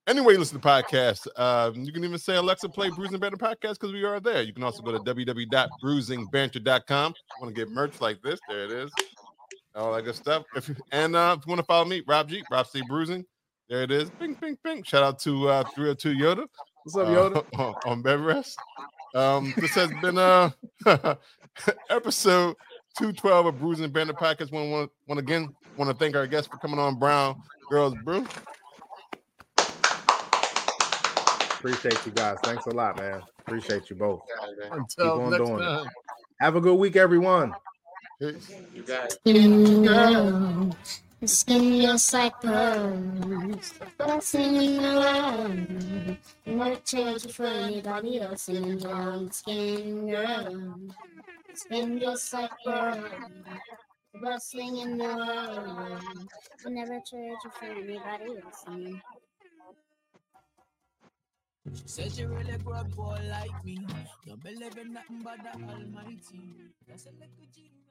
you 0.07 0.39
listen 0.39 0.61
to 0.61 0.67
podcasts. 0.67 1.27
Uh, 1.37 1.71
you 1.75 1.93
can 1.93 2.05
even 2.05 2.19
say, 2.19 2.37
Alexa, 2.37 2.69
play 2.69 2.91
Brews 2.91 3.11
and 3.11 3.21
Banter 3.21 3.37
Podcast 3.37 3.81
because 3.81 3.93
we 3.93 4.05
are 4.05 4.21
there. 4.21 4.43
You 4.43 4.53
can 4.53 4.63
also 4.63 4.83
go 4.83 4.93
to 4.93 4.99
www.brewsandbanter.com. 4.99 7.15
Want 7.41 7.55
to 7.55 7.61
get 7.61 7.71
merch 7.71 8.01
like 8.01 8.23
this? 8.23 8.39
There 8.49 8.65
it 8.65 8.73
is. 8.73 8.91
All 9.75 9.93
that 9.95 10.03
good 10.03 10.15
stuff. 10.15 10.45
If 10.55 10.69
you, 10.69 10.77
and 10.93 11.17
uh, 11.17 11.37
if 11.39 11.47
you 11.47 11.51
want 11.51 11.61
to 11.61 11.67
follow 11.67 11.85
me, 11.85 12.03
Rob 12.07 12.29
G, 12.29 12.45
Rob 12.51 12.67
C 12.67 12.83
Bruising, 12.87 13.25
there 13.69 13.83
it 13.83 13.91
is. 13.91 14.09
Bing, 14.11 14.35
bing, 14.35 14.57
bing. 14.63 14.85
Shout 14.85 15.03
out 15.03 15.19
to 15.21 15.49
uh, 15.49 15.65
302 15.75 16.15
Yoda. 16.15 16.47
What's 16.85 16.97
up, 16.97 17.09
Yoda? 17.09 17.45
uh, 17.59 17.63
on, 17.63 17.75
on 17.87 18.03
bed 18.03 18.21
rest. 18.21 18.57
Um, 19.15 19.55
this 19.57 19.75
has 19.75 19.91
been 20.03 20.19
uh 20.19 20.51
episode 21.89 22.57
212 22.99 23.47
of 23.47 23.59
Brews 23.59 23.81
and 23.81 23.91
Banter 23.93 24.13
Podcast. 24.13 24.53
Want 24.53 24.71
want 24.71 24.91
want 25.07 25.19
again 25.19 25.55
want 25.77 25.91
to 25.91 25.97
thank 25.97 26.15
our 26.15 26.27
guests 26.27 26.49
for 26.49 26.59
coming 26.59 26.79
on 26.79 26.99
Brown 26.99 27.41
Girls 27.71 27.95
Brew. 28.05 28.27
Appreciate 31.65 32.05
you 32.05 32.13
guys. 32.13 32.37
Thanks 32.43 32.67
a 32.67 32.71
lot, 32.73 32.99
man. 32.99 33.23
Appreciate 33.39 33.89
you 33.89 33.97
both. 33.97 34.21
Until 34.71 35.23
on 35.23 35.31
next 35.31 35.47
doing 35.47 35.63
it. 35.63 35.89
Have 36.39 36.57
a 36.57 36.61
good 36.61 36.75
week, 36.75 36.95
everyone. 36.95 37.55
Peace. 38.21 38.53
You 38.75 38.83
got 38.83 39.07
it. 39.07 39.13
Skin 39.13 39.83
girl, 39.83 40.77
skin 41.25 41.81
just 41.81 42.13
like 42.13 42.39
pearls. 42.43 43.73
Dancing 43.99 44.85
around, 44.85 46.19
never 46.45 46.77
change 46.85 47.33
for 47.33 47.47
anybody 47.47 48.21
else. 48.21 48.49
And 48.49 48.83
brown 48.83 49.33
skin 49.33 50.11
girl, 50.11 50.77
skin 51.55 51.99
just 51.99 52.31
like 52.35 52.51
pearls. 52.63 53.09
Rustling 54.23 54.77
in 54.77 54.99
the 54.99 55.05
world, 55.05 56.03
I 56.67 56.69
never 56.69 57.01
trade 57.09 57.39
you 57.43 57.51
for 57.59 57.65
anybody 57.65 58.37
else. 58.45 58.67
She 61.73 61.83
said 61.89 62.13
she 62.13 62.25
really 62.27 62.59
grew 62.59 62.75
up 62.75 62.95
boy 62.95 63.19
like 63.31 63.65
me. 63.65 63.79
Don't 64.27 64.43
believe 64.43 64.77
in 64.77 64.93
nothing 64.93 65.23
but 65.23 65.39
the 65.43 65.53
Almighty. 65.67 66.41
That's 66.87 67.07
a 67.07 67.11
little 67.11 67.47
G. 67.55 67.84